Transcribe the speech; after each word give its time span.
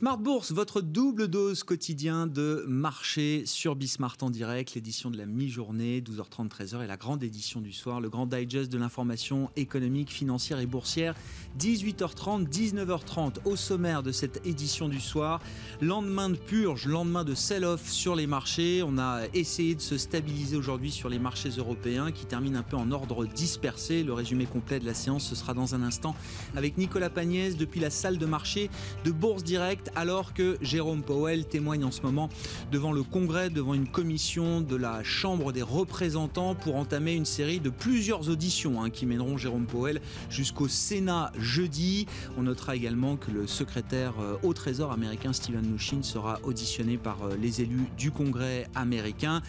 Smart 0.00 0.16
Bourse, 0.16 0.52
votre 0.52 0.80
double 0.80 1.28
dose 1.28 1.62
quotidien 1.62 2.26
de 2.26 2.64
marché 2.66 3.42
sur 3.44 3.76
Bismart 3.76 4.16
en 4.22 4.30
direct, 4.30 4.74
l'édition 4.74 5.10
de 5.10 5.18
la 5.18 5.26
mi-journée, 5.26 6.00
12h30, 6.00 6.48
13h, 6.48 6.82
et 6.82 6.86
la 6.86 6.96
grande 6.96 7.22
édition 7.22 7.60
du 7.60 7.70
soir, 7.70 8.00
le 8.00 8.08
grand 8.08 8.24
digest 8.24 8.72
de 8.72 8.78
l'information 8.78 9.50
économique, 9.56 10.10
financière 10.10 10.58
et 10.58 10.64
boursière, 10.64 11.14
18h30, 11.58 12.48
19h30. 12.48 13.44
Au 13.44 13.56
sommaire 13.56 14.02
de 14.02 14.10
cette 14.10 14.40
édition 14.46 14.88
du 14.88 15.00
soir, 15.00 15.38
lendemain 15.82 16.30
de 16.30 16.36
purge, 16.36 16.86
lendemain 16.86 17.22
de 17.22 17.34
sell-off 17.34 17.86
sur 17.90 18.16
les 18.16 18.26
marchés. 18.26 18.82
On 18.82 18.96
a 18.96 19.26
essayé 19.34 19.74
de 19.74 19.82
se 19.82 19.98
stabiliser 19.98 20.56
aujourd'hui 20.56 20.92
sur 20.92 21.10
les 21.10 21.18
marchés 21.18 21.50
européens 21.50 22.10
qui 22.10 22.24
terminent 22.24 22.58
un 22.58 22.62
peu 22.62 22.78
en 22.78 22.90
ordre 22.90 23.26
dispersé. 23.26 24.02
Le 24.02 24.14
résumé 24.14 24.46
complet 24.46 24.80
de 24.80 24.86
la 24.86 24.94
séance, 24.94 25.28
ce 25.28 25.34
sera 25.34 25.52
dans 25.52 25.74
un 25.74 25.82
instant 25.82 26.16
avec 26.56 26.78
Nicolas 26.78 27.10
Pagnès 27.10 27.58
depuis 27.58 27.80
la 27.80 27.90
salle 27.90 28.16
de 28.16 28.24
marché 28.24 28.70
de 29.04 29.10
Bourse 29.10 29.44
Direct 29.44 29.89
alors 29.96 30.34
que 30.34 30.56
Jérôme 30.62 31.02
Powell 31.02 31.46
témoigne 31.46 31.84
en 31.84 31.90
ce 31.90 32.02
moment 32.02 32.28
devant 32.70 32.92
le 32.92 33.02
Congrès, 33.02 33.50
devant 33.50 33.74
une 33.74 33.88
commission 33.88 34.60
de 34.60 34.76
la 34.76 35.02
Chambre 35.02 35.52
des 35.52 35.62
représentants 35.62 36.54
pour 36.54 36.76
entamer 36.76 37.14
une 37.14 37.24
série 37.24 37.60
de 37.60 37.70
plusieurs 37.70 38.28
auditions 38.28 38.82
hein, 38.82 38.90
qui 38.90 39.06
mèneront 39.06 39.36
Jérôme 39.36 39.66
Powell 39.66 40.00
jusqu'au 40.28 40.68
Sénat 40.68 41.32
jeudi. 41.38 42.06
On 42.38 42.42
notera 42.42 42.76
également 42.76 43.16
que 43.16 43.30
le 43.30 43.46
secrétaire 43.46 44.14
euh, 44.20 44.36
au 44.42 44.54
Trésor 44.54 44.92
américain 44.92 45.32
Steven 45.32 45.62
Mnuchin 45.62 46.02
sera 46.02 46.38
auditionné 46.42 46.96
par 46.96 47.22
euh, 47.22 47.36
les 47.40 47.60
élus 47.60 47.86
du 47.98 48.10
Congrès 48.10 48.66
américain. 48.74 49.42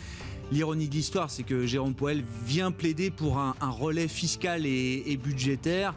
L'ironie 0.52 0.90
de 0.90 0.94
l'histoire, 0.94 1.32
c'est 1.32 1.44
que 1.44 1.66
Jérôme 1.66 1.94
Powell 1.94 2.24
vient 2.46 2.72
plaider 2.72 3.10
pour 3.10 3.38
un, 3.38 3.56
relais 3.62 4.10
fiscal 4.10 4.66
et 4.66 5.18
budgétaire 5.24 5.96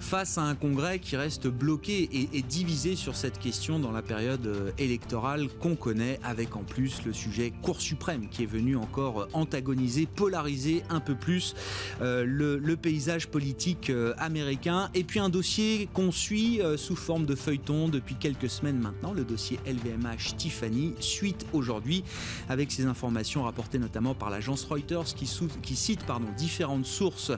face 0.00 0.38
à 0.38 0.42
un 0.42 0.54
Congrès 0.54 0.98
qui 0.98 1.16
reste 1.16 1.46
bloqué 1.46 2.08
et, 2.32 2.42
divisé 2.42 2.96
sur 2.96 3.14
cette 3.14 3.38
question 3.38 3.78
dans 3.78 3.92
la 3.92 4.02
période 4.02 4.46
euh, 4.46 4.70
électorale 4.78 5.48
qu'on 5.60 5.76
connaît, 5.76 6.18
avec 6.24 6.56
en 6.56 6.62
plus 6.62 7.04
le 7.04 7.12
sujet 7.12 7.52
Cour 7.62 7.80
suprême 7.80 8.28
qui 8.28 8.42
est 8.42 8.46
venu 8.46 8.76
encore 8.76 9.28
antagoniser, 9.34 10.06
polariser 10.06 10.82
un 10.88 11.00
peu 11.00 11.14
plus 11.14 11.54
euh, 12.00 12.24
le, 12.26 12.76
paysage 12.76 13.28
politique 13.28 13.90
euh, 13.90 14.14
américain. 14.16 14.88
Et 14.94 15.04
puis 15.04 15.20
un 15.20 15.28
dossier 15.28 15.88
qu'on 15.92 16.10
suit 16.10 16.60
sous 16.76 16.96
forme 16.96 17.26
de 17.26 17.34
feuilleton 17.34 17.88
depuis 17.88 18.14
quelques 18.14 18.48
semaines 18.48 18.78
maintenant, 18.78 19.12
le 19.12 19.24
dossier 19.24 19.60
LVMH 19.66 20.36
Tiffany, 20.38 20.94
suite 21.00 21.46
aujourd'hui 21.52 22.04
avec 22.48 22.72
ces 22.72 22.86
informations 22.86 23.42
rapportées 23.42 23.78
notamment 23.78 24.14
par 24.14 24.30
l'agence 24.30 24.64
Reuters 24.64 25.14
qui, 25.14 25.26
cite 25.76 26.00
différentes 26.36 26.86
sources 26.86 27.32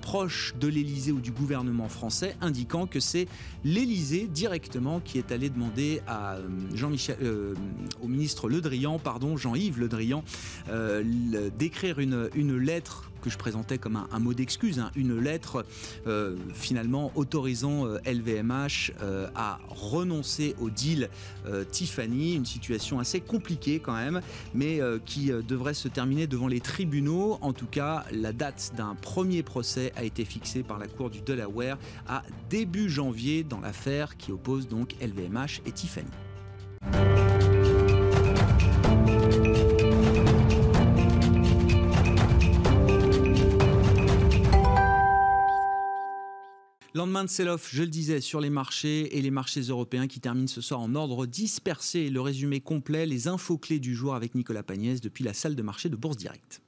proches 0.00 0.54
de 0.58 0.68
l'Elysée 0.68 1.12
ou 1.12 1.20
du 1.20 1.32
gouvernement 1.32 1.89
français, 1.90 2.36
indiquant 2.40 2.86
que 2.86 3.00
c'est 3.00 3.26
l'Élysée 3.64 4.26
directement 4.26 5.00
qui 5.00 5.18
est 5.18 5.32
allé 5.32 5.50
demander 5.50 6.00
à 6.06 6.34
euh, 6.34 6.48
Jean-Michel, 6.74 7.16
euh, 7.22 7.54
au 8.02 8.08
ministre 8.08 8.48
Le 8.48 8.60
Drian, 8.60 8.98
pardon, 8.98 9.36
Jean-Yves 9.36 9.78
Le 9.78 9.88
Drian, 9.88 10.24
euh, 10.70 11.02
d'écrire 11.58 11.98
une, 11.98 12.30
une 12.34 12.56
lettre 12.56 13.09
que 13.20 13.30
je 13.30 13.38
présentais 13.38 13.78
comme 13.78 13.96
un, 13.96 14.18
mot 14.18 14.34
d'excuse, 14.34 14.78
hein, 14.78 14.90
une 14.96 15.18
lettre 15.18 15.64
euh, 16.06 16.36
finalement 16.54 17.12
autorisant 17.14 17.86
LVMH 18.06 18.92
euh, 19.02 19.10
euh, 19.10 19.28
à 19.34 19.58
renoncer 19.68 20.54
au 20.60 20.70
deal 20.70 21.08
Tiffany, 21.70 22.34
une 22.34 22.46
situation 22.46 23.00
assez 23.00 23.20
compliquée 23.20 23.80
quand 23.80 23.94
même, 23.94 24.20
mais 24.54 24.80
qui 25.04 25.30
devrait 25.46 25.74
se 25.74 25.88
terminer 25.88 26.26
devant 26.26 26.48
les 26.48 26.60
tribunaux. 26.60 27.38
En 27.40 27.52
tout 27.52 27.66
cas, 27.66 28.04
la 28.12 28.32
date 28.32 28.72
d'un 28.76 28.94
premier 28.94 29.42
procès 29.42 29.92
a 29.96 30.04
été 30.04 30.24
fixée 30.24 30.62
par 30.62 30.78
la 30.78 30.86
Cour 30.86 31.10
du 31.10 31.20
Delaware 31.20 31.78
à 32.06 32.22
début 32.48 32.88
janvier 32.88 33.42
dans 33.42 33.60
l'affaire 33.60 34.16
qui 34.16 34.32
oppose 34.32 34.68
donc 34.68 34.94
LVMH 35.00 35.60
et 35.66 35.72
Tiffany. 35.72 37.19
Lendemain 46.92 47.22
de 47.22 47.28
sell-off, 47.28 47.68
je 47.72 47.82
le 47.82 47.88
disais, 47.88 48.20
sur 48.20 48.40
les 48.40 48.50
marchés 48.50 49.16
et 49.16 49.22
les 49.22 49.30
marchés 49.30 49.60
européens 49.60 50.08
qui 50.08 50.18
terminent 50.18 50.48
ce 50.48 50.60
soir 50.60 50.80
en 50.80 50.96
ordre 50.96 51.24
dispersé. 51.24 52.10
Le 52.10 52.20
résumé 52.20 52.60
complet, 52.60 53.06
les 53.06 53.28
infos 53.28 53.58
clés 53.58 53.78
du 53.78 53.94
jour 53.94 54.16
avec 54.16 54.34
Nicolas 54.34 54.64
Pagnès 54.64 55.00
depuis 55.00 55.22
la 55.22 55.32
salle 55.32 55.54
de 55.54 55.62
marché 55.62 55.88
de 55.88 55.94
Bourse 55.94 56.16
Direct. 56.16 56.62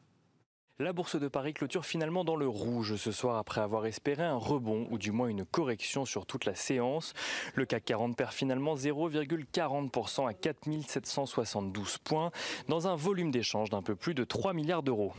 La 0.79 0.93
bourse 0.93 1.17
de 1.17 1.27
Paris 1.27 1.55
clôture 1.55 1.85
finalement 1.85 2.25
dans 2.25 2.37
le 2.37 2.47
rouge 2.47 2.95
ce 2.95 3.11
soir 3.11 3.37
après 3.37 3.61
avoir 3.61 3.85
espéré 3.85 4.23
un 4.23 4.37
rebond 4.37 4.87
ou 4.93 4.99
du 4.99 5.11
moins 5.11 5.27
une 5.27 5.45
correction 5.45 6.05
sur 6.05 6.25
toute 6.25 6.45
la 6.45 6.55
séance. 6.55 7.15
Le 7.57 7.67
CAC 7.67 7.85
40 7.85 8.17
perd 8.17 8.33
finalement 8.33 8.77
0,40% 8.77 10.29
à 10.29 10.35
4772 10.35 11.99
points 11.99 12.31
dans 12.69 12.87
un 12.87 12.95
volume 12.95 13.33
d'échange 13.33 13.71
d'un 13.71 13.83
peu 13.83 13.97
plus 13.97 14.15
de 14.15 14.23
3 14.23 14.55
milliards 14.55 14.85
d'euros. 14.85 15.13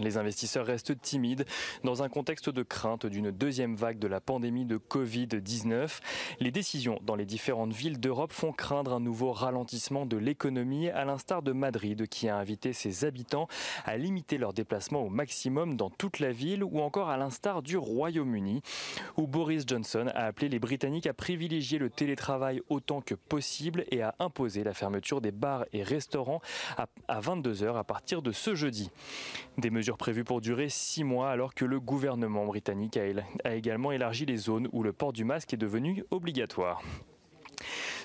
Les 0.00 0.16
investisseurs 0.16 0.66
restent 0.66 1.00
timides 1.00 1.44
dans 1.84 2.02
un 2.02 2.08
contexte 2.08 2.50
de 2.50 2.62
crainte 2.62 3.06
d'une 3.06 3.30
deuxième 3.30 3.74
vague 3.74 3.98
de 3.98 4.06
la 4.06 4.20
pandémie 4.20 4.64
de 4.64 4.78
Covid-19. 4.78 5.98
Les 6.40 6.50
décisions 6.50 6.98
dans 7.02 7.16
les 7.16 7.26
différentes 7.26 7.72
villes 7.72 8.00
d'Europe 8.00 8.32
font 8.32 8.52
craindre 8.52 8.92
un 8.92 9.00
nouveau 9.00 9.32
ralentissement 9.32 10.06
de 10.06 10.16
l'économie, 10.16 10.88
à 10.88 11.04
l'instar 11.04 11.42
de 11.42 11.52
Madrid 11.52 12.06
qui 12.08 12.28
a 12.28 12.36
invité 12.36 12.72
ses 12.72 13.04
habitants 13.04 13.48
à 13.84 13.96
limiter 13.96 14.38
leurs 14.38 14.52
déplacements 14.52 15.02
au 15.02 15.08
maximum 15.08 15.76
dans 15.76 15.90
toute 15.90 16.18
la 16.18 16.32
ville, 16.32 16.64
ou 16.64 16.80
encore 16.80 17.08
à 17.08 17.16
l'instar 17.16 17.62
du 17.62 17.76
Royaume-Uni, 17.76 18.62
où 19.16 19.26
Boris 19.26 19.64
Johnson 19.66 20.06
a 20.14 20.26
appelé 20.26 20.48
les 20.48 20.58
Britanniques 20.58 21.06
à 21.06 21.14
privilégier 21.14 21.78
le 21.78 21.90
télétravail 21.90 22.62
autant 22.68 23.00
que 23.00 23.14
possible 23.14 23.84
et 23.90 24.02
à 24.02 24.14
imposer 24.18 24.64
la 24.64 24.74
fermeture 24.74 25.20
des 25.20 25.32
bars 25.32 25.64
et 25.72 25.82
restaurants 25.82 26.40
à 26.76 27.20
22h 27.20 27.76
à 27.76 27.84
partir 27.84 28.22
de 28.22 28.32
ce 28.32 28.54
jeudi. 28.54 28.90
Prévues 29.96 30.24
pour 30.24 30.40
durer 30.40 30.68
six 30.68 31.04
mois 31.04 31.30
alors 31.30 31.54
que 31.54 31.64
le 31.64 31.80
gouvernement 31.80 32.44
britannique 32.44 32.98
a 33.44 33.54
également 33.54 33.92
élargi 33.92 34.26
les 34.26 34.36
zones 34.36 34.68
où 34.72 34.82
le 34.82 34.92
port 34.92 35.12
du 35.12 35.24
masque 35.24 35.54
est 35.54 35.58
devenu 35.58 36.04
obligatoire. 36.10 36.82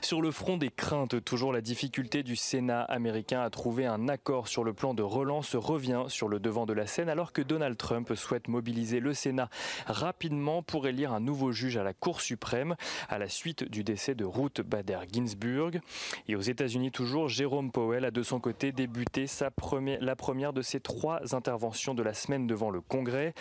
Sur 0.02 0.22
le 0.22 0.32
front 0.32 0.58
des 0.58 0.70
craintes, 0.70 1.24
toujours 1.24 1.54
la 1.54 1.62
difficulté 1.62 2.24
du 2.24 2.36
Sénat 2.36 2.82
américain 2.84 3.42
à 3.42 3.50
trouver 3.50 3.86
un 3.86 4.10
accord 4.10 4.48
sur 4.48 4.64
le 4.64 4.74
plan 4.74 4.94
de 4.94 5.04
relance 5.04 5.56
revient 5.56 6.04
sur 6.08 6.28
le 6.28 6.40
devant 6.40 6.66
de 6.66 6.74
la 6.74 6.88
scène 6.88 7.10
alors 7.10 7.32
que 7.32 7.42
Donald 7.42 7.78
Trump 7.78 8.14
souhaite 8.16 8.48
mobiliser 8.48 9.00
le 9.00 9.14
Sénat 9.14 9.50
rapidement 9.86 10.62
pour 10.62 10.88
élire 10.88 11.14
un 11.14 11.20
nouveau 11.20 11.52
juge 11.52 11.78
à 11.78 11.84
la 11.84 11.94
Cour 11.94 12.22
suprême 12.22 12.76
à 13.10 13.18
la 13.18 13.30
suite 13.30 13.64
du 13.64 13.84
décès 13.84 14.16
de 14.16 14.26
Ruth 14.26 14.62
Bader 14.62 15.00
Ginsburg. 15.12 15.80
Et 16.28 16.36
aux 16.36 16.42
États-Unis 16.42 16.92
toujours, 16.92 17.30
Jérôme 17.30 17.72
Powell 17.72 18.06
a 18.06 18.12
de 18.12 18.24
son 18.24 18.40
côté 18.40 18.72
débuté 18.72 19.26
la 20.02 20.16
première 20.16 20.54
de 20.54 20.62
ses 20.62 20.80
trois 20.80 21.36
interventions 21.36 21.94
de 21.94 22.04
la 22.04 22.14
semaine 22.14 22.48
devant 22.48 22.70
le 22.70 22.82
Congrès. 22.82 23.34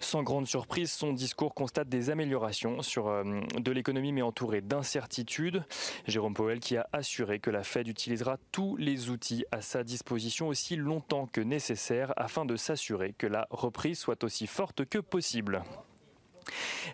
Sans 0.00 0.22
grande 0.22 0.46
surprise, 0.46 0.90
son 0.90 1.12
discours 1.12 1.54
constate 1.54 1.88
des 1.88 2.10
améliorations 2.10 2.82
sur, 2.82 3.08
euh, 3.08 3.24
de 3.58 3.72
l'économie 3.72 4.12
mais 4.12 4.22
entouré 4.22 4.60
d'incertitudes. 4.60 5.59
Jérôme 6.06 6.34
Powell 6.34 6.60
qui 6.60 6.76
a 6.76 6.88
assuré 6.92 7.38
que 7.38 7.50
la 7.50 7.62
Fed 7.62 7.88
utilisera 7.88 8.38
tous 8.52 8.76
les 8.76 9.10
outils 9.10 9.44
à 9.50 9.60
sa 9.60 9.84
disposition 9.84 10.48
aussi 10.48 10.76
longtemps 10.76 11.26
que 11.26 11.40
nécessaire 11.40 12.12
afin 12.16 12.44
de 12.44 12.56
s'assurer 12.56 13.14
que 13.16 13.26
la 13.26 13.46
reprise 13.50 13.98
soit 13.98 14.24
aussi 14.24 14.46
forte 14.46 14.84
que 14.84 14.98
possible. 14.98 15.62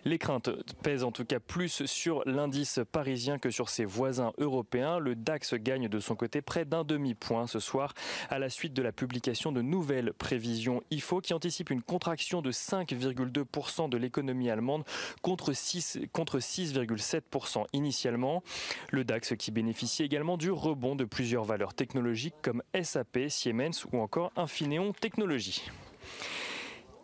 Les 0.05 0.17
craintes 0.17 0.49
pèsent 0.81 1.03
en 1.03 1.11
tout 1.11 1.25
cas 1.25 1.39
plus 1.39 1.85
sur 1.85 2.23
l'indice 2.25 2.79
parisien 2.91 3.37
que 3.39 3.49
sur 3.49 3.69
ses 3.69 3.85
voisins 3.85 4.33
européens. 4.37 4.99
Le 4.99 5.15
DAX 5.15 5.53
gagne 5.55 5.87
de 5.87 5.99
son 5.99 6.15
côté 6.15 6.41
près 6.41 6.65
d'un 6.65 6.83
demi-point 6.83 7.47
ce 7.47 7.59
soir 7.59 7.93
à 8.29 8.39
la 8.39 8.49
suite 8.49 8.73
de 8.73 8.81
la 8.81 8.91
publication 8.91 9.51
de 9.51 9.61
nouvelles 9.61 10.13
prévisions 10.13 10.81
IFO 10.91 11.21
qui 11.21 11.33
anticipent 11.33 11.69
une 11.69 11.81
contraction 11.81 12.41
de 12.41 12.51
5,2% 12.51 13.89
de 13.89 13.97
l'économie 13.97 14.49
allemande 14.49 14.83
contre 15.21 15.51
6,7% 15.51 16.07
contre 16.11 17.67
initialement. 17.73 18.43
Le 18.91 19.03
DAX 19.03 19.35
qui 19.37 19.51
bénéficie 19.51 20.03
également 20.03 20.37
du 20.37 20.51
rebond 20.51 20.95
de 20.95 21.05
plusieurs 21.05 21.43
valeurs 21.43 21.73
technologiques 21.73 22.35
comme 22.41 22.63
SAP, 22.81 23.29
Siemens 23.29 23.85
ou 23.91 23.99
encore 23.99 24.31
Infineon 24.35 24.93
Technologies. 24.93 25.63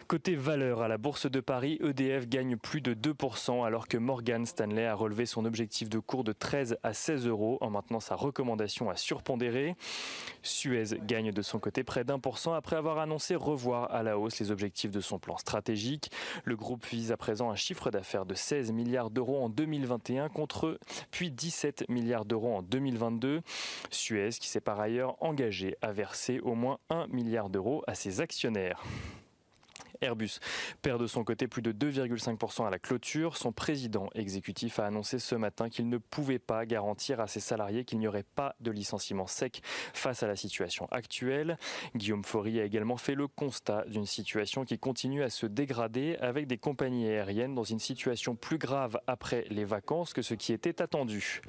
Côté 0.08 0.36
valeur, 0.36 0.82
à 0.82 0.88
la 0.88 0.98
Bourse 0.98 1.30
de 1.30 1.40
Paris, 1.40 1.80
EDF 1.82 2.28
gagne 2.28 2.58
plus 2.58 2.82
de 2.82 2.94
2% 2.94 3.66
alors 3.66 3.88
que 3.88 3.98
Morgan 3.98 4.46
Stanley 4.46 4.86
a 4.86 4.96
relevé 4.96 5.26
son 5.26 5.46
objectif 5.46 5.90
de 5.90 5.98
cours 6.00 6.24
de 6.24 6.34
13 6.34 6.78
à 6.84 6.94
16 6.94 7.26
euros 7.28 7.58
en 7.62 7.70
maintenant 7.70 8.00
sa 8.00 8.16
recommandation 8.16 8.90
à 8.90 8.96
surpondérer. 8.96 9.76
Suez 10.42 11.00
gagne 11.06 11.32
de 11.32 11.42
son 11.42 11.60
côté 11.60 11.84
près 11.84 12.04
d'un 12.04 12.20
pour 12.20 12.38
cent 12.38 12.54
après 12.54 12.76
avoir 12.76 13.00
annoncé 13.00 13.36
revoir 13.36 13.92
à 13.92 14.04
la 14.04 14.20
hausse 14.20 14.40
les 14.40 14.52
objectifs 14.52 14.92
de 14.92 15.00
son 15.00 15.20
plan 15.20 15.38
stratégique. 15.38 16.12
Le 16.44 16.56
groupe 16.56 16.86
vise 16.86 17.12
à 17.12 17.18
présent 17.18 17.50
un 17.50 17.56
chiffre 17.56 17.90
d'affaires 17.90 18.26
de 18.26 18.36
16 18.36 18.72
milliards 18.72 19.10
d'euros 19.10 19.42
en 19.42 19.50
2021 19.50 20.30
contre 20.30 20.80
puis 21.12 21.32
17 21.32 21.86
milliards 21.90 22.26
d'euros 22.26 22.56
en 22.56 22.62
2022. 22.62 23.42
Suez 23.90 24.30
qui 24.40 24.48
s'est 24.50 24.62
par 24.62 24.80
ailleurs 24.80 25.16
engagé 25.24 25.76
à 25.82 25.92
verser 25.92 26.40
au 26.42 26.56
moins 26.56 26.80
1 26.90 27.08
milliard 27.08 27.50
d'euros 27.50 27.84
à 27.88 27.96
ses 27.96 28.22
actionnaires. 28.22 28.84
Airbus 30.04 30.40
perd 30.82 31.02
de 31.02 31.08
son 31.08 31.24
côté 31.24 31.48
plus 31.48 31.62
de 31.62 31.72
2,5% 31.72 32.68
à 32.68 32.70
la 32.70 32.80
clôture. 32.80 33.38
Son 33.38 33.52
président 33.52 34.10
exécutif 34.16 34.80
a 34.80 34.86
annoncé 34.86 35.20
ce 35.20 35.36
matin 35.36 35.70
qu'il 35.70 35.90
ne 35.90 35.98
pouvait 35.98 36.40
pas 36.40 36.66
garantir 36.66 37.20
à 37.20 37.28
ses 37.28 37.40
salariés 37.40 37.86
qu'il 37.86 38.00
n'y 38.00 38.08
aurait 38.08 38.26
pas 38.36 38.56
de 38.60 38.72
licenciement 38.72 39.28
sec 39.28 39.62
face 39.94 40.24
à 40.24 40.28
la 40.28 40.36
situation 40.36 40.88
actuelle. 40.92 41.58
Guillaume 41.96 42.24
Faury 42.24 42.60
a 42.60 42.66
également 42.66 42.98
fait 42.98 43.16
le 43.16 43.28
constat 43.28 43.86
d'une 43.88 44.06
situation 44.06 44.66
qui 44.66 44.78
continue 44.78 45.24
à 45.24 45.30
se 45.30 45.46
dégrader 45.46 46.18
avec 46.20 46.48
des 46.48 46.58
compagnies 46.58 47.08
aériennes 47.08 47.56
dans 47.56 47.64
une 47.64 47.80
situation 47.80 48.36
plus 48.36 48.58
grave 48.58 49.00
après 49.08 49.46
les 49.50 49.66
vacances 49.66 50.14
que 50.14 50.22
ce 50.22 50.34
qui 50.34 50.54
était 50.54 50.82
attendu. 50.82 51.42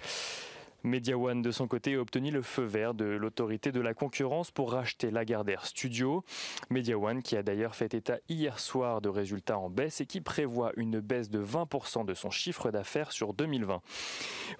Media 0.85 1.17
One, 1.17 1.41
de 1.41 1.51
son 1.51 1.67
côté, 1.67 1.95
a 1.95 1.99
obtenu 1.99 2.31
le 2.31 2.43
feu 2.43 2.65
vert 2.65 2.93
de 2.93 3.07
l'autorité 3.07 3.73
de 3.73 3.81
la 3.81 3.95
concurrence 3.95 4.51
pour 4.51 4.73
racheter 4.73 5.11
Lagardère 5.11 5.65
Studio. 5.65 6.23
Media 6.69 6.99
One, 6.99 7.23
qui 7.23 7.39
a 7.39 7.43
d'ailleurs 7.43 7.75
fait 7.75 7.95
état 7.95 8.19
hier 8.29 8.61
soir 8.61 9.01
de 9.01 9.09
résultats 9.09 9.59
en 9.59 9.71
baisse 9.71 10.03
et 10.03 10.07
qui 10.07 10.21
prévoit 10.21 10.73
une 10.77 11.01
baisse 11.01 11.31
de 11.31 11.43
20% 11.43 12.05
de 12.05 12.13
son 12.13 12.29
chiffre 12.29 12.71
d'affaires 12.71 13.13
sur 13.13 13.33
2020. 13.33 13.81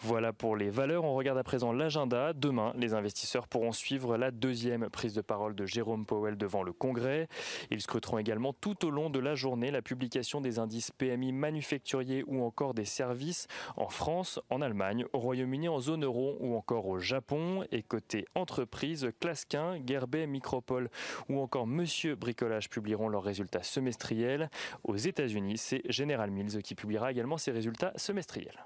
Voilà 0.01 0.33
pour 0.33 0.57
les 0.57 0.71
valeurs. 0.71 1.05
On 1.05 1.15
regarde 1.15 1.37
à 1.37 1.45
présent 1.45 1.75
l'agenda. 1.75 2.33
Demain, 2.33 2.73
les 2.75 2.95
investisseurs 2.95 3.47
pourront 3.47 3.73
suivre 3.73 4.17
la 4.17 4.31
deuxième 4.31 4.89
prise 4.89 5.13
de 5.13 5.21
parole 5.21 5.55
de 5.55 5.67
Jérôme 5.67 6.07
Powell 6.07 6.39
devant 6.39 6.63
le 6.63 6.73
Congrès. 6.73 7.29
Ils 7.71 7.83
scruteront 7.83 8.17
également 8.17 8.55
tout 8.55 8.87
au 8.87 8.91
long 8.91 9.11
de 9.11 9.19
la 9.19 9.35
journée 9.35 9.71
la 9.71 9.83
publication 9.83 10.41
des 10.41 10.59
indices 10.59 10.91
PMI 10.91 11.33
manufacturiers 11.33 12.25
ou 12.27 12.43
encore 12.43 12.73
des 12.73 12.87
services 12.87 13.47
en 13.77 13.91
France, 13.91 14.41
en 14.49 14.63
Allemagne, 14.63 15.05
au 15.13 15.19
Royaume-Uni, 15.19 15.69
en 15.69 15.81
zone 15.81 16.03
euro 16.03 16.14
ou 16.15 16.57
encore 16.57 16.87
au 16.87 16.99
Japon. 16.99 17.65
Et 17.73 17.83
côté 17.83 18.27
entreprise, 18.35 19.11
Clasquin, 19.21 19.79
Gerbet, 19.87 20.27
Micropole 20.27 20.91
ou 21.29 21.41
encore 21.41 21.67
Monsieur 21.67 22.15
Bricolage 22.15 22.71
publieront 22.71 23.09
leurs 23.09 23.25
résultats 23.25 23.63
semestriels. 23.63 24.51
Aux 24.83 24.97
États-Unis, 24.97 25.59
c'est 25.59 25.83
General 25.91 26.31
Mills 26.31 26.63
qui 26.63 26.75
publiera 26.75 27.11
également 27.11 27.39
ses 27.39 27.51
résultats 27.51 27.93
semestriels. 27.97 28.65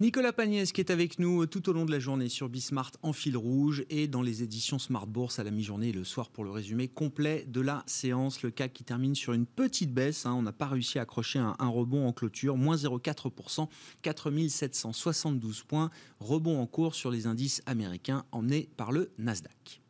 Nicolas 0.00 0.32
Pagnès 0.32 0.70
qui 0.70 0.80
est 0.80 0.92
avec 0.92 1.18
nous 1.18 1.46
tout 1.46 1.68
au 1.68 1.72
long 1.72 1.84
de 1.84 1.90
la 1.90 1.98
journée 1.98 2.28
sur 2.28 2.48
Bismart 2.48 2.92
en 3.02 3.12
fil 3.12 3.36
rouge 3.36 3.84
et 3.90 4.06
dans 4.06 4.22
les 4.22 4.44
éditions 4.44 4.78
Smart 4.78 5.08
Bourse 5.08 5.40
à 5.40 5.44
la 5.44 5.50
mi-journée 5.50 5.88
et 5.88 5.92
le 5.92 6.04
soir 6.04 6.30
pour 6.30 6.44
le 6.44 6.50
résumé 6.50 6.86
complet 6.86 7.44
de 7.48 7.60
la 7.60 7.82
séance. 7.86 8.42
Le 8.42 8.52
CAC 8.52 8.72
qui 8.72 8.84
termine 8.84 9.16
sur 9.16 9.32
une 9.32 9.44
petite 9.44 9.92
baisse. 9.92 10.24
Hein. 10.24 10.34
on 10.34 10.42
n'a 10.42 10.52
pas 10.52 10.68
réussi 10.68 11.00
à 11.00 11.02
accrocher 11.02 11.40
un, 11.40 11.56
un, 11.58 11.68
rebond 11.68 12.06
en 12.06 12.12
clôture. 12.12 12.56
Moins 12.56 12.76
0,4%, 12.76 13.66
4772 14.02 15.64
points. 15.64 15.90
Rebond 16.20 16.60
en 16.60 16.66
cours 16.66 16.94
sur 16.94 17.10
les 17.10 17.26
indices 17.26 17.60
américains 17.66 18.24
emmenés 18.30 18.68
par 18.76 18.92
le 18.92 19.10
Nasdaq. 19.18 19.80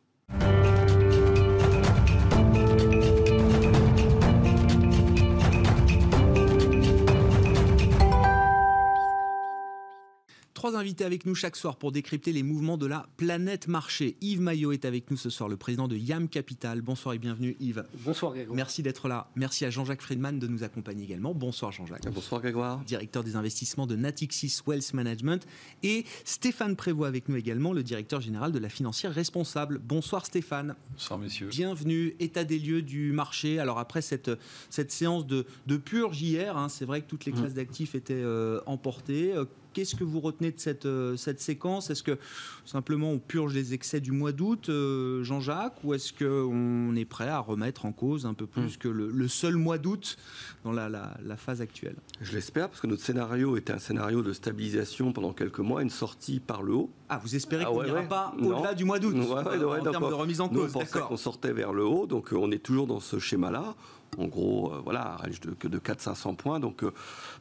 Trois 10.59 10.75
invités 10.75 11.05
avec 11.05 11.25
nous 11.25 11.35
chaque 11.35 11.55
soir 11.55 11.77
pour 11.77 11.93
décrypter 11.93 12.33
les 12.33 12.43
mouvements 12.43 12.75
de 12.75 12.85
la 12.85 13.07
planète 13.15 13.69
marché. 13.69 14.17
Yves 14.19 14.41
Maillot 14.41 14.73
est 14.73 14.83
avec 14.83 15.09
nous 15.09 15.15
ce 15.15 15.29
soir, 15.29 15.47
le 15.47 15.55
président 15.55 15.87
de 15.87 15.95
YAM 15.95 16.27
Capital. 16.27 16.81
Bonsoir 16.81 17.15
et 17.15 17.17
bienvenue 17.17 17.55
Yves. 17.61 17.85
Bonsoir 18.03 18.33
Grégoire. 18.33 18.57
Merci 18.57 18.83
d'être 18.83 19.07
là. 19.07 19.29
Merci 19.37 19.63
à 19.63 19.69
Jean-Jacques 19.69 20.01
Friedman 20.01 20.37
de 20.37 20.47
nous 20.47 20.65
accompagner 20.65 21.05
également. 21.05 21.33
Bonsoir 21.33 21.71
Jean-Jacques. 21.71 22.11
Bonsoir 22.11 22.41
Grégoire. 22.41 22.79
Directeur 22.79 23.23
des 23.23 23.37
investissements 23.37 23.87
de 23.87 23.95
Natixis 23.95 24.59
Wealth 24.67 24.93
Management. 24.93 25.47
Et 25.81 26.03
Stéphane 26.25 26.75
Prévost 26.75 27.07
avec 27.07 27.29
nous 27.29 27.37
également, 27.37 27.71
le 27.71 27.81
directeur 27.81 28.19
général 28.19 28.51
de 28.51 28.59
la 28.59 28.67
financière 28.67 29.13
responsable. 29.13 29.79
Bonsoir 29.81 30.25
Stéphane. 30.25 30.75
Bonsoir 30.91 31.19
messieurs. 31.19 31.47
Bienvenue. 31.47 32.17
État 32.19 32.43
des 32.43 32.59
lieux 32.59 32.81
du 32.81 33.13
marché. 33.13 33.59
Alors 33.59 33.79
après 33.79 34.01
cette, 34.01 34.29
cette 34.69 34.91
séance 34.91 35.25
de, 35.25 35.45
de 35.67 35.77
purge 35.77 36.21
hier, 36.21 36.57
hein, 36.57 36.67
c'est 36.67 36.83
vrai 36.83 36.99
que 36.99 37.07
toutes 37.07 37.23
les 37.23 37.31
classes 37.31 37.51
mmh. 37.51 37.55
d'actifs 37.55 37.95
étaient 37.95 38.13
euh, 38.13 38.59
emportées. 38.65 39.33
Qu'est-ce 39.79 39.95
que 39.95 40.03
vous 40.03 40.19
retenez 40.19 40.51
de 40.51 40.59
cette, 40.59 40.85
euh, 40.85 41.15
cette 41.15 41.39
séquence? 41.39 41.89
Est-ce 41.89 42.03
que 42.03 42.17
simplement 42.65 43.11
on 43.11 43.17
purge 43.17 43.53
les 43.53 43.73
excès 43.73 44.01
du 44.01 44.11
mois 44.11 44.33
d'août, 44.33 44.67
euh, 44.67 45.23
Jean-Jacques, 45.23 45.77
ou 45.85 45.93
est-ce 45.93 46.11
qu'on 46.11 46.93
est 46.97 47.05
prêt 47.05 47.29
à 47.29 47.39
remettre 47.39 47.85
en 47.85 47.93
cause 47.93 48.25
un 48.25 48.33
peu 48.33 48.45
plus 48.45 48.75
hmm. 48.75 48.77
que 48.77 48.89
le, 48.89 49.09
le, 49.09 49.27
seul 49.29 49.55
mois 49.55 49.77
d'août 49.77 50.17
dans 50.65 50.73
la, 50.73 50.89
la, 50.89 51.15
la, 51.23 51.37
phase 51.37 51.61
actuelle? 51.61 51.95
Je 52.19 52.33
l'espère, 52.33 52.67
parce 52.67 52.81
que 52.81 52.87
notre 52.87 53.03
scénario 53.03 53.55
était 53.55 53.71
un 53.71 53.79
scénario 53.79 54.21
de 54.21 54.33
stabilisation 54.33 55.13
pendant 55.13 55.31
quelques 55.31 55.59
mois, 55.59 55.81
une 55.81 55.89
sortie 55.89 56.41
par 56.41 56.61
le 56.61 56.73
haut. 56.73 56.89
Ah, 57.07 57.21
vous 57.23 57.37
espérez 57.37 57.63
ah, 57.65 57.71
qu'on 57.71 57.81
n'ira 57.81 58.01
ouais, 58.01 58.07
pas 58.09 58.33
au-delà 58.37 58.73
du 58.73 58.83
mois 58.83 58.99
d'août 58.99 59.15
ouais, 59.15 59.79
en 59.79 59.91
termes 59.91 60.09
de 60.09 60.13
remise 60.13 60.41
en 60.41 60.49
cause 60.49 60.57
Nous, 60.57 60.63
on 60.63 60.79
pensait 60.81 60.99
qu'on 60.99 61.15
sortait 61.15 61.53
vers 61.53 61.71
le 61.71 61.85
haut, 61.85 62.05
donc 62.05 62.33
euh, 62.33 62.35
on 62.37 62.51
est 62.51 62.61
toujours 62.61 62.85
dans 62.85 62.99
ce 62.99 63.17
schéma-là 63.17 63.75
en 64.17 64.25
gros, 64.27 64.73
euh, 64.73 64.81
voilà, 64.83 65.13
un 65.13 65.15
range 65.17 65.39
de, 65.41 65.67
de 65.67 65.79
400-500 65.79 66.35
points. 66.35 66.59
Donc 66.59 66.83
euh, 66.83 66.91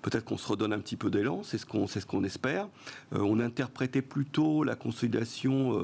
peut-être 0.02 0.24
qu'on 0.24 0.36
se 0.36 0.48
redonne 0.48 0.72
un 0.72 0.78
petit 0.78 0.96
peu 0.96 1.10
d'élan, 1.10 1.42
c'est 1.42 1.58
ce 1.58 1.66
qu'on 1.66 2.24
espère. 2.24 2.68
Euh, 3.14 3.20
on 3.20 3.40
interprétait 3.40 4.02
plutôt 4.02 4.64
la 4.64 4.74
consolidation, 4.74 5.78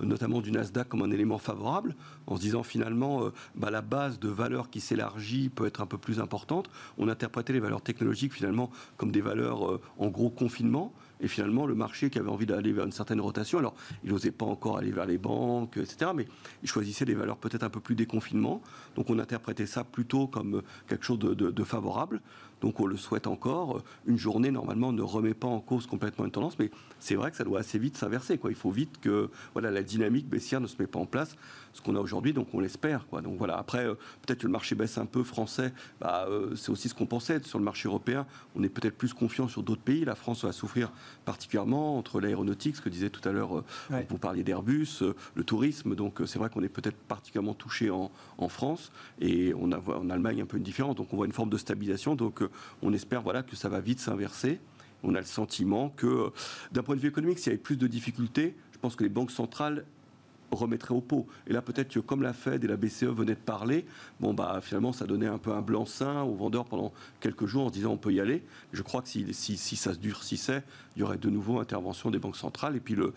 notamment 0.00 0.40
du 0.40 0.52
Nasdaq, 0.52 0.88
comme 0.88 1.02
un 1.02 1.10
élément 1.10 1.38
favorable, 1.38 1.94
en 2.26 2.36
se 2.36 2.40
disant 2.40 2.62
finalement, 2.62 3.30
bah, 3.54 3.70
la 3.70 3.80
base 3.80 4.18
de 4.18 4.28
valeur 4.28 4.70
qui 4.70 4.80
s'élargit 4.80 5.48
peut 5.48 5.66
être 5.66 5.80
un 5.80 5.86
peu 5.86 5.98
plus 5.98 6.20
importante. 6.20 6.70
On 6.98 7.08
interprétait 7.08 7.52
les 7.52 7.60
valeurs 7.60 7.82
technologiques 7.82 8.32
finalement 8.32 8.70
comme 8.96 9.10
des 9.10 9.20
valeurs 9.20 9.80
en 9.98 10.08
gros 10.08 10.30
confinement. 10.30 10.92
Et 11.20 11.28
finalement, 11.28 11.66
le 11.66 11.74
marché 11.74 12.10
qui 12.10 12.18
avait 12.18 12.28
envie 12.28 12.46
d'aller 12.46 12.72
vers 12.72 12.84
une 12.84 12.92
certaine 12.92 13.20
rotation, 13.20 13.58
alors 13.58 13.74
il 14.04 14.10
n'osait 14.10 14.30
pas 14.30 14.46
encore 14.46 14.78
aller 14.78 14.90
vers 14.90 15.06
les 15.06 15.18
banques, 15.18 15.76
etc., 15.76 16.12
mais 16.14 16.26
il 16.62 16.68
choisissait 16.68 17.04
des 17.04 17.14
valeurs 17.14 17.38
peut-être 17.38 17.64
un 17.64 17.70
peu 17.70 17.80
plus 17.80 17.94
déconfinement. 17.94 18.62
Donc 18.94 19.10
on 19.10 19.18
interprétait 19.18 19.66
ça 19.66 19.84
plutôt 19.84 20.26
comme 20.26 20.62
quelque 20.88 21.04
chose 21.04 21.18
de, 21.18 21.64
favorable. 21.64 22.20
Donc 22.60 22.80
on 22.80 22.86
le 22.86 22.96
souhaite 22.96 23.26
encore. 23.26 23.82
Une 24.06 24.16
journée, 24.16 24.50
normalement, 24.50 24.92
ne 24.92 25.02
remet 25.02 25.34
pas 25.34 25.48
en 25.48 25.60
cause 25.60 25.86
complètement 25.86 26.24
une 26.24 26.30
tendance, 26.30 26.58
mais 26.58 26.70
c'est 26.98 27.14
vrai 27.14 27.30
que 27.30 27.36
ça 27.36 27.44
doit 27.44 27.60
assez 27.60 27.78
vite 27.78 27.96
s'inverser. 27.96 28.38
Il 28.48 28.54
faut 28.54 28.70
vite 28.70 29.00
que 29.00 29.30
voilà, 29.52 29.70
la 29.70 29.82
dynamique 29.82 30.28
baissière 30.28 30.60
ne 30.60 30.66
se 30.66 30.76
met 30.78 30.86
pas 30.86 30.98
en 30.98 31.06
place, 31.06 31.36
ce 31.72 31.82
qu'on 31.82 31.96
a 31.96 32.00
aujourd'hui, 32.00 32.32
donc 32.32 32.48
on 32.54 32.60
l'espère. 32.60 33.04
Donc 33.22 33.36
voilà. 33.38 33.56
Après, 33.56 33.86
euh, 33.86 33.94
peut-être 34.26 34.40
que 34.40 34.46
le 34.46 34.52
marché 34.52 34.74
baisse 34.74 34.98
un 34.98 35.06
peu 35.06 35.22
français, 35.22 35.72
bah, 36.00 36.26
euh, 36.28 36.54
c'est 36.56 36.70
aussi 36.70 36.88
ce 36.88 36.94
qu'on 36.94 37.06
pensait. 37.06 37.40
Sur 37.44 37.58
le 37.58 37.64
marché 37.64 37.88
européen, 37.88 38.26
on 38.56 38.62
est 38.62 38.68
peut-être 38.68 38.96
plus 38.96 39.12
confiant 39.12 39.48
sur 39.48 39.62
d'autres 39.62 39.82
pays. 39.82 40.04
La 40.04 40.14
France 40.14 40.44
va 40.44 40.52
souffrir 40.52 40.92
particulièrement 41.24 41.96
entre 41.98 42.20
l'aéronautique, 42.20 42.76
ce 42.76 42.80
que 42.80 42.88
disait 42.88 43.10
tout 43.10 43.26
à 43.28 43.32
l'heure, 43.32 43.58
euh, 43.58 43.64
ouais. 43.90 44.06
vous 44.08 44.18
parliez 44.18 44.42
d'Airbus, 44.42 45.02
le 45.34 45.44
tourisme. 45.44 45.94
Donc 45.94 46.20
c'est 46.26 46.38
vrai 46.38 46.50
qu'on 46.50 46.62
est 46.62 46.68
peut-être 46.68 46.96
particulièrement 46.96 47.54
touché 47.54 47.90
en, 47.90 48.10
en, 48.38 48.48
France 48.48 48.92
et 49.20 49.52
on 49.54 49.72
a 49.72 49.78
en 49.78 50.10
Allemagne 50.10 50.40
un 50.42 50.46
peu 50.46 50.56
une 50.56 50.62
différence. 50.62 50.96
Donc 50.96 51.12
on 51.12 51.16
voit 51.16 51.26
une 51.26 51.32
forme 51.32 51.50
de 51.50 51.58
stabilisation. 51.58 52.14
Donc 52.14 52.42
on 52.82 52.92
espère 52.92 53.22
voilà, 53.22 53.42
que 53.42 53.56
ça 53.56 53.68
va 53.68 53.80
vite 53.80 54.00
s'inverser. 54.00 54.60
On 55.02 55.14
a 55.14 55.20
le 55.20 55.26
sentiment 55.26 55.90
que, 55.90 56.32
d'un 56.72 56.82
point 56.82 56.96
de 56.96 57.00
vue 57.00 57.08
économique, 57.08 57.38
s'il 57.38 57.48
y 57.48 57.54
avait 57.54 57.62
plus 57.62 57.76
de 57.76 57.86
difficultés, 57.86 58.56
je 58.72 58.78
pense 58.78 58.96
que 58.96 59.04
les 59.04 59.10
banques 59.10 59.30
centrales 59.30 59.84
remettrait 60.50 60.94
au 60.94 61.00
pot. 61.00 61.26
Et 61.46 61.52
là, 61.52 61.62
peut-être 61.62 61.92
que 61.92 62.00
comme 62.00 62.22
la 62.22 62.32
Fed 62.32 62.64
et 62.64 62.66
la 62.66 62.76
BCE 62.76 63.04
venaient 63.04 63.34
de 63.34 63.40
parler, 63.40 63.84
bon, 64.20 64.34
bah, 64.34 64.60
finalement, 64.62 64.92
ça 64.92 65.06
donnait 65.06 65.26
un 65.26 65.38
peu 65.38 65.52
un 65.52 65.62
blanc-seing 65.62 66.22
aux 66.22 66.34
vendeurs 66.34 66.64
pendant 66.64 66.92
quelques 67.20 67.46
jours 67.46 67.66
en 67.66 67.70
disant 67.70 67.92
on 67.92 67.96
peut 67.96 68.12
y 68.12 68.20
aller. 68.20 68.42
Je 68.72 68.82
crois 68.82 69.02
que 69.02 69.08
si, 69.08 69.32
si, 69.32 69.56
si 69.56 69.76
ça 69.76 69.94
se 69.94 69.98
durcissait, 69.98 70.62
il 70.98 71.02
y 71.02 71.04
aurait 71.04 71.16
de 71.16 71.30
nouveau 71.30 71.60
intervention 71.60 72.10
des 72.10 72.18
banques 72.18 72.36
centrales. 72.36 72.74
Et 72.74 72.80
puis 72.80 72.96
le, 72.96 73.14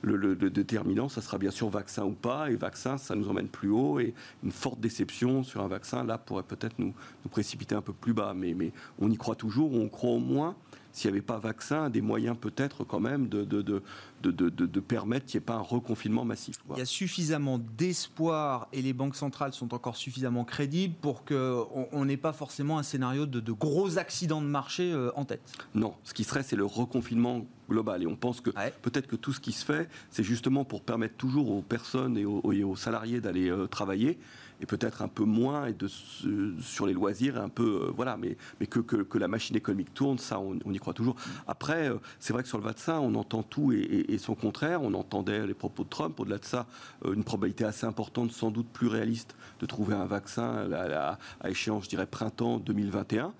le, 0.00 0.16
le, 0.16 0.32
le, 0.32 0.48
déterminant, 0.48 1.10
ça 1.10 1.20
sera 1.20 1.36
bien 1.36 1.50
sûr 1.50 1.68
vaccin 1.68 2.02
ou 2.04 2.12
pas. 2.12 2.50
Et 2.50 2.56
vaccin, 2.56 2.96
ça 2.96 3.14
nous 3.14 3.28
emmène 3.28 3.48
plus 3.48 3.68
haut. 3.68 4.00
Et 4.00 4.14
une 4.42 4.52
forte 4.52 4.80
déception 4.80 5.42
sur 5.42 5.60
un 5.60 5.68
vaccin, 5.68 6.02
là, 6.02 6.16
pourrait 6.16 6.44
peut-être 6.44 6.78
nous, 6.78 6.94
nous 7.24 7.30
précipiter 7.30 7.74
un 7.74 7.82
peu 7.82 7.92
plus 7.92 8.14
bas. 8.14 8.32
Mais, 8.34 8.54
mais 8.54 8.72
on 8.98 9.10
y 9.10 9.18
croit 9.18 9.34
toujours, 9.34 9.74
on 9.74 9.88
croit 9.88 10.12
au 10.12 10.18
moins 10.18 10.56
s'il 10.92 11.10
n'y 11.10 11.16
avait 11.16 11.26
pas 11.26 11.38
vaccin, 11.38 11.90
des 11.90 12.00
moyens 12.00 12.36
peut-être 12.38 12.84
quand 12.84 13.00
même 13.00 13.28
de, 13.28 13.44
de, 13.44 13.62
de, 13.62 13.82
de 14.30 14.80
permettre 14.80 15.26
qu'il 15.26 15.38
n'y 15.38 15.42
ait 15.42 15.46
pas 15.46 15.54
un 15.54 15.60
reconfinement 15.60 16.24
massif. 16.24 16.56
Quoi. 16.66 16.76
Il 16.76 16.80
y 16.80 16.82
a 16.82 16.86
suffisamment 16.86 17.58
d'espoir 17.58 18.68
et 18.72 18.82
les 18.82 18.92
banques 18.92 19.16
centrales 19.16 19.52
sont 19.52 19.72
encore 19.72 19.96
suffisamment 19.96 20.44
crédibles 20.44 20.94
pour 21.00 21.24
qu'on 21.24 22.04
n'ait 22.04 22.16
pas 22.16 22.32
forcément 22.32 22.78
un 22.78 22.82
scénario 22.82 23.26
de, 23.26 23.52
gros 23.52 23.98
accidents 23.98 24.42
de 24.42 24.46
marché 24.46 24.92
euh, 24.92 25.10
en 25.16 25.24
tête. 25.24 25.40
Non, 25.74 25.94
ce 26.04 26.14
qui 26.14 26.24
serait, 26.24 26.42
c'est 26.42 26.56
le 26.56 26.64
reconfinement 26.64 27.09
globale. 27.68 28.02
Et 28.02 28.06
on 28.06 28.16
pense 28.16 28.40
que 28.40 28.50
peut-être 28.82 29.06
que 29.06 29.16
tout 29.16 29.32
ce 29.32 29.40
qui 29.40 29.52
se 29.52 29.64
fait, 29.64 29.88
c'est 30.10 30.24
justement 30.24 30.64
pour 30.64 30.82
permettre 30.82 31.16
toujours 31.16 31.50
aux 31.50 31.62
personnes 31.62 32.16
et 32.16 32.24
aux, 32.24 32.76
salariés 32.76 33.20
d'aller 33.20 33.52
travailler 33.70 34.18
et 34.60 34.66
peut-être 34.66 35.02
un 35.02 35.08
peu 35.08 35.24
moins 35.24 35.66
et 35.66 35.72
de, 35.72 35.88
sur 36.60 36.86
les 36.86 36.92
loisirs, 36.92 37.40
un 37.40 37.48
peu, 37.48 37.86
euh, 37.86 37.92
voilà, 37.94 38.16
mais, 38.16 38.36
mais 38.60 38.66
que, 38.66 38.80
que, 38.80 39.18
la 39.18 39.28
machine 39.28 39.56
économique 39.56 39.94
tourne, 39.94 40.18
ça, 40.18 40.38
on, 40.38 40.72
y 40.72 40.78
croit 40.78 40.92
toujours. 40.92 41.16
Après, 41.46 41.88
euh, 41.88 41.96
c'est 42.18 42.32
vrai 42.32 42.42
que 42.42 42.48
sur 42.48 42.58
le 42.58 42.64
vaccin, 42.64 42.98
on 43.00 43.14
entend 43.14 43.42
tout 43.42 43.72
et, 43.72 44.18
son 44.18 44.34
contraire. 44.34 44.82
On 44.82 44.94
entendait 44.94 45.46
les 45.46 45.54
propos 45.54 45.84
de 45.84 45.88
Trump. 45.88 46.18
Au-delà 46.20 46.38
de 46.38 46.44
ça, 46.44 46.66
euh, 47.04 47.14
une 47.14 47.24
probabilité 47.24 47.64
assez 47.64 47.86
importante, 47.86 48.32
sans 48.32 48.50
doute 48.50 48.68
plus 48.68 48.88
réaliste, 48.88 49.34
de 49.60 49.66
trouver 49.66 49.94
un 49.94 50.06
vaccin 50.06 50.70
à, 50.72 51.18
à 51.40 51.50
échéance, 51.50 51.84
je 51.84 51.88
dirais, 51.88 52.06
printemps 52.06 52.58
2021. 52.58 53.32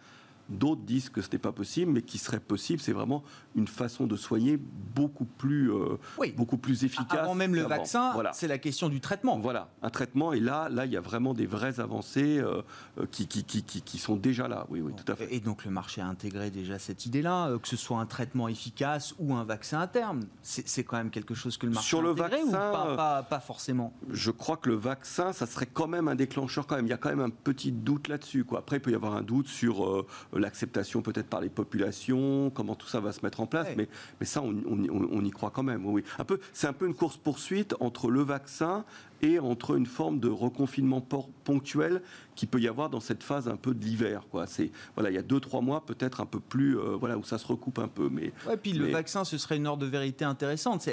D'autres 0.50 0.82
disent 0.82 1.10
que 1.10 1.22
ce 1.22 1.30
n'est 1.30 1.38
pas 1.38 1.52
possible, 1.52 1.92
mais 1.92 2.02
qui 2.02 2.18
serait 2.18 2.40
possible, 2.40 2.80
c'est 2.80 2.92
vraiment 2.92 3.22
une 3.54 3.68
façon 3.68 4.06
de 4.06 4.16
soigner 4.16 4.58
beaucoup 4.94 5.24
plus, 5.24 5.72
euh, 5.72 5.96
beaucoup 6.36 6.58
plus 6.58 6.84
efficace. 6.84 7.20
Avant 7.20 7.34
même 7.36 7.54
le 7.54 7.62
vaccin, 7.62 8.12
c'est 8.32 8.48
la 8.48 8.58
question 8.58 8.88
du 8.88 9.00
traitement. 9.00 9.38
Voilà, 9.38 9.68
un 9.82 9.90
traitement. 9.90 10.32
Et 10.32 10.40
là, 10.40 10.68
là, 10.68 10.86
il 10.86 10.92
y 10.92 10.96
a 10.96 11.00
vraiment 11.00 11.34
des 11.34 11.46
vraies 11.46 11.78
avancées 11.78 12.38
euh, 12.38 12.62
euh, 12.98 13.06
qui, 13.10 13.28
qui, 13.28 13.44
qui, 13.44 13.62
qui, 13.62 13.98
sont 13.98 14.16
déjà 14.16 14.48
là. 14.48 14.66
Oui, 14.70 14.80
oui, 14.80 14.92
tout 14.92 15.10
à 15.10 15.14
fait. 15.14 15.32
Et 15.32 15.38
donc 15.38 15.64
le 15.64 15.70
marché 15.70 16.00
a 16.00 16.06
intégré 16.06 16.50
déjà 16.50 16.78
cette 16.78 17.06
idée-là, 17.06 17.56
que 17.62 17.68
ce 17.68 17.76
soit 17.76 17.98
un 17.98 18.06
traitement 18.06 18.48
efficace 18.48 19.14
ou 19.18 19.34
un 19.34 19.44
vaccin 19.44 19.80
à 19.80 19.86
terme. 19.86 20.20
C'est 20.42 20.84
quand 20.84 20.96
même 20.96 21.10
quelque 21.10 21.34
chose 21.34 21.56
que 21.56 21.66
le 21.66 21.72
marché 21.72 21.88
Sur 21.88 22.02
le 22.02 22.10
vaccin, 22.10 22.42
ou 22.42 22.50
pas, 22.96 23.22
pas, 23.22 23.40
forcément? 23.40 23.92
Je 24.10 24.32
crois 24.32 24.56
que 24.56 24.68
le 24.68 24.74
vaccin, 24.74 25.32
ça 25.32 25.46
serait 25.46 25.66
quand 25.66 25.86
même 25.86 26.08
un 26.08 26.16
déclencheur 26.16 26.66
quand 26.66 26.74
même. 26.74 26.86
Il 26.86 26.90
y 26.90 26.94
a 26.94 26.96
quand 26.96 27.10
même 27.10 27.20
un 27.20 27.30
petit 27.30 27.70
doute 27.70 28.08
là-dessus. 28.08 28.44
Après, 28.56 28.76
il 28.76 28.80
peut 28.80 28.90
y 28.90 28.96
avoir 28.96 29.14
un 29.14 29.22
doute 29.22 29.46
sur 29.46 30.04
l'acceptation 30.40 31.02
peut-être 31.02 31.28
par 31.28 31.40
les 31.40 31.48
populations, 31.48 32.50
comment 32.50 32.74
tout 32.74 32.86
ça 32.86 33.00
va 33.00 33.12
se 33.12 33.20
mettre 33.22 33.40
en 33.40 33.46
place, 33.46 33.68
mais, 33.76 33.88
mais 34.18 34.26
ça, 34.26 34.42
on, 34.42 34.54
on, 34.66 35.24
y 35.24 35.30
croit 35.30 35.50
quand 35.50 35.62
même. 35.62 35.86
Oui. 35.86 36.02
Un 36.18 36.24
peu, 36.24 36.40
c'est 36.52 36.66
un 36.66 36.72
peu 36.72 36.86
une 36.86 36.94
course-poursuite 36.94 37.74
entre 37.80 38.10
le 38.10 38.22
vaccin 38.22 38.84
et 39.22 39.38
entre 39.38 39.76
une 39.76 39.86
forme 39.86 40.20
de 40.20 40.28
reconfinement 40.28 41.00
ponctuel 41.44 42.02
qui 42.34 42.46
peut 42.46 42.60
y 42.60 42.68
avoir 42.68 42.88
dans 42.88 43.00
cette 43.00 43.22
phase 43.22 43.48
un 43.48 43.56
peu 43.56 43.74
de 43.74 43.84
l'hiver. 43.84 44.22
Quoi. 44.30 44.46
C'est, 44.46 44.70
voilà, 44.94 45.10
il 45.10 45.14
y 45.14 45.18
a 45.18 45.22
deux, 45.22 45.40
trois 45.40 45.60
mois 45.60 45.84
peut-être 45.84 46.20
un 46.20 46.26
peu 46.26 46.40
plus, 46.40 46.78
euh, 46.78 46.96
voilà, 46.98 47.18
où 47.18 47.22
ça 47.22 47.36
se 47.36 47.46
recoupe 47.46 47.78
un 47.78 47.88
peu. 47.88 48.08
Mais, 48.10 48.32
ouais, 48.48 48.56
puis 48.56 48.72
le 48.72 48.86
vaccin, 48.86 49.24
ce 49.24 49.36
serait 49.36 49.56
une 49.56 49.66
heure 49.66 49.76
de 49.76 49.86
vérité 49.86 50.24
intéressante. 50.24 50.88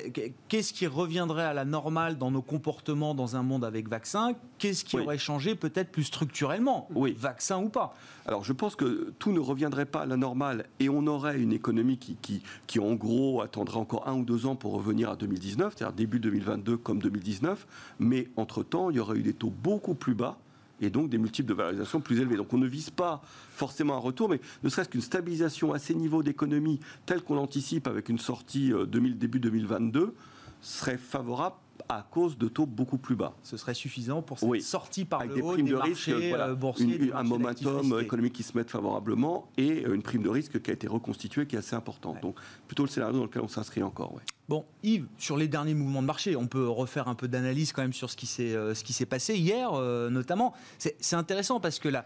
qu'est-ce 0.49 0.73
qui 0.73 0.87
reviendrait 0.87 1.45
à 1.45 1.53
la 1.53 1.63
normale 1.63 2.17
dans 2.17 2.31
nos 2.31 2.41
comportements 2.41 3.15
dans 3.15 3.35
un 3.35 3.43
monde 3.43 3.63
avec 3.63 3.87
vaccin? 3.87 4.33
Qu'est-ce 4.57 4.83
qui 4.83 4.99
aurait 4.99 5.17
changé 5.17 5.55
peut-être 5.55 5.91
plus 5.91 6.03
structurellement? 6.03 6.89
Oui. 6.93 7.15
Vaccin 7.17 7.59
ou 7.59 7.69
pas? 7.69 7.95
Alors 8.25 8.43
je 8.43 8.51
pense 8.51 8.75
que 8.75 9.13
tout 9.19 9.31
ne 9.31 9.39
reviendrait 9.39 9.85
pas 9.85 10.01
à 10.01 10.05
la 10.05 10.17
normale 10.17 10.65
et 10.81 10.89
on 10.89 11.07
aurait 11.07 11.39
une 11.39 11.53
économie 11.53 11.97
qui, 11.97 12.17
qui, 12.21 12.41
qui 12.65 12.79
en 12.79 12.93
gros 12.95 13.41
attendrait 13.41 13.77
encore 13.77 14.07
un 14.07 14.15
ou 14.15 14.25
deux 14.25 14.45
ans 14.45 14.57
pour 14.57 14.73
revenir 14.73 15.09
à 15.09 15.15
2019, 15.15 15.75
c'est-à-dire 15.77 15.95
début 15.95 16.19
2022 16.19 16.75
comme 16.75 17.01
2019, 17.01 17.65
mais 17.99 18.16
entre-temps, 18.35 18.89
il 18.89 18.97
y 18.97 18.99
aurait 18.99 19.17
eu 19.17 19.23
des 19.23 19.33
taux 19.33 19.51
beaucoup 19.51 19.95
plus 19.95 20.13
bas 20.13 20.37
et 20.81 20.89
donc 20.89 21.09
des 21.09 21.17
multiples 21.17 21.49
de 21.49 21.53
valorisation 21.53 22.01
plus 22.01 22.19
élevés. 22.19 22.35
Donc 22.35 22.53
on 22.53 22.57
ne 22.57 22.67
vise 22.67 22.89
pas 22.89 23.21
forcément 23.51 23.95
un 23.95 23.99
retour, 23.99 24.29
mais 24.29 24.39
ne 24.63 24.69
serait-ce 24.69 24.89
qu'une 24.89 25.01
stabilisation 25.01 25.73
à 25.73 25.79
ces 25.79 25.95
niveaux 25.95 26.23
d'économie 26.23 26.79
telle 27.05 27.21
qu'on 27.21 27.35
l'anticipe 27.35 27.87
avec 27.87 28.09
une 28.09 28.19
sortie 28.19 28.71
2000, 28.87 29.11
euh, 29.11 29.15
début 29.15 29.39
2022 29.39 30.13
serait 30.61 30.97
favorable 30.97 31.55
à 31.89 32.05
cause 32.09 32.37
de 32.37 32.47
taux 32.47 32.65
beaucoup 32.65 32.97
plus 32.97 33.15
bas. 33.15 33.33
Ce 33.43 33.57
serait 33.57 33.73
suffisant 33.73 34.21
pour 34.21 34.39
cette 34.39 34.61
sortie 34.61 35.05
par 35.05 35.21
Avec 35.21 35.31
le 35.31 35.35
des 35.35 35.41
primes 35.41 35.67
de 35.67 35.75
risque, 35.75 36.09
voilà, 36.09 36.49
euh, 36.49 37.11
un 37.13 37.23
momentum 37.23 37.99
économique 37.99 38.33
qui 38.33 38.43
se 38.43 38.57
met 38.57 38.63
favorablement 38.63 39.49
et 39.57 39.85
euh, 39.85 39.93
une 39.93 40.01
prime 40.01 40.23
de 40.23 40.29
risque 40.29 40.61
qui 40.61 40.69
a 40.69 40.73
été 40.73 40.87
reconstituée 40.87 41.45
qui 41.45 41.55
est 41.55 41.59
assez 41.59 41.75
importante. 41.75 42.21
Donc 42.21 42.35
plutôt 42.67 42.83
le 42.83 42.89
scénario 42.89 43.17
dans 43.17 43.23
lequel 43.23 43.41
on 43.41 43.47
s'inscrit 43.47 43.83
encore. 43.83 44.13
Ouais. 44.13 44.21
Bon, 44.49 44.65
Yves, 44.81 45.07
sur 45.17 45.35
les 45.35 45.49
derniers 45.49 45.73
mouvements 45.73 46.01
de 46.01 46.07
marché, 46.07 46.35
on 46.37 46.47
peut 46.47 46.69
refaire 46.69 47.09
un 47.09 47.15
peu 47.15 47.27
d'analyse 47.27 47.73
quand 47.73 47.81
même 47.81 47.93
sur 47.93 48.09
ce 48.09 48.15
qui 48.15 48.27
s'est 48.27 48.55
euh, 48.55 48.73
ce 48.73 48.83
qui 48.83 48.93
s'est 48.93 49.05
passé 49.05 49.35
hier, 49.35 49.71
notamment. 50.09 50.53
C'est 50.77 51.15
intéressant 51.15 51.59
parce 51.59 51.79
que 51.79 51.89
la, 51.89 52.05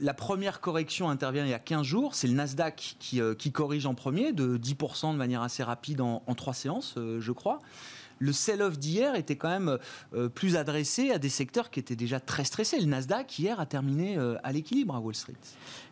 la 0.00 0.14
première 0.14 0.60
correction 0.60 1.08
intervient 1.08 1.44
il 1.44 1.50
y 1.50 1.54
a 1.54 1.58
15 1.58 1.82
jours. 1.82 2.14
C'est 2.14 2.28
le 2.28 2.34
Nasdaq 2.34 2.96
qui, 2.98 3.20
qui, 3.38 3.52
corrige 3.52 3.86
en 3.86 3.94
premier 3.94 4.32
de 4.32 4.58
10% 4.58 5.12
de 5.12 5.16
manière 5.16 5.42
assez 5.42 5.62
rapide 5.62 6.00
en, 6.00 6.22
en 6.26 6.34
trois 6.34 6.54
séances, 6.54 6.94
je 6.96 7.32
crois 7.32 7.60
le 8.18 8.32
sell-off 8.32 8.78
d'hier 8.78 9.14
était 9.14 9.36
quand 9.36 9.48
même 9.48 9.78
euh, 10.14 10.28
plus 10.28 10.56
adressé 10.56 11.10
à 11.10 11.18
des 11.18 11.28
secteurs 11.28 11.70
qui 11.70 11.80
étaient 11.80 11.96
déjà 11.96 12.20
très 12.20 12.44
stressés. 12.44 12.80
Le 12.80 12.86
Nasdaq, 12.86 13.38
hier, 13.38 13.60
a 13.60 13.66
terminé 13.66 14.18
euh, 14.18 14.36
à 14.42 14.52
l'équilibre 14.52 14.94
à 14.94 15.00
Wall 15.00 15.14
Street. 15.14 15.34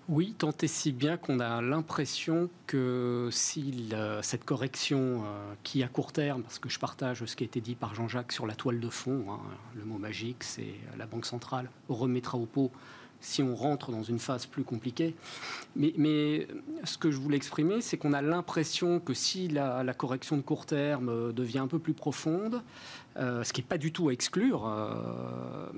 Oui, 0.08 0.34
tant 0.38 0.52
et 0.62 0.68
si 0.68 0.92
bien 0.92 1.16
qu'on 1.16 1.40
a 1.40 1.60
l'impression 1.60 2.48
que 2.68 3.28
si 3.32 3.90
cette 4.22 4.44
correction 4.44 5.24
euh, 5.24 5.54
qui 5.64 5.82
à 5.82 5.88
court 5.88 6.12
terme, 6.12 6.42
parce 6.42 6.60
que 6.60 6.68
je 6.68 6.78
partage 6.78 7.24
ce 7.24 7.34
qui 7.34 7.42
a 7.42 7.46
été 7.46 7.60
dit 7.60 7.74
par 7.74 7.94
Jean-Jacques 7.94 8.32
sur 8.32 8.46
la 8.46 8.54
toile 8.54 8.78
de 8.78 8.88
fond, 8.88 9.24
hein, 9.30 9.40
le 9.74 9.84
mot 9.84 9.98
magique, 9.98 10.44
c'est 10.44 10.74
la 10.96 11.06
Banque 11.06 11.26
centrale 11.26 11.70
remettra 11.88 12.38
au 12.38 12.46
pot 12.46 12.70
si 13.20 13.42
on 13.42 13.54
rentre 13.54 13.90
dans 13.90 14.02
une 14.02 14.18
phase 14.18 14.46
plus 14.46 14.64
compliquée. 14.64 15.14
Mais, 15.74 16.46
ce 16.84 16.98
que 16.98 17.10
je 17.10 17.18
voulais 17.18 17.36
exprimer, 17.36 17.80
c'est 17.80 17.96
qu'on 17.96 18.12
a 18.12 18.22
l'impression 18.22 19.00
que 19.00 19.14
si 19.14 19.48
la, 19.48 19.94
correction 19.94 20.36
de 20.36 20.42
court 20.42 20.66
terme 20.66 21.08
euh, 21.08 21.32
devient 21.32 21.58
un 21.58 21.66
peu 21.68 21.78
plus 21.78 21.94
profonde, 21.94 22.62
euh, 23.16 23.42
ce 23.44 23.52
qui 23.52 23.62
n'est 23.62 23.66
pas 23.66 23.78
du 23.78 23.92
tout 23.92 24.08
à 24.08 24.12
exclure. 24.12 24.66
Euh, 24.66 25.68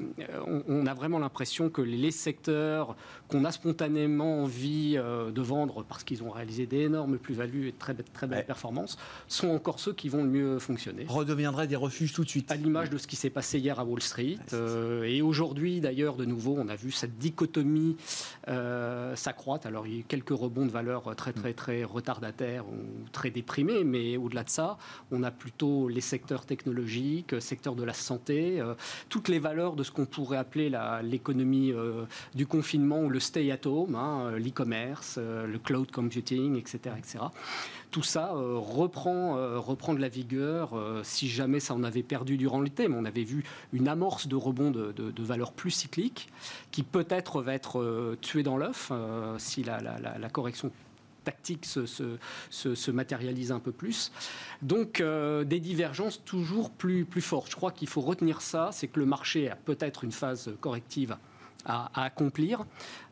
on, 0.67 0.87
a 0.87 0.95
vraiment 0.95 1.19
l'impression 1.19 1.71
que 1.71 1.83
les 1.83 2.11
secteurs 2.11 2.97
qu'on 3.29 3.45
a 3.45 3.53
spontanément 3.53 4.43
envie 4.43 4.95
euh, 4.97 5.31
de 5.31 5.43
vendre 5.43 5.85
parce 5.85 6.05
qu'ils 6.05 6.23
ont 6.23 6.31
réalisé 6.31 6.67
d'énormes 6.67 7.19
plus-values 7.19 7.69
et 7.69 7.73
de 7.73 7.79
très, 7.79 7.95
très 7.95 8.27
belles 8.27 8.47
performances 8.47 8.99
sont 9.29 9.49
encore 9.49 9.81
ceux 9.81 9.93
qui 9.93 10.09
vont 10.09 10.23
le 10.23 10.31
mieux 10.31 10.59
fonctionner. 10.59 11.05
Redeviendraient 11.09 11.67
des 11.67 11.77
refuges 11.77 12.13
tout 12.13 12.25
de 12.25 12.29
suite. 12.29 12.51
À 12.51 12.57
l'image 12.57 12.91
de 12.91 12.99
ce 12.99 13.07
qui 13.07 13.17
s'est 13.17 13.31
passé 13.31 13.59
hier 13.59 13.79
à 13.79 13.85
Wall 13.85 14.03
Street. 14.03 14.39
et 15.05 15.23
aujourd'hui, 15.23 15.81
d'ailleurs, 15.81 16.17
de 16.17 16.25
nouveau, 16.25 16.57
on 16.59 16.69
a 16.69 16.77
vu 16.77 16.91
cette 16.91 17.19
dichotomie 17.19 17.97
s'accroître. 19.15 19.67
Alors, 19.67 19.87
il 19.87 19.93
y 19.93 19.97
a 19.97 20.01
eu 20.01 20.05
quelques 20.05 20.31
rebonds 20.31 20.67
de 20.67 20.71
valeur 20.71 21.15
très, 21.17 21.33
très, 21.33 21.53
très 21.53 21.85
retardataires 21.85 22.67
ou 22.67 23.09
très 23.13 23.31
déprimés, 23.31 23.85
mais 23.85 24.17
au-delà 24.17 24.45
de 24.45 24.51
ça, 24.51 24.79
on 25.11 25.23
a 25.23 25.31
plutôt 25.31 25.89
les 25.89 26.01
secteurs 26.01 26.47
technologiques 26.47 26.89
secteur 27.41 27.75
de 27.75 27.85
la 27.85 27.93
santé, 27.93 28.61
euh, 28.61 28.75
toutes 29.09 29.29
les 29.29 29.39
valeurs 29.39 29.77
de 29.77 29.83
ce 29.83 29.91
qu'on 29.91 30.07
pourrait 30.07 30.39
appeler 30.39 30.71
l'économie 31.03 31.73
euh, 31.73 32.05
du 32.35 32.47
confinement 32.47 33.01
ou 33.01 33.11
le 33.11 33.18
stay 33.19 33.51
at 33.51 33.67
home, 33.67 33.95
hein, 33.95 34.27
euh, 34.27 34.39
l'e-commerce, 34.39 35.19
le 35.19 35.59
cloud 35.59 35.91
computing, 35.91 36.57
etc. 36.57 36.95
etc. 36.99 37.19
Tout 37.91 38.03
ça 38.03 38.33
reprend, 38.35 39.59
reprend 39.59 39.95
de 39.95 40.01
la 40.01 40.11
vigueur 40.11 40.75
si 41.03 41.27
jamais 41.27 41.59
ça 41.59 41.73
en 41.73 41.83
avait 41.83 42.03
perdu 42.03 42.37
durant 42.37 42.61
l'été, 42.61 42.87
mais 42.87 42.97
on 42.99 43.07
avait 43.07 43.25
vu 43.25 43.45
une 43.73 43.89
amorce 43.89 44.29
de 44.29 44.37
rebond 44.37 44.71
de, 44.71 45.23
valeurs 45.23 45.53
plus 45.53 45.71
cycliques 45.71 46.29
qui 46.71 46.83
peut-être 46.83 47.41
va 47.41 47.55
être 47.55 48.17
tuée 48.21 48.43
dans 48.43 48.59
l'œuf 48.59 48.93
si 49.39 49.63
la, 49.65 50.29
correction 50.31 50.71
tactique 51.29 51.67
se, 51.67 51.85
se, 52.51 52.91
matérialise 52.91 53.53
un 53.53 53.61
peu 53.61 53.73
plus. 53.73 54.13
Donc 54.63 55.01
euh, 55.01 55.45
des 55.45 55.61
divergences 55.61 56.23
toujours 56.25 56.71
plus, 56.71 57.05
plus 57.05 57.21
fortes. 57.21 57.51
Je 57.51 57.57
crois 57.57 57.71
qu'il 57.71 57.89
faut 57.89 58.01
retenir 58.01 58.41
ça, 58.41 58.71
c'est 58.73 58.89
que 58.89 58.99
le 58.99 59.05
marché 59.05 59.51
a 59.51 59.57
peut-être 59.57 60.05
une 60.05 60.13
phase 60.13 60.51
corrective 60.61 61.17
à, 61.65 62.05
accomplir 62.05 62.65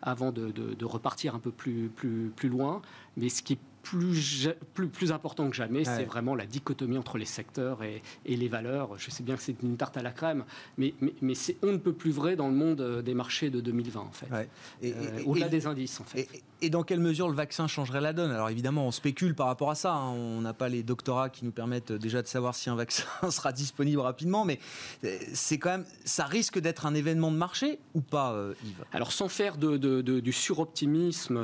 avant 0.02 0.32
de, 0.32 0.50
de, 0.50 0.84
repartir 0.84 1.34
un 1.34 1.38
peu 1.38 1.50
plus, 1.50 1.90
plus, 1.94 2.32
plus 2.34 2.48
loin. 2.48 2.82
Mais 3.16 3.28
ce 3.28 3.42
qui 3.42 3.54
est 3.54 3.58
plus, 3.82 4.48
plus, 4.74 4.88
plus 4.88 5.12
important 5.12 5.48
que 5.48 5.54
jamais, 5.54 5.84
c'est 5.84 6.04
vraiment 6.04 6.34
la 6.34 6.44
dichotomie 6.44 6.98
entre 6.98 7.18
les 7.18 7.24
secteurs 7.24 7.84
et, 7.84 8.02
et, 8.24 8.36
les 8.36 8.48
valeurs. 8.48 8.98
Je 8.98 9.10
sais 9.10 9.22
bien 9.22 9.36
que 9.36 9.42
c'est 9.42 9.62
une 9.62 9.76
tarte 9.76 9.96
à 9.96 10.02
la 10.02 10.10
crème, 10.10 10.44
mais, 10.76 10.92
mais, 11.00 11.14
mais 11.22 11.34
c'est 11.34 11.56
on 11.62 11.70
ne 11.70 11.76
peut 11.76 11.92
plus 11.92 12.10
vrai 12.10 12.34
dans 12.34 12.48
le 12.48 12.54
monde 12.54 12.80
euh, 12.80 13.00
des 13.00 13.14
marchés 13.14 13.48
de 13.48 13.60
2020, 13.60 14.00
en 14.00 14.10
fait. 14.10 14.48
Euh, 14.82 15.22
au-delà 15.24 15.48
des 15.48 15.66
indices, 15.66 16.00
en 16.00 16.04
fait. 16.04 16.28
Et, 16.32 16.42
dans 16.70 16.82
quelle 16.82 17.00
mesure 17.00 17.28
le 17.28 17.34
vaccin 17.34 17.66
changerait 17.66 18.00
la 18.00 18.12
donne? 18.12 18.30
Alors 18.30 18.50
évidemment, 18.50 18.86
on 18.86 18.90
spécule 18.90 19.34
par 19.34 19.46
rapport 19.46 19.70
à 19.70 19.74
ça. 19.74 19.94
Hein. 19.94 20.10
On 20.10 20.40
n'a 20.40 20.52
pas 20.52 20.68
les 20.68 20.82
doctorats 20.82 21.30
qui 21.30 21.44
nous 21.44 21.52
permettent 21.52 21.92
déjà 21.92 22.22
de 22.22 22.26
savoir 22.26 22.54
si 22.54 22.70
un 22.70 22.76
vaccin 22.76 23.04
sera 23.30 23.52
disponible 23.52 24.00
rapidement, 24.00 24.44
mais 24.44 24.58
euh, 25.04 25.16
c'est 25.32 25.58
quand 25.58 25.70
même, 25.70 25.84
ça 26.04 26.24
risque 26.24 26.58
d'être 26.58 26.86
un 26.86 26.94
événement 26.94 27.30
de 27.30 27.36
marché 27.36 27.78
ou 27.94 28.00
pas, 28.00 28.36
Yves? 28.64 28.84
Alors 28.92 29.12
sans 29.12 29.28
faire 29.28 29.56
du 29.56 30.32
suroptimisme, 30.32 31.38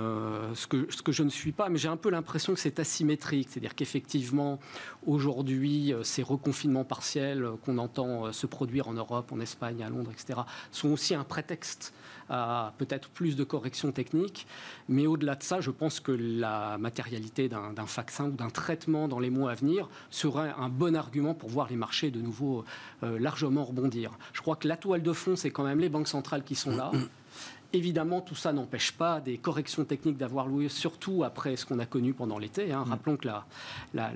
ce, 0.55 0.67
que, 0.67 0.87
ce 0.91 1.03
que 1.03 1.13
je 1.13 1.23
ne 1.23 1.31
suis 1.31 1.53
pas, 1.53 1.69
mais 1.69 1.79
j'ai 1.79 1.89
un 1.89 1.97
peu 1.97 2.11
l'impression 2.11 2.55
que 2.55 2.61
c'est 2.61 2.79
asymétrique, 2.79 3.49
c'est-à-dire 3.51 3.75
qu'effectivement, 3.75 4.59
aujourd'hui, 5.07 5.93
euh, 5.93 6.03
ces 6.03 6.23
reconfinements 6.23 6.85
partiels 6.85 7.45
euh, 7.45 7.53
qu'on 7.65 7.79
entend 7.79 8.27
euh, 8.27 8.33
se 8.33 8.47
produire 8.47 8.89
en 8.89 8.93
Europe, 8.93 9.33
en 9.33 9.41
Espagne, 9.41 9.83
à 9.83 9.89
Londres, 9.89 10.11
etc., 10.13 10.41
sont 10.71 10.91
aussi 10.91 11.15
un 11.15 11.25
prétexte 11.25 11.93
à 12.33 12.73
peut-être 12.79 13.11
plus 13.11 13.37
de 13.37 13.45
corrections 13.45 13.93
techniques. 13.93 14.47
Mais 14.89 15.07
au-delà 15.07 15.37
de 15.37 15.43
ça, 15.43 15.61
je 15.61 15.71
pense 15.71 16.01
que 16.01 16.11
la 16.11 16.79
matérialité 16.79 17.49
d'un 17.49 17.73
vaccin 17.85 18.27
ou 18.27 18.33
d'un 18.33 18.51
traitement 18.51 19.07
dans 19.07 19.21
les 19.21 19.31
mois 19.31 19.53
à 19.53 19.55
venir 19.55 19.89
serait 20.11 20.53
un 20.59 20.69
bon 20.69 20.97
argument 20.97 21.35
pour 21.35 21.51
voir 21.51 21.69
les 21.69 21.77
marchés 21.77 22.11
de 22.11 22.21
nouveau 22.21 22.65
largement 23.03 23.65
rebondir. 23.65 24.13
Je 24.33 24.41
crois 24.41 24.57
que 24.57 24.67
la 24.67 24.77
toile 24.77 25.03
de 25.03 25.13
fond, 25.13 25.37
c'est 25.37 25.51
quand 25.51 25.65
même 25.65 25.79
les 25.79 25.89
banques 25.89 26.09
centrales 26.09 26.43
qui 26.43 26.55
sont 26.55 26.75
là 26.75 26.91
Évidemment, 27.75 28.21
tout 28.21 28.35
ça 28.35 28.53
n'empêche 28.53 28.93
pas 28.93 29.21
des 29.21 29.39
corrections 29.39 29.85
techniques 29.85 30.19
d'avoir 30.19 30.47
loué, 30.47 30.69
surtout 30.69 31.25
après 31.25 31.57
ce 31.57 31.65
qu'on 31.65 31.79
a 31.79 31.87
connu 31.87 32.13
pendant 32.13 32.39
l'été. 32.39 32.73
Hein. 32.73 32.85
Mm. 32.87 32.91
Rappelons 32.91 33.17
que 33.17 33.27
la, 33.27 33.45
la, 33.95 34.13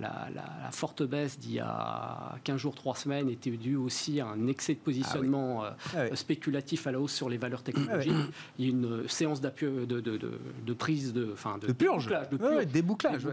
forte 0.71 1.03
baisse 1.03 1.39
d'il 1.39 1.55
y 1.55 1.61
a 1.61 2.37
15 2.45 2.59
jours, 2.59 2.75
3 2.75 2.97
semaines 2.97 3.31
était 3.31 3.51
due 3.51 3.77
aussi 3.77 4.21
à 4.21 4.27
un 4.27 4.47
excès 4.47 4.75
de 4.75 4.81
positionnement 4.81 5.63
ah 5.63 5.77
euh, 5.97 6.09
ah 6.13 6.17
spéculatif 6.17 6.87
à 6.87 6.93
la 6.93 7.01
hausse 7.01 7.15
sur 7.15 7.29
les 7.29 7.39
valeurs 7.39 7.63
technologiques. 7.63 8.13
Ah 8.15 8.33
il 8.59 8.65
y 8.65 8.69
a 8.69 8.71
une 8.71 9.09
séance 9.09 9.41
de, 9.41 9.51
de, 9.87 10.01
de, 10.01 10.73
prise 10.75 11.13
de, 11.13 11.31
enfin 11.33 11.59
de, 11.59 11.73
purge, 11.73 12.09
de 12.09 12.65
débouclage. 12.65 13.27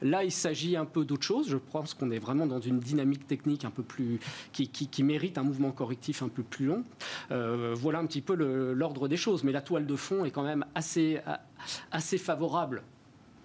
Là, 0.00 0.24
il 0.24 0.32
s'agit 0.32 0.76
un 0.76 0.84
peu 0.84 1.04
d'autre 1.04 1.22
chose. 1.22 1.48
Je 1.48 1.56
pense 1.56 1.94
qu'on 1.94 2.10
est 2.10 2.18
vraiment 2.18 2.46
dans 2.46 2.60
une 2.60 2.80
dynamique 2.80 3.26
technique 3.26 3.64
un 3.64 3.70
peu 3.70 3.82
plus 3.82 4.18
qui, 4.52 4.68
qui, 4.68 5.02
mérite 5.02 5.38
un 5.38 5.42
mouvement 5.42 5.72
correctif 5.72 6.22
un 6.22 6.28
peu 6.28 6.42
plus 6.42 6.66
long. 6.66 6.84
Euh, 7.30 7.74
voilà 7.76 7.98
un 7.98 8.06
petit 8.06 8.20
peu 8.20 8.34
l'ordre 8.34 9.08
des 9.08 9.16
choses. 9.16 9.44
Mais 9.44 9.51
la 9.52 9.60
toile 9.60 9.86
de 9.86 9.96
fond 9.96 10.24
est 10.24 10.30
quand 10.30 10.42
même 10.42 10.64
assez, 10.74 11.20
assez 11.90 12.18
favorable 12.18 12.82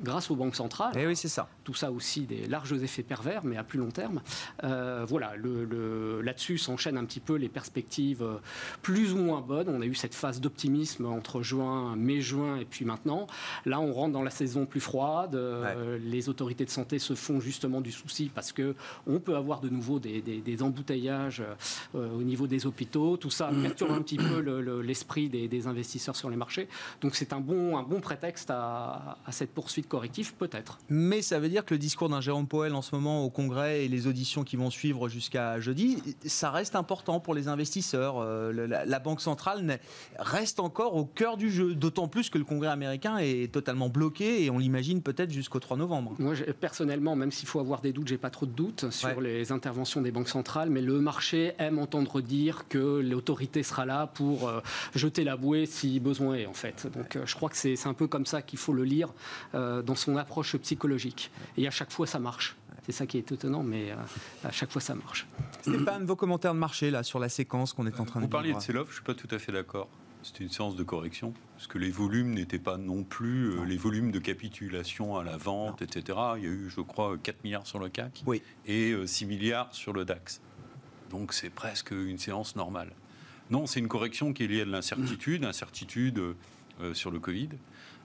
grâce 0.01 0.29
aux 0.29 0.35
banques 0.35 0.55
centrales. 0.55 0.95
Et 0.97 1.01
eh 1.01 1.07
oui, 1.07 1.15
c'est 1.15 1.27
ça. 1.27 1.49
Tout 1.63 1.73
ça 1.73 1.91
aussi 1.91 2.21
des 2.21 2.47
larges 2.47 2.73
effets 2.73 3.03
pervers, 3.03 3.43
mais 3.43 3.57
à 3.57 3.63
plus 3.63 3.79
long 3.79 3.89
terme. 3.89 4.21
Euh, 4.63 5.05
voilà, 5.07 5.35
le, 5.35 6.21
là-dessus 6.21 6.57
s'enchaînent 6.57 6.97
un 6.97 7.05
petit 7.05 7.19
peu 7.19 7.35
les 7.35 7.49
perspectives 7.49 8.21
euh, 8.21 8.35
plus 8.81 9.13
ou 9.13 9.17
moins 9.17 9.41
bonnes. 9.41 9.69
On 9.69 9.81
a 9.81 9.85
eu 9.85 9.95
cette 9.95 10.13
phase 10.13 10.39
d'optimisme 10.39 11.05
entre 11.05 11.41
juin, 11.41 11.95
mai-juin 11.95 12.57
et 12.57 12.65
puis 12.65 12.85
maintenant. 12.85 13.27
Là, 13.65 13.79
on 13.79 13.91
rentre 13.91 14.13
dans 14.13 14.23
la 14.23 14.29
saison 14.29 14.65
plus 14.65 14.79
froide. 14.79 15.35
Euh, 15.35 15.97
les 16.01 16.29
autorités 16.29 16.65
de 16.65 16.69
santé 16.69 16.99
se 16.99 17.15
font 17.15 17.39
justement 17.39 17.81
du 17.81 17.91
souci 17.91 18.31
parce 18.33 18.51
que 18.51 18.75
on 19.07 19.19
peut 19.19 19.35
avoir 19.35 19.61
de 19.61 19.69
nouveau 19.69 19.99
des, 19.99 20.21
des, 20.21 20.63
embouteillages 20.63 21.43
au 21.93 22.23
niveau 22.23 22.47
des 22.47 22.65
hôpitaux. 22.65 23.17
Tout 23.17 23.29
ça 23.29 23.49
perturbe 23.61 23.91
un 23.91 24.01
petit 24.01 24.17
peu 24.17 24.39
l'esprit 24.81 25.29
des, 25.29 25.67
investisseurs 25.67 26.15
sur 26.15 26.29
les 26.29 26.35
marchés. 26.35 26.67
Donc 27.01 27.15
c'est 27.15 27.33
un 27.33 27.39
bon, 27.39 27.77
un 27.77 27.83
bon 27.83 27.99
prétexte 27.99 28.49
à, 28.51 29.17
à 29.25 29.31
cette 29.31 29.53
poursuite 29.53 29.86
correctif, 29.87 30.33
peut-être. 30.35 30.79
Mais 30.89 31.21
ça 31.21 31.39
veut 31.39 31.49
dire 31.49 31.65
que 31.65 31.73
le 31.73 31.79
discours 31.79 32.09
d'un 32.09 32.21
Jérôme 32.21 32.47
Powell 32.47 32.73
en 32.73 32.81
ce 32.81 32.93
moment 32.95 33.23
au 33.23 33.29
Congrès 33.29 33.85
et 33.85 33.87
les 33.87 34.07
auditions 34.07 34.43
qui 34.43 34.55
vont 34.55 34.69
suivre 34.69 35.09
jusqu'à 35.09 35.59
jeudi, 35.59 36.01
ça 36.25 36.51
reste 36.51 36.75
important 36.75 37.19
pour 37.19 37.33
les 37.33 37.47
investisseurs. 37.47 38.17
Euh, 38.19 38.67
la, 38.67 38.99
Banque 38.99 39.21
centrale 39.21 39.79
reste 40.17 40.59
encore 40.59 40.95
au 40.95 41.05
cœur 41.05 41.37
du 41.37 41.51
jeu, 41.51 41.75
d'autant 41.75 42.07
plus 42.07 42.29
que 42.29 42.37
le 42.37 42.43
Congrès 42.43 42.69
américain 42.69 43.19
est 43.19 43.53
totalement 43.53 43.89
bloqué 43.89 44.43
et 44.43 44.49
on 44.49 44.57
l'imagine 44.57 45.01
peut-être 45.01 45.31
jusqu'au 45.31 45.59
3 45.59 45.77
novembre. 45.77 46.15
Moi, 46.17 46.33
personnellement, 46.59 47.15
même 47.15 47.31
s'il 47.31 47.47
faut 47.47 47.59
avoir 47.59 47.81
des 47.81 47.93
doutes, 47.93 48.07
j'ai 48.07 48.17
pas 48.17 48.31
trop 48.31 48.47
de 48.47 48.51
doutes 48.51 48.89
sur 48.89 49.21
les 49.21 49.51
interventions 49.51 50.01
des 50.01 50.11
banques 50.11 50.29
centrales, 50.29 50.69
mais 50.69 50.81
le 50.81 50.99
marché 50.99 51.53
aime 51.59 51.79
entendre 51.79 52.21
dire 52.21 52.65
que 52.69 52.99
l'autorité 52.99 53.63
sera 53.63 53.85
là 53.85 54.07
pour 54.07 54.47
euh, 54.47 54.61
jeter 54.95 55.23
la 55.23 55.37
bouée 55.37 55.65
si 55.65 55.99
besoin 55.99 56.35
est, 56.35 56.45
en 56.45 56.53
fait. 56.53 56.87
Donc, 56.95 57.15
euh, 57.15 57.23
je 57.25 57.35
crois 57.35 57.49
que 57.49 57.57
c'est 57.57 57.87
un 57.87 57.93
peu 57.93 58.07
comme 58.07 58.25
ça 58.25 58.41
qu'il 58.41 58.59
faut 58.59 58.73
le 58.73 58.83
lire. 58.83 59.09
Euh, 59.55 59.76
dans 59.81 59.95
son 59.95 60.17
approche 60.17 60.55
psychologique. 60.57 61.31
Et 61.57 61.67
à 61.67 61.71
chaque 61.71 61.91
fois, 61.91 62.07
ça 62.07 62.19
marche. 62.19 62.55
C'est 62.87 62.93
ça 62.93 63.05
qui 63.05 63.17
est 63.17 63.31
étonnant, 63.33 63.63
mais 63.63 63.91
euh, 63.91 63.95
à 64.45 64.51
chaque 64.51 64.71
fois, 64.71 64.79
ça 64.79 64.95
marche. 64.95 65.27
Stéphane, 65.59 66.05
vos 66.05 66.15
commentaires 66.15 66.53
de 66.53 66.59
marché 66.59 66.89
là, 66.89 67.03
sur 67.03 67.19
la 67.19 67.27
séquence 67.27 67.73
qu'on 67.73 67.85
est 67.85 67.99
en 67.99 68.05
train 68.05 68.21
de 68.21 68.25
Vous 68.25 68.29
parliez 68.29 68.53
de 68.53 68.59
sell-off, 68.61 68.87
je 68.87 68.91
ne 68.91 68.95
suis 68.95 69.03
pas 69.03 69.13
tout 69.13 69.27
à 69.29 69.39
fait 69.39 69.51
d'accord. 69.51 69.89
C'était 70.23 70.45
une 70.45 70.49
séance 70.49 70.77
de 70.77 70.83
correction, 70.83 71.33
parce 71.55 71.67
que 71.67 71.77
les 71.77 71.91
volumes 71.91 72.33
n'étaient 72.33 72.59
pas 72.59 72.77
non 72.77 73.03
plus 73.03 73.49
euh, 73.49 73.65
les 73.65 73.75
volumes 73.75 74.11
de 74.11 74.19
capitulation 74.19 75.17
à 75.17 75.23
la 75.25 75.35
vente, 75.35 75.81
etc. 75.81 76.17
Il 76.37 76.43
y 76.43 76.47
a 76.47 76.49
eu, 76.49 76.69
je 76.69 76.79
crois, 76.79 77.17
4 77.17 77.43
milliards 77.43 77.67
sur 77.67 77.79
le 77.79 77.89
CAC 77.89 78.23
oui. 78.25 78.41
et 78.65 78.95
6 79.05 79.25
milliards 79.25 79.73
sur 79.73 79.91
le 79.91 80.05
DAX. 80.05 80.39
Donc 81.09 81.33
c'est 81.33 81.49
presque 81.49 81.91
une 81.91 82.17
séance 82.17 82.55
normale. 82.55 82.93
Non, 83.49 83.67
c'est 83.67 83.81
une 83.81 83.87
correction 83.89 84.31
qui 84.31 84.45
est 84.45 84.47
liée 84.47 84.61
à 84.61 84.65
de 84.65 84.71
l'incertitude, 84.71 85.43
incertitude 85.43 86.21
sur 86.93 87.11
le 87.11 87.19
Covid, 87.19 87.49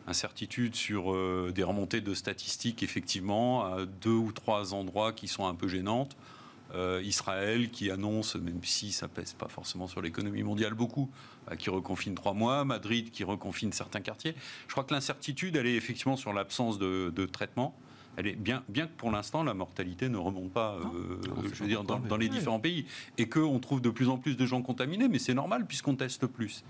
incertitude 0.06 0.74
sur 0.74 1.12
euh, 1.12 1.52
des 1.54 1.62
remontées 1.62 2.00
de 2.00 2.14
statistiques, 2.14 2.82
effectivement, 2.82 3.64
à 3.64 3.86
deux 3.86 4.10
ou 4.10 4.32
trois 4.32 4.74
endroits 4.74 5.12
qui 5.12 5.28
sont 5.28 5.46
un 5.46 5.54
peu 5.54 5.68
gênantes. 5.68 6.16
Euh, 6.74 7.02
Israël 7.04 7.70
qui 7.70 7.90
annonce, 7.90 8.34
même 8.36 8.64
si 8.64 8.92
ça 8.92 9.06
pèse 9.06 9.34
pas 9.34 9.48
forcément 9.48 9.86
sur 9.86 10.00
l'économie 10.00 10.42
mondiale 10.42 10.72
beaucoup, 10.72 11.10
bah, 11.46 11.54
qui 11.54 11.68
reconfine 11.68 12.14
trois 12.14 12.32
mois, 12.32 12.64
Madrid 12.64 13.10
qui 13.10 13.24
reconfine 13.24 13.72
certains 13.72 14.00
quartiers. 14.00 14.34
Je 14.68 14.72
crois 14.72 14.84
que 14.84 14.94
l'incertitude, 14.94 15.56
elle 15.56 15.66
est 15.66 15.74
effectivement 15.74 16.16
sur 16.16 16.32
l'absence 16.32 16.78
de, 16.78 17.26
traitement. 17.26 17.74
Elle 18.16 18.26
est 18.26 18.36
bien, 18.36 18.62
bien 18.70 18.86
que 18.86 18.92
pour 18.96 19.10
l'instant 19.10 19.42
la 19.42 19.52
mortalité 19.52 20.08
ne 20.08 20.16
remonte 20.16 20.50
pas, 20.50 20.76
euh, 20.76 21.20
je 21.52 21.62
veux 21.62 21.68
dire, 21.68 21.84
dans, 21.84 21.98
dans 21.98 22.16
les 22.16 22.28
différents 22.30 22.60
pays, 22.60 22.86
et 23.18 23.28
qu'on 23.28 23.58
trouve 23.58 23.82
de 23.82 23.90
plus 23.90 24.08
en 24.08 24.16
plus 24.16 24.36
de 24.36 24.46
gens 24.46 24.62
contaminés, 24.62 25.08
mais 25.08 25.18
c'est 25.18 25.34
normal 25.34 25.66
puisqu'on 25.66 25.94
teste 25.94 26.26
plus. 26.26 26.64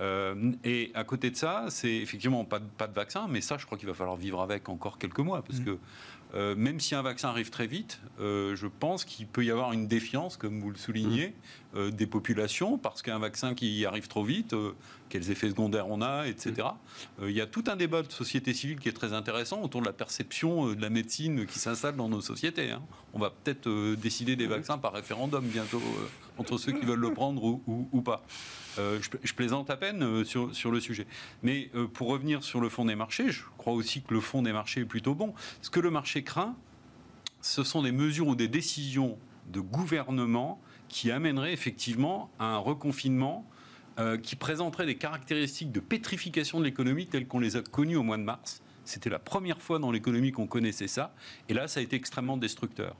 Euh, 0.00 0.52
et 0.64 0.90
à 0.94 1.04
côté 1.04 1.30
de 1.30 1.36
ça, 1.36 1.66
c'est 1.68 1.94
effectivement 1.94 2.44
pas 2.44 2.58
de, 2.58 2.64
pas 2.64 2.86
de 2.86 2.94
vaccin, 2.94 3.26
mais 3.28 3.40
ça, 3.40 3.58
je 3.58 3.66
crois 3.66 3.78
qu'il 3.78 3.88
va 3.88 3.94
falloir 3.94 4.16
vivre 4.16 4.40
avec 4.40 4.68
encore 4.68 4.98
quelques 4.98 5.18
mois, 5.18 5.42
parce 5.42 5.60
mm. 5.60 5.64
que 5.64 5.78
euh, 6.34 6.54
même 6.56 6.80
si 6.80 6.94
un 6.94 7.02
vaccin 7.02 7.28
arrive 7.28 7.50
très 7.50 7.66
vite, 7.66 8.00
euh, 8.18 8.56
je 8.56 8.66
pense 8.66 9.04
qu'il 9.04 9.26
peut 9.26 9.44
y 9.44 9.50
avoir 9.50 9.72
une 9.72 9.86
défiance, 9.86 10.38
comme 10.38 10.60
vous 10.60 10.70
le 10.70 10.78
soulignez, 10.78 11.34
mm. 11.74 11.90
des 11.90 12.06
populations, 12.06 12.78
parce 12.78 13.02
qu'un 13.02 13.18
vaccin 13.18 13.54
qui 13.54 13.84
arrive 13.84 14.08
trop 14.08 14.24
vite, 14.24 14.54
quels 15.10 15.30
effets 15.30 15.50
secondaires 15.50 15.88
on 15.88 16.00
a, 16.00 16.26
etc. 16.26 16.68
Mm. 17.18 17.28
Il 17.28 17.32
y 17.32 17.40
a 17.42 17.46
tout 17.46 17.64
un 17.66 17.76
débat 17.76 18.02
de 18.02 18.10
société 18.10 18.54
civile 18.54 18.78
qui 18.80 18.88
est 18.88 18.94
très 18.94 19.12
intéressant 19.12 19.62
autour 19.62 19.82
de 19.82 19.86
la 19.86 19.92
perception 19.92 20.72
de 20.72 20.80
la 20.80 20.90
médecine 20.90 21.46
qui 21.46 21.58
s'installe 21.58 21.96
dans 21.96 22.08
nos 22.08 22.22
sociétés. 22.22 22.70
Hein. 22.70 22.82
On 23.12 23.18
va 23.18 23.30
peut-être 23.30 23.94
décider 23.96 24.36
des 24.36 24.46
vaccins 24.46 24.78
par 24.78 24.94
référendum 24.94 25.44
bientôt, 25.44 25.82
entre 26.38 26.56
ceux 26.56 26.72
qui 26.72 26.86
veulent 26.86 26.98
le 26.98 27.12
prendre 27.12 27.44
ou, 27.44 27.88
ou 27.92 28.00
pas. 28.00 28.24
Euh, 28.78 28.98
je, 29.22 29.32
plaisante 29.34 29.70
à 29.70 29.76
peine 29.76 30.02
euh, 30.02 30.24
sur, 30.24 30.70
le 30.70 30.80
sujet. 30.80 31.06
Mais 31.42 31.70
euh, 31.74 31.86
pour 31.86 32.08
revenir 32.08 32.42
sur 32.42 32.60
le 32.60 32.68
fond 32.68 32.84
des 32.84 32.94
marchés, 32.94 33.30
je 33.30 33.42
crois 33.58 33.72
aussi 33.72 34.02
que 34.02 34.14
le 34.14 34.20
fond 34.20 34.42
des 34.42 34.52
marchés 34.52 34.80
est 34.80 34.86
plutôt 34.86 35.14
bon. 35.14 35.34
Ce 35.60 35.70
que 35.70 35.80
le 35.80 35.90
marché 35.90 36.22
craint, 36.22 36.56
ce 37.40 37.64
sont 37.64 37.82
des 37.82 37.92
mesures 37.92 38.28
ou 38.28 38.34
des 38.34 38.48
décisions 38.48 39.18
de 39.52 39.60
gouvernement 39.60 40.60
qui 40.88 41.10
amèneraient 41.10 41.52
effectivement 41.52 42.30
à 42.38 42.46
un 42.46 42.58
reconfinement 42.58 43.46
qui 44.22 44.36
présenterait 44.36 44.86
des 44.86 44.96
caractéristiques 44.96 45.70
de 45.70 45.78
pétrification 45.78 46.58
de 46.58 46.64
l'économie 46.64 47.06
telles 47.06 47.26
qu'on 47.26 47.40
les 47.40 47.56
a 47.56 47.62
connues 47.62 47.96
au 47.96 48.02
mois 48.02 48.16
de 48.16 48.22
mars. 48.22 48.62
C'était 48.86 49.10
la 49.10 49.18
première 49.18 49.60
fois 49.60 49.78
dans 49.78 49.90
l'économie 49.90 50.32
qu'on 50.32 50.46
connaissait 50.46 50.88
ça. 50.88 51.14
Et 51.50 51.54
là, 51.54 51.68
ça 51.68 51.80
a 51.80 51.82
été 51.82 51.96
extrêmement 51.96 52.38
destructeur. 52.38 52.96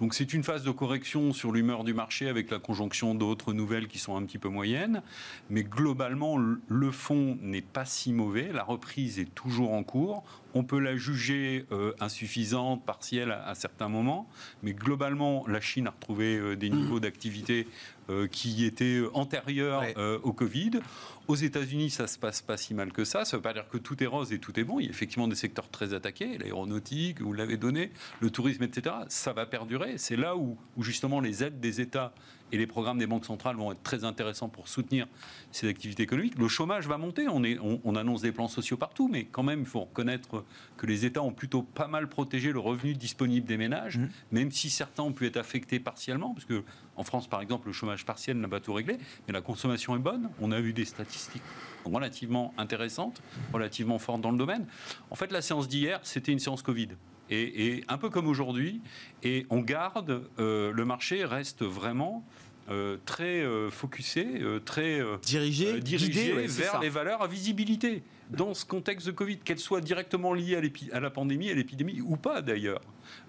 Donc 0.00 0.14
c'est 0.14 0.32
une 0.32 0.42
phase 0.42 0.64
de 0.64 0.70
correction 0.70 1.32
sur 1.32 1.52
l'humeur 1.52 1.84
du 1.84 1.94
marché 1.94 2.28
avec 2.28 2.50
la 2.50 2.58
conjonction 2.58 3.14
d'autres 3.14 3.52
nouvelles 3.52 3.88
qui 3.88 3.98
sont 3.98 4.16
un 4.16 4.24
petit 4.24 4.38
peu 4.38 4.48
moyennes. 4.48 5.02
Mais 5.50 5.62
globalement, 5.62 6.38
le 6.38 6.90
fond 6.90 7.38
n'est 7.40 7.62
pas 7.62 7.84
si 7.84 8.12
mauvais. 8.12 8.50
La 8.52 8.64
reprise 8.64 9.18
est 9.18 9.32
toujours 9.34 9.72
en 9.72 9.84
cours. 9.84 10.24
On 10.54 10.64
peut 10.64 10.78
la 10.78 10.96
juger 10.96 11.66
euh, 11.72 11.92
insuffisante, 12.00 12.84
partielle 12.84 13.30
à, 13.30 13.54
certains 13.54 13.88
moments, 13.88 14.28
mais 14.62 14.72
globalement, 14.72 15.44
la 15.48 15.60
Chine 15.60 15.86
a 15.86 15.90
retrouvé 15.90 16.36
euh, 16.36 16.56
des 16.56 16.70
niveaux 16.70 17.00
d'activité 17.00 17.66
euh, 18.10 18.26
qui 18.26 18.64
étaient 18.64 19.02
antérieurs 19.14 19.84
au 20.22 20.32
Covid. 20.32 20.80
Aux 21.28 21.36
États-Unis, 21.36 21.90
ça 21.90 22.06
se 22.06 22.18
passe 22.18 22.42
pas 22.42 22.56
si 22.56 22.74
mal 22.74 22.92
que 22.92 23.04
ça. 23.04 23.24
Ça 23.24 23.36
ne 23.36 23.38
veut 23.38 23.42
pas 23.42 23.52
dire 23.52 23.68
que 23.68 23.78
tout 23.78 24.02
est 24.02 24.06
rose 24.06 24.32
et 24.32 24.38
tout 24.38 24.58
est 24.58 24.64
bon. 24.64 24.80
Il 24.80 24.86
y 24.86 24.88
a 24.88 24.90
effectivement 24.90 25.28
des 25.28 25.36
secteurs 25.36 25.70
très 25.70 25.94
attaqués, 25.94 26.36
l'aéronautique, 26.38 27.20
vous 27.20 27.32
l'avez 27.32 27.56
donné, 27.56 27.90
le 28.20 28.30
tourisme, 28.30 28.64
etc. 28.64 28.96
Ça 29.08 29.32
va 29.32 29.46
perdurer. 29.46 29.98
C'est 29.98 30.16
là 30.16 30.36
où, 30.36 30.58
où 30.76 30.82
justement 30.82 31.20
les 31.20 31.44
aides 31.44 31.60
des 31.60 31.80
États 31.80 32.12
et 32.52 32.58
les 32.58 32.66
programmes 32.66 32.98
des 32.98 33.06
banques 33.06 33.24
centrales 33.24 33.56
vont 33.56 33.72
être 33.72 33.82
très 33.82 34.04
intéressants 34.04 34.48
pour 34.48 34.68
soutenir 34.68 35.08
ces 35.50 35.68
activités 35.68 36.02
économiques. 36.02 36.38
Le 36.38 36.48
chômage 36.48 36.86
va 36.86 36.98
monter, 36.98 37.26
on, 37.28 37.42
est, 37.42 37.58
on, 37.60 37.96
annonce 37.96 38.22
des 38.22 38.32
plans 38.32 38.48
sociaux 38.48 38.76
partout, 38.76 39.08
mais 39.08 39.24
quand 39.24 39.42
même, 39.42 39.60
il 39.60 39.66
faut 39.66 39.80
reconnaître 39.80 40.44
que 40.76 40.86
les 40.86 41.04
États 41.04 41.22
ont 41.22 41.32
plutôt 41.32 41.62
pas 41.62 41.88
mal 41.88 42.08
protégé 42.08 42.52
le 42.52 42.58
revenu 42.58 42.94
disponible 42.94 43.46
des 43.46 43.56
ménages, 43.56 43.98
mmh. 43.98 44.08
même 44.32 44.50
si 44.52 44.70
certains 44.70 45.02
ont 45.02 45.12
pu 45.12 45.26
être 45.26 45.38
affectés 45.38 45.80
partiellement, 45.80 46.34
parce 46.34 46.44
que 46.44 46.62
en 46.96 47.04
France, 47.04 47.26
par 47.26 47.40
exemple, 47.40 47.68
le 47.68 47.72
chômage 47.72 48.04
partiel 48.04 48.38
n'a 48.38 48.48
pas 48.48 48.60
tout 48.60 48.74
réglé, 48.74 48.98
mais 49.26 49.32
la 49.32 49.40
consommation 49.40 49.96
est 49.96 50.00
bonne. 50.00 50.28
On 50.40 50.52
a 50.52 50.60
eu 50.60 50.74
des 50.74 50.84
statistiques 50.84 51.42
relativement 51.84 52.52
intéressantes, 52.58 53.22
relativement 53.52 53.98
fortes 53.98 54.20
dans 54.20 54.30
le 54.30 54.38
domaine. 54.38 54.66
En 55.10 55.14
fait, 55.14 55.32
la 55.32 55.42
séance 55.42 55.68
d'hier, 55.68 56.00
c'était 56.02 56.32
une 56.32 56.38
séance 56.38 56.62
Covid. 56.62 56.88
Et, 57.32 57.84
un 57.88 57.98
peu 57.98 58.10
comme 58.10 58.26
aujourd'hui, 58.26 58.80
et 59.22 59.46
on 59.50 59.60
garde, 59.60 60.22
euh, 60.38 60.72
le 60.72 60.84
marché 60.84 61.24
reste 61.24 61.62
vraiment 61.62 62.24
euh, 62.70 62.96
très 63.06 63.40
euh, 63.40 63.70
focusé, 63.70 64.26
euh, 64.40 64.60
très 64.60 65.00
dirigé, 65.22 65.80
dirigé 65.80 66.46
vers 66.46 66.80
les 66.80 66.90
valeurs 66.90 67.22
à 67.22 67.26
visibilité 67.26 68.02
dans 68.36 68.54
ce 68.54 68.64
contexte 68.64 69.06
de 69.06 69.12
Covid, 69.12 69.38
qu'elles 69.38 69.58
soient 69.58 69.80
directement 69.80 70.32
liées 70.34 70.56
à, 70.56 70.96
à 70.96 71.00
la 71.00 71.10
pandémie, 71.10 71.50
à 71.50 71.54
l'épidémie 71.54 72.00
ou 72.00 72.16
pas 72.16 72.42
d'ailleurs. 72.42 72.80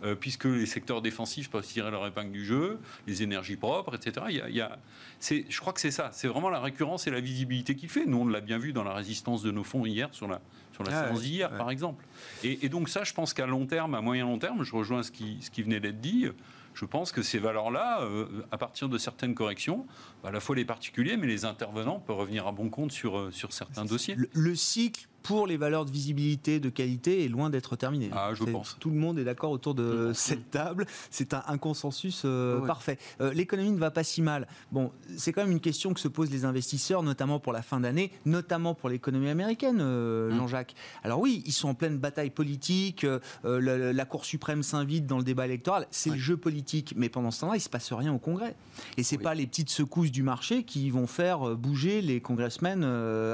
euh, 0.03 0.15
puisque 0.15 0.45
les 0.45 0.65
secteurs 0.65 1.01
défensifs 1.01 1.49
peuvent 1.49 1.65
tirer 1.65 1.91
leur 1.91 2.05
épingle 2.05 2.31
du 2.31 2.45
jeu, 2.45 2.79
les 3.07 3.23
énergies 3.23 3.55
propres, 3.55 3.95
etc. 3.95 4.25
Il 4.29 4.55
y 4.55 4.61
a, 4.61 4.79
je 5.21 5.59
crois 5.59 5.73
que 5.73 5.79
c'est 5.79 5.91
ça, 5.91 6.09
c'est 6.11 6.27
vraiment 6.27 6.49
la 6.49 6.59
récurrence 6.59 7.07
et 7.07 7.11
la 7.11 7.21
visibilité 7.21 7.75
qu'il 7.75 7.89
fait. 7.89 8.05
Nous, 8.05 8.17
on 8.17 8.27
l'a 8.27 8.41
bien 8.41 8.57
vu 8.57 8.73
dans 8.73 8.83
la 8.83 8.93
résistance 8.93 9.43
de 9.43 9.51
nos 9.51 9.63
fonds 9.63 9.85
hier 9.85 10.09
sur 10.11 10.27
la, 10.27 10.41
sur 10.73 10.83
la 10.83 10.97
ah 10.97 11.05
séance 11.05 11.21
d'hier, 11.21 11.55
par 11.57 11.71
exemple. 11.71 12.05
Et, 12.43 12.69
donc 12.69 12.89
ça, 12.89 13.03
je 13.03 13.13
pense 13.13 13.33
qu'à 13.33 13.45
long 13.45 13.65
terme, 13.65 13.95
à 13.95 14.01
moyen 14.01 14.25
long 14.25 14.39
terme, 14.39 14.63
je 14.63 14.75
rejoins 14.75 15.03
ce 15.03 15.11
qui, 15.11 15.37
ce 15.41 15.49
qui 15.49 15.63
venait 15.63 15.79
d'être 15.79 16.01
dit, 16.01 16.27
je 16.73 16.85
pense 16.85 17.11
que 17.11 17.21
ces 17.21 17.39
valeurs-là, 17.39 18.01
euh, 18.01 18.45
à 18.51 18.57
partir 18.57 18.89
de 18.89 18.97
certaines 18.97 19.35
corrections, 19.35 19.85
à 20.23 20.31
la 20.31 20.39
fois 20.39 20.55
les 20.55 20.65
particuliers, 20.65 21.17
mais 21.17 21.27
les 21.27 21.45
intervenants 21.45 21.99
peuvent 21.99 22.17
revenir 22.17 22.47
à 22.47 22.51
bon 22.51 22.69
compte 22.69 22.91
sur, 22.91 23.17
euh, 23.17 23.31
sur 23.31 23.53
certains 23.53 23.85
dossiers. 23.85 24.15
le 24.33 24.55
cycle 24.55 25.07
pour 25.23 25.47
les 25.47 25.57
valeurs 25.57 25.85
de 25.85 25.91
visibilité, 25.91 26.59
de 26.59 26.69
qualité 26.69 27.23
est 27.23 27.29
loin 27.29 27.49
d'être 27.49 27.75
terminé. 27.77 28.09
Ah, 28.13 28.31
je 28.33 28.43
pense. 28.43 28.75
Tout 28.79 28.89
le 28.89 28.97
monde 28.97 29.17
est 29.17 29.23
d'accord 29.23 29.51
autour 29.51 29.73
de 29.73 30.11
cette 30.13 30.51
table. 30.51 30.85
C'est 31.09 31.33
un, 31.33 31.57
consensus 31.57 32.23
euh, 32.25 32.59
parfait. 32.65 32.97
Euh, 33.21 33.33
l'économie 33.33 33.71
ne 33.71 33.77
va 33.77 33.89
pas 33.89 34.03
si 34.03 34.21
mal. 34.21 34.47
Bon, 34.71 34.91
c'est 35.15 35.31
quand 35.31 35.41
même 35.41 35.51
une 35.51 35.61
question 35.61 35.93
que 35.93 35.99
se 35.99 36.09
posent 36.09 36.29
les 36.29 36.43
investisseurs, 36.43 37.03
notamment 37.03 37.39
pour 37.39 37.53
la 37.53 37.61
fin 37.61 37.79
d'année, 37.79 38.11
notamment 38.25 38.73
pour 38.73 38.89
l'économie 38.89 39.29
américaine, 39.29 39.79
euh, 39.79 40.29
mmh. 40.29 40.37
Jean-Jacques. 40.37 40.75
Alors 41.03 41.21
oui, 41.21 41.41
ils 41.45 41.53
sont 41.53 41.69
en 41.69 41.73
pleine 41.73 41.97
bataille 41.97 42.29
politique. 42.29 43.05
la, 43.43 44.05
Cour 44.05 44.25
suprême 44.25 44.61
s'invite 44.61 45.07
dans 45.07 45.17
le 45.17 45.23
débat 45.23 45.45
électoral. 45.45 45.87
C'est 45.89 46.09
le 46.09 46.17
jeu 46.17 46.35
politique. 46.35 46.93
Mais 46.97 47.07
pendant 47.07 47.31
ce 47.31 47.41
temps-là, 47.41 47.55
il 47.55 47.61
se 47.61 47.69
passe 47.69 47.93
rien 47.93 48.13
au 48.13 48.19
Congrès. 48.19 48.55
Et 48.97 49.03
c'est 49.03 49.17
pas 49.17 49.33
les 49.33 49.47
petites 49.47 49.69
secousses 49.69 50.11
du 50.11 50.23
marché 50.23 50.63
qui 50.63 50.89
vont 50.89 51.07
faire 51.07 51.55
bouger 51.55 52.01
les 52.01 52.19
congressmen 52.19 52.83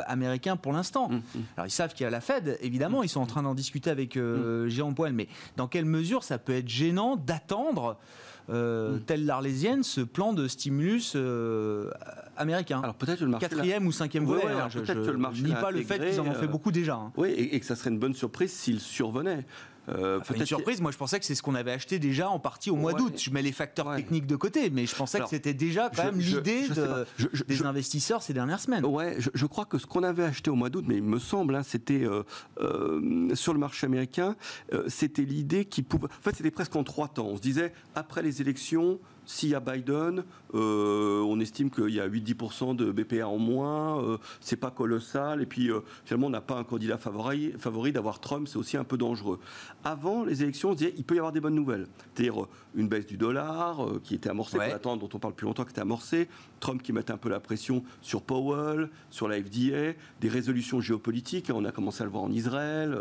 américains 0.06 0.56
pour 0.56 0.72
l'instant. 0.72 1.10
Mmh, 1.10 1.16
mmh. 1.16 1.40
Alors 1.58 1.68
savent 1.80 1.94
qu'il 1.94 2.04
y 2.04 2.08
a 2.08 2.10
la 2.10 2.20
Fed, 2.20 2.58
évidemment, 2.62 3.04
ils 3.04 3.10
sont 3.10 3.22
en 3.22 3.26
train 3.26 3.42
d'en 3.42 3.56
discuter 3.56 3.90
avec 3.90 4.18
euh, 4.18 4.66
mm. 4.66 4.70
Jérôme 4.70 4.96
Poel, 4.96 5.14
mais 5.14 5.30
dans 5.56 5.68
quelle 5.68 5.86
mesure 5.86 6.24
ça 6.24 6.38
peut 6.38 6.54
être 6.54 6.68
gênant 6.68 7.16
d'attendre 7.16 7.98
euh, 8.50 8.98
mm. 8.98 9.00
tel 9.02 9.26
l'Arlésienne, 9.26 9.84
ce 9.84 10.02
plan 10.02 10.34
de 10.34 10.50
stimulus 10.50 11.14
euh, 11.16 11.90
américain? 12.36 12.82
Alors 12.84 12.96
peut-être 12.96 13.22
le 13.22 13.28
marché 13.28 13.48
quatrième 13.48 13.88
ou 13.88 13.94
cinquième 13.94 14.26
volet. 14.26 14.44
Hein, 14.46 14.68
je, 14.70 14.80
ne 14.80 15.42
nie 15.42 15.54
pas 15.54 15.72
le 15.72 15.82
fait 15.84 16.00
qu'ils 16.00 16.20
en 16.20 16.28
ont 16.28 16.34
fait 16.34 16.48
beaucoup 16.48 16.74
déjà. 16.74 16.96
Hein. 16.96 17.14
Oui, 17.16 17.30
et, 17.30 17.56
et, 17.56 17.60
que 17.62 17.66
ça 17.66 17.78
serait 17.78 17.92
une 17.92 18.00
bonne 18.00 18.14
surprise 18.14 18.52
s'il 18.52 18.82
survenait. 18.82 19.46
Euh, 19.88 20.20
une 20.36 20.46
surprise, 20.46 20.82
moi 20.82 20.92
je 20.92 20.98
pensais 20.98 21.20
que 21.20 21.26
c'est 21.26 21.36
ce 21.36 21.42
qu'on 21.42 21.56
avait 21.56 21.72
acheté 21.72 22.00
déjà 22.00 22.30
en 22.30 22.40
partie 22.40 22.70
au 22.70 22.76
mois 22.76 22.94
d'août. 22.94 23.14
Je 23.18 23.30
mets 23.32 23.42
les 23.42 23.52
facteurs 23.52 23.96
techniques 23.96 24.28
de 24.28 24.36
côté, 24.36 24.70
mais 24.70 24.86
je 24.86 24.96
pensais 24.96 25.20
que 25.20 25.30
c'était 25.30 25.54
déjà 25.54 25.90
quand 25.96 26.06
même 26.06 26.20
l'idée 26.20 26.64
des 27.48 27.66
investisseurs 27.66 28.22
ces 28.22 28.34
dernières 28.34 28.60
semaines. 28.60 28.86
Ouais, 28.86 29.18
je, 29.20 29.46
crois 29.46 29.66
que 29.66 29.78
ce 29.78 29.86
qu'on 29.86 30.04
avait 30.04 30.24
acheté 30.24 30.50
au 30.50 30.56
mois 30.56 30.70
d'août, 30.70 30.86
mais 30.88 30.98
il 30.98 31.04
me 31.04 31.20
semble, 31.20 31.56
hein, 31.56 31.64
c'était 31.64 32.04
euh, 32.04 32.24
euh, 32.62 33.34
sur 33.36 33.54
le 33.54 33.60
marché 33.60 33.86
américain, 33.86 34.36
c'était 34.88 35.24
l'idée 35.24 35.66
qui 35.66 35.82
pouvait. 35.82 36.08
En 36.08 36.22
fait, 36.22 36.36
c'était 36.36 36.52
presque 36.52 36.76
en 36.76 36.84
trois 36.84 37.08
temps. 37.08 37.28
On 37.28 37.38
se 37.38 37.42
disait 37.42 37.74
après 37.96 38.22
les 38.22 38.42
élections 38.42 39.00
s'il 39.30 39.50
y 39.50 39.56
a 39.56 39.60
Biden, 39.60 40.24
euh, 40.56 41.22
on 41.22 41.40
estime 41.40 41.70
qu'il 41.70 41.90
y 41.90 42.00
a 42.00 42.08
8-10% 42.08 42.76
de 42.76 42.92
BPA 42.92 43.28
en 43.28 43.38
moins, 43.38 44.04
euh, 44.04 44.18
c'est 44.42 44.56
pas 44.56 44.72
colossal, 44.72 45.44
et 45.44 45.46
puis 45.46 45.70
euh, 45.70 45.82
finalement 46.04 46.28
on 46.28 46.32
n'a 46.32 46.42
pas 46.42 46.56
un 46.56 46.64
candidat 46.64 46.98
favori, 46.98 47.54
favori 47.60 47.92
d'avoir 47.92 48.20
Trump, 48.22 48.48
c'est 48.48 48.58
aussi 48.58 48.76
un 48.76 48.84
peu 48.84 48.98
dangereux. 48.98 49.40
Avant 49.84 50.26
les 50.26 50.42
élections, 50.42 50.70
on 50.70 50.72
se 50.74 50.78
disait 50.80 50.94
il 50.98 51.04
peut 51.04 51.14
y 51.14 51.20
avoir 51.20 51.32
des 51.32 51.42
bonnes 51.42 51.54
nouvelles, 51.54 51.86
c'est-à-dire 52.16 52.48
une 52.74 52.88
baisse 52.88 53.06
du 53.06 53.18
dollar 53.18 53.86
qui 54.04 54.16
était 54.16 54.32
amorcée, 54.32 54.58
dont 54.84 55.10
on 55.14 55.20
parle 55.20 55.36
plus 55.36 55.46
longtemps, 55.46 55.64
qui 55.64 55.72
était 55.72 55.82
amorcée, 55.82 56.28
Trump 56.60 56.82
qui 56.82 56.94
mettait 56.94 57.12
un 57.12 57.18
peu 57.18 57.30
la 57.30 57.40
pression 57.40 57.84
sur 58.02 58.22
Powell, 58.22 58.90
sur 59.10 59.28
la 59.28 59.42
FDA, 59.42 59.94
des 60.22 60.30
résolutions 60.30 60.82
géopolitiques, 60.82 61.52
on 61.54 61.66
a 61.66 61.72
commencé 61.72 62.02
à 62.02 62.06
le 62.06 62.12
voir 62.12 62.24
en 62.24 62.32
Israël, 62.32 62.98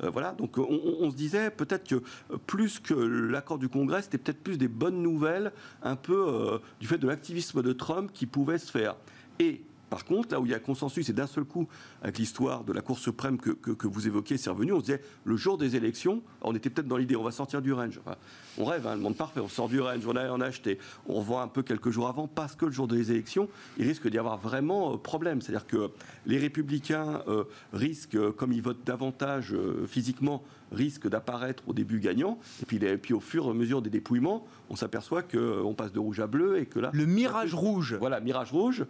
voilà, 0.00 0.32
donc 0.32 0.58
on, 0.58 1.10
se 1.10 1.16
disait 1.16 1.50
peut-être 1.50 1.86
que 1.88 2.02
plus 2.46 2.78
que 2.78 2.94
l'accord 2.94 3.58
du 3.58 3.68
Congrès, 3.68 4.02
c'était 4.02 4.18
peut-être 4.18 4.42
plus 4.42 4.58
des 4.58 4.68
bonnes 4.68 5.02
nouvelles 5.02 5.52
un 5.82 5.96
peu 5.96 6.26
euh, 6.28 6.58
du 6.80 6.86
fait 6.86 6.98
de 6.98 7.06
l'activisme 7.06 7.62
de 7.62 7.72
Trump 7.72 8.10
qui 8.12 8.26
pouvait 8.26 8.58
se 8.58 8.70
faire. 8.70 8.96
Et 9.38 9.62
par 9.90 10.04
contre, 10.04 10.32
là 10.32 10.40
où 10.40 10.46
il 10.46 10.52
y 10.52 10.54
a 10.54 10.58
consensus, 10.58 11.08
et 11.08 11.12
d'un 11.12 11.26
seul 11.26 11.44
coup, 11.44 11.68
avec 12.02 12.18
l'histoire 12.18 12.64
de 12.64 12.72
la 12.72 12.80
Cour 12.80 12.98
suprême 12.98 13.38
que, 13.38 13.50
que, 13.50 13.86
vous 13.86 14.06
évoquez, 14.06 14.36
c'est 14.36 14.50
revenu, 14.50 14.72
on 14.72 14.80
se 14.80 14.86
disait, 14.86 15.02
le 15.24 15.36
jour 15.36 15.58
des 15.58 15.76
élections, 15.76 16.22
on 16.42 16.54
était 16.54 16.70
peut-être 16.70 16.88
dans 16.88 16.96
l'idée, 16.96 17.16
on 17.16 17.22
va 17.22 17.30
sortir 17.30 17.62
du 17.62 17.72
range. 17.72 18.00
on 18.58 18.64
rêve, 18.64 18.86
hein, 18.86 18.96
le 18.96 19.00
monde 19.00 19.16
parfait, 19.16 19.40
on 19.40 19.48
sort 19.48 19.68
du 19.68 19.80
range, 19.80 20.06
on 20.06 20.16
a, 20.16 20.30
on 20.30 20.40
a 20.40 20.46
acheté, 20.46 20.78
on 21.06 21.14
revoit 21.14 21.42
un 21.42 21.48
peu 21.48 21.62
quelques 21.62 21.90
jours 21.90 22.08
avant, 22.08 22.26
parce 22.26 22.56
que 22.56 22.66
le 22.66 22.72
jour 22.72 22.88
des 22.88 23.12
élections, 23.12 23.48
il 23.78 23.86
risque 23.86 24.08
d'y 24.08 24.18
avoir 24.18 24.38
vraiment 24.38 24.94
euh, 24.94 24.96
problème. 24.96 25.40
C'est-à-dire 25.40 25.66
que 25.66 25.90
les 26.26 26.38
républicains 26.38 27.22
euh, 27.28 27.44
risquent, 27.72 28.30
comme 28.32 28.52
ils 28.52 28.62
votent 28.62 28.84
davantage 28.84 29.54
physiquement, 29.86 30.42
risque 30.72 31.08
d'apparaître 31.08 31.62
au 31.66 31.72
début 31.72 32.00
gagnant, 32.00 32.38
et 32.62 32.66
puis, 32.66 32.76
et 32.76 32.98
puis 32.98 33.14
au 33.14 33.20
fur 33.20 33.46
et 33.46 33.50
à 33.50 33.54
mesure 33.54 33.82
des 33.82 33.90
dépouillements, 33.90 34.46
on 34.70 34.76
s'aperçoit 34.76 35.22
qu'on 35.22 35.38
euh, 35.38 35.74
passe 35.74 35.92
de 35.92 35.98
rouge 35.98 36.20
à 36.20 36.26
bleu 36.26 36.58
et 36.58 36.66
que 36.66 36.78
là... 36.78 36.90
Le 36.92 37.06
mirage 37.06 37.54
rouge 37.54 37.96
Voilà, 38.00 38.20
mirage 38.20 38.52
rouge. 38.52 38.84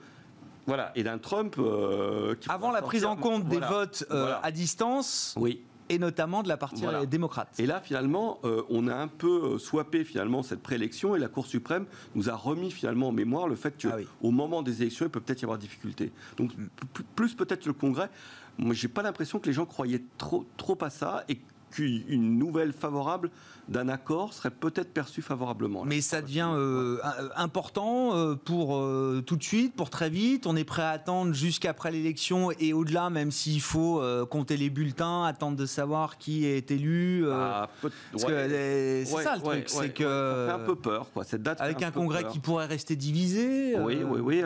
Voilà, 0.66 0.92
et 0.94 1.02
d'un 1.02 1.18
Trump 1.18 1.56
euh, 1.58 2.34
Avant 2.48 2.72
la 2.72 2.82
prise 2.82 3.04
en 3.04 3.16
compte 3.16 3.46
des 3.46 3.60
votes 3.60 4.04
euh, 4.10 4.34
à 4.42 4.50
distance 4.50 5.34
oui 5.36 5.62
et 5.88 6.00
notamment 6.00 6.42
de 6.42 6.48
la 6.48 6.56
partie 6.56 6.82
démocrate. 7.08 7.48
Et 7.60 7.64
là, 7.64 7.80
finalement, 7.80 8.40
on 8.68 8.88
a 8.88 8.94
un 8.96 9.06
peu 9.06 9.56
swappé 9.56 10.02
finalement 10.02 10.42
cette 10.42 10.60
préélection 10.60 11.14
et 11.14 11.20
la 11.20 11.28
Cour 11.28 11.46
suprême 11.46 11.86
nous 12.16 12.28
a 12.28 12.34
remis 12.34 12.72
finalement 12.72 13.10
en 13.10 13.12
mémoire 13.12 13.46
le 13.46 13.54
fait 13.54 13.80
qu'au 13.80 13.90
ah 13.92 14.00
moment 14.22 14.62
des 14.62 14.82
élections, 14.82 15.06
il 15.06 15.10
peut 15.10 15.20
peut-être 15.20 15.42
y 15.42 15.44
avoir 15.44 15.58
difficulté. 15.58 16.10
Donc, 16.38 16.56
mm. 16.56 16.66
plus 17.14 17.34
peut-être 17.34 17.66
le 17.66 17.72
Congrès. 17.72 18.10
Moi, 18.58 18.74
j'ai 18.74 18.88
pas 18.88 19.02
l'impression 19.02 19.38
que 19.38 19.46
les 19.46 19.52
gens 19.52 19.64
croyaient 19.64 20.02
trop, 20.18 20.44
trop 20.56 20.76
à 20.80 20.90
ça 20.90 21.22
et 21.28 21.38
qu'une 21.76 22.38
nouvelle 22.38 22.72
favorable 22.72 23.30
d'un 23.68 23.88
accord 23.88 24.32
serait 24.32 24.50
peut-être 24.50 24.92
perçue 24.92 25.22
favorablement. 25.22 25.84
Mais 25.84 26.00
ça 26.00 26.22
devient 26.22 26.50
euh, 26.52 26.98
important 27.34 28.16
euh, 28.16 28.34
pour 28.34 28.76
euh, 28.76 29.22
tout 29.26 29.36
de 29.36 29.42
suite, 29.42 29.74
pour 29.74 29.90
très 29.90 30.08
vite. 30.08 30.46
On 30.46 30.56
est 30.56 30.64
prêt 30.64 30.82
à 30.82 30.90
attendre 30.90 31.34
jusqu'après 31.34 31.90
l'élection 31.90 32.50
et 32.52 32.72
au-delà, 32.72 33.10
même 33.10 33.30
s'il 33.30 33.60
faut 33.60 34.02
compter 34.30 34.56
les 34.56 34.70
bulletins, 34.70 35.24
attendre 35.24 35.56
de 35.56 35.66
savoir 35.66 36.16
qui 36.18 36.46
est 36.46 36.70
élu. 36.70 37.26
Ah, 37.30 37.68
c'est 38.16 39.04
ça 39.04 39.36
le 39.36 39.42
truc, 39.42 39.68
c'est 39.68 39.92
que 39.92 40.04
ça 40.04 40.54
fait 40.54 40.62
un 40.62 40.64
peu 40.64 40.76
peur, 40.76 41.10
quoi. 41.12 41.24
Cette 41.24 41.42
date 41.42 41.60
avec 41.60 41.82
un, 41.82 41.90
congrès 41.90 42.24
qui 42.24 42.38
pourrait 42.38 42.66
rester 42.66 42.96
divisé. 42.96 43.78
Oui, 43.80 43.98
oui, 44.04 44.20
oui. 44.20 44.42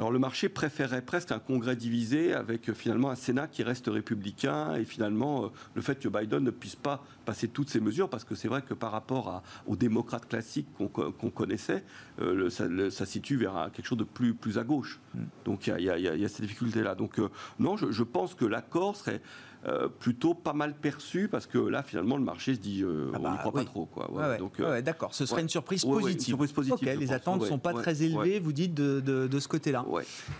Alors 0.00 0.10
le 0.10 0.18
marché 0.18 0.48
préférait 0.48 1.02
presque 1.02 1.30
un 1.30 1.38
congrès 1.38 1.76
divisé 1.76 2.32
avec 2.32 2.70
euh, 2.70 2.72
finalement 2.72 3.10
un 3.10 3.14
Sénat 3.14 3.48
qui 3.48 3.62
reste 3.62 3.86
républicain 3.86 4.74
et 4.76 4.86
finalement 4.86 5.44
euh, 5.44 5.48
le 5.74 5.82
fait 5.82 5.98
que 5.98 6.08
Biden 6.08 6.42
ne 6.42 6.50
puisse 6.50 6.74
pas 6.74 7.04
passer 7.26 7.48
toutes 7.48 7.68
ces 7.68 7.80
mesures 7.80 8.08
parce 8.08 8.24
que 8.24 8.34
c'est 8.34 8.48
vrai 8.48 8.62
que 8.62 8.72
par 8.72 8.92
rapport 8.92 9.42
aux 9.66 9.76
démocrates 9.76 10.26
classiques 10.26 10.68
qu'on 10.78 11.30
connaissait, 11.30 11.84
euh, 12.18 12.48
ça, 12.48 13.04
situe 13.04 13.36
vers 13.36 13.68
quelque 13.74 13.84
chose 13.84 13.98
de 13.98 14.04
plus, 14.04 14.32
plus 14.32 14.56
à 14.56 14.64
gauche. 14.64 15.00
Mm. 15.12 15.18
Donc 15.44 15.66
il 15.66 15.84
y, 15.84 15.90
a, 15.90 16.28
ces 16.28 16.42
difficultés-là. 16.44 16.94
Donc 16.94 17.20
non, 17.58 17.76
je, 17.76 18.02
pense 18.02 18.34
que 18.34 18.46
l'accord 18.46 18.96
serait 18.96 19.20
euh, 19.66 19.88
plutôt 19.88 20.32
pas 20.32 20.54
mal 20.54 20.74
perçu 20.74 21.28
parce 21.28 21.46
que 21.46 21.58
là 21.58 21.82
finalement 21.82 22.16
le 22.16 22.22
marché 22.22 22.54
se 22.54 22.60
dit 22.60 22.82
euh, 22.82 23.10
ah 23.12 23.16
on 23.16 23.18
n'y 23.18 23.24
bah 23.24 23.36
croit 23.40 23.52
pas 23.52 23.64
trop 23.64 23.84
quoi. 23.84 24.38
Donc 24.38 24.58
euh, 24.58 24.80
d'accord, 24.80 25.14
ce 25.14 25.26
serait 25.26 25.42
une 25.42 25.50
surprise 25.50 25.84
positive. 25.84 26.38
les 26.82 27.12
attentes 27.12 27.42
ne 27.42 27.46
sont 27.46 27.58
pas 27.58 27.74
très 27.74 28.02
élevées, 28.02 28.40
vous 28.40 28.52
dites 28.52 28.72
de, 28.72 29.00
de, 29.00 29.38
ce 29.40 29.48
côté-là. 29.48 29.84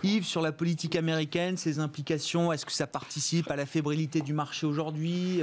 Yves 0.01 0.25
sur 0.25 0.41
la 0.41 0.51
politique 0.51 0.95
américaine, 0.95 1.55
ses 1.55 1.77
implications, 1.77 2.51
est-ce 2.51 2.65
que 2.65 2.71
ça 2.71 2.87
participe 2.87 3.51
à 3.51 3.55
la 3.55 3.67
fébrilité 3.67 4.21
du 4.21 4.33
marché 4.33 4.65
aujourd'hui 4.65 5.41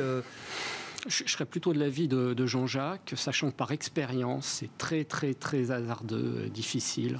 je, 1.08 1.24
serais 1.26 1.46
plutôt 1.46 1.72
de 1.72 1.78
l'avis 1.78 2.08
de, 2.08 2.34
de 2.34 2.46
Jean-Jacques, 2.46 3.12
sachant 3.16 3.50
que 3.50 3.56
par 3.56 3.72
expérience, 3.72 4.46
c'est 4.46 4.76
très 4.78 5.04
très 5.04 5.34
très 5.34 5.70
hasardeux, 5.70 6.48
difficile 6.52 7.18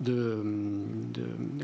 de, 0.00 0.42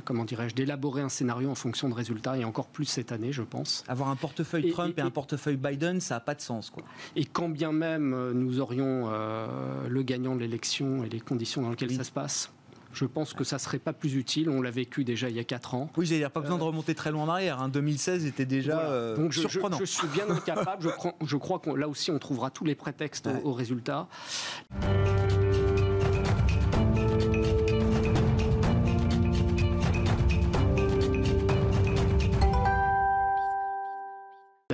comment 0.04 0.24
dirais-je, 0.24 0.54
d'élaborer 0.54 1.02
un 1.02 1.08
scénario 1.08 1.50
en 1.50 1.54
fonction 1.54 1.88
de 1.88 1.94
résultats 1.94 2.36
et 2.38 2.44
encore 2.44 2.68
plus 2.68 2.84
cette 2.84 3.12
année, 3.12 3.32
je 3.32 3.42
pense. 3.42 3.84
Avoir 3.88 4.08
un 4.08 4.16
portefeuille 4.16 4.70
Trump 4.70 4.98
et, 4.98 5.02
un 5.02 5.10
portefeuille 5.10 5.56
Biden, 5.56 6.00
ça 6.00 6.16
n'a 6.16 6.20
pas 6.20 6.34
de 6.34 6.40
sens, 6.40 6.70
quoi. 6.70 6.84
Et 7.14 7.24
quand 7.24 7.48
bien 7.48 7.72
même 7.72 8.32
nous 8.32 8.60
aurions 8.60 9.08
euh, 9.08 9.88
le 9.88 10.02
gagnant 10.02 10.34
de 10.34 10.40
l'élection 10.40 11.04
et 11.04 11.08
les 11.08 11.20
conditions 11.20 11.62
dans 11.62 11.70
lesquelles 11.70 11.94
ça 11.94 12.04
se 12.04 12.12
passe, 12.12 12.50
je 12.96 13.04
pense 13.04 13.34
que 13.34 13.44
ça 13.44 13.58
serait 13.58 13.78
pas 13.78 13.92
plus 13.92 14.14
utile. 14.14 14.48
On 14.48 14.62
l'a 14.62 14.70
vécu 14.70 15.04
déjà 15.04 15.28
il 15.28 15.36
y 15.36 15.38
a 15.38 15.44
4 15.44 15.74
ans. 15.74 15.90
Oui, 15.96 16.06
j'ai 16.06 16.26
pas 16.28 16.40
besoin 16.40 16.56
de 16.56 16.62
remonter 16.62 16.94
très 16.94 17.10
loin 17.10 17.24
en 17.24 17.28
arrière. 17.28 17.60
Hein. 17.60 17.68
2016 17.68 18.24
était 18.24 18.46
déjà 18.46 18.80
euh, 18.80 19.16
Donc 19.16 19.32
je, 19.32 19.40
surprenant. 19.40 19.78
Je, 19.78 19.84
suis 19.84 20.08
bien 20.08 20.24
incapable. 20.30 20.82
je, 20.82 20.88
crois, 20.88 21.14
je 21.24 21.36
crois 21.36 21.58
que 21.58 21.70
là 21.70 21.88
aussi, 21.88 22.10
on 22.10 22.18
trouvera 22.18 22.50
tous 22.50 22.64
les 22.64 22.74
prétextes 22.74 23.28
aux 23.44 23.52
résultats. 23.52 24.08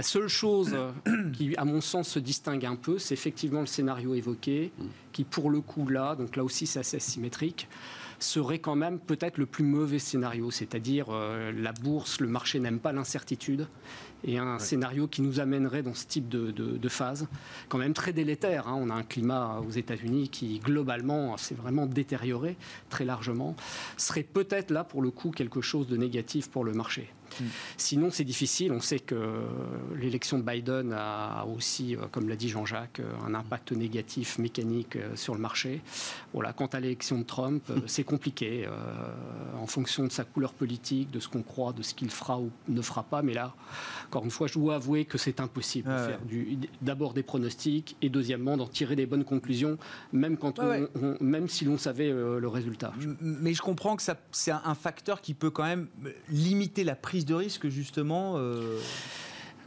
La 0.02 0.08
seule 0.08 0.26
chose 0.26 0.76
qui, 1.34 1.56
à 1.56 1.64
mon 1.64 1.80
sens, 1.80 2.08
se 2.08 2.18
distingue 2.18 2.66
un 2.66 2.74
peu, 2.74 2.98
c'est 2.98 3.14
effectivement 3.14 3.60
le 3.60 3.66
scénario 3.66 4.14
évoqué. 4.14 4.72
Mm. 4.76 4.84
qui 5.12 5.22
pour 5.22 5.48
le 5.48 5.60
coup 5.60 5.86
là, 5.86 6.16
donc 6.16 6.34
là 6.34 6.42
aussi 6.42 6.66
c'est 6.66 6.80
assez 6.80 6.98
symétrique, 6.98 7.68
serait 8.18 8.58
quand 8.58 8.74
même 8.74 8.98
peut-être 8.98 9.38
le 9.38 9.46
plus 9.46 9.62
mauvais 9.62 10.00
scénario, 10.00 10.50
c'est-à-dire 10.50 11.06
euh, 11.10 11.52
la 11.52 11.72
bourse, 11.72 12.20
le 12.20 12.26
marché 12.26 12.58
n'aime 12.58 12.80
pas 12.80 12.92
l'incertitude, 12.92 13.68
et 14.24 14.38
un 14.38 14.58
scénario 14.58 15.06
qui 15.06 15.22
nous 15.22 15.38
amènerait 15.38 15.84
dans 15.84 15.94
ce 15.94 16.06
type 16.06 16.28
de, 16.28 16.88
phase, 16.88 17.28
quand 17.68 17.78
même 17.78 17.94
très 17.94 18.12
délétère. 18.12 18.66
Hein. 18.66 18.78
On 18.80 18.90
a 18.90 18.94
un 18.94 19.04
climat 19.04 19.62
aux 19.64 19.70
États-Unis 19.70 20.30
qui 20.30 20.58
globalement 20.58 21.36
s'est 21.36 21.54
vraiment 21.54 21.86
détérioré 21.86 22.56
très 22.90 23.04
largement, 23.04 23.54
serait 23.96 24.24
peut-être 24.24 24.72
là 24.72 24.82
pour 24.82 25.00
le 25.00 25.12
coup 25.12 25.30
quelque 25.30 25.60
chose 25.60 25.86
de 25.86 25.96
négatif 25.96 26.50
pour 26.50 26.64
le 26.64 26.72
marché. 26.72 27.08
Sinon, 27.77 28.11
c'est 28.11 28.25
difficile. 28.25 28.73
On 28.73 28.81
sait 28.81 29.01
que 29.01 29.16
l'élection 29.97 30.38
de 30.38 30.42
Biden 30.42 30.92
a 30.92 31.45
aussi, 31.47 31.97
euh, 31.97 32.01
comme 32.11 32.29
l'a 32.29 32.37
dit 32.37 32.49
Jean-Jacques, 32.49 33.01
euh, 33.01 33.12
un 33.27 33.35
impact 33.35 33.73
négatif 33.73 34.38
mécanique 34.38 34.97
euh, 34.97 35.14
sur 35.16 35.35
le 35.35 35.40
marché. 35.40 35.81
Voilà, 36.33 36.53
quant 36.53 36.66
à 36.66 36.81
l'élection 36.81 37.18
de 37.18 37.25
Trump, 37.25 37.62
c'est 37.87 38.05
compliqué 38.05 38.66
en 39.61 39.66
fonction 39.66 40.05
de 40.05 40.11
sa 40.11 40.25
couleur 40.25 40.55
politique, 40.55 41.11
de 41.11 41.21
ce 41.21 41.29
qu'on 41.29 41.42
croit, 41.42 41.73
de 41.73 41.83
ce 41.83 41.95
qu'il 41.95 42.11
fera 42.11 42.38
ou 42.38 42.51
ne 42.68 42.81
fera 42.81 43.03
pas. 43.03 43.23
Mais 43.23 43.35
là, 43.35 43.55
encore 44.07 44.25
une 44.25 44.31
fois, 44.31 44.47
je 44.47 44.55
dois 44.55 44.77
avouer 44.77 45.05
que 45.05 45.18
c'est 45.18 45.40
impossible 45.40 45.90
de 45.90 45.97
faire 45.97 46.21
d'abord 46.81 47.12
des 47.12 47.23
pronostics 47.23 47.97
et 48.01 48.09
deuxièmement 48.09 48.57
d'en 48.57 48.66
tirer 48.66 48.97
des 48.97 49.05
bonnes 49.05 49.25
conclusions, 49.25 49.77
même, 50.12 50.38
quand 50.38 50.55
même 51.21 51.49
si 51.49 51.64
l'on 51.64 51.77
savait 51.77 52.11
le 52.11 52.49
résultat. 52.49 52.92
Mais 53.21 53.53
je 53.53 53.62
comprends 53.62 53.97
que 53.97 54.03
c'est 54.33 54.53
un 54.53 54.75
facteur 54.75 55.21
qui 55.21 55.35
peut 55.35 55.51
quand 55.51 55.64
même 55.64 55.88
limiter 56.31 56.85
la 56.85 56.97
prise 56.97 57.21
de 57.24 57.35
risque 57.35 57.68
justement 57.68 58.35
euh, 58.37 58.78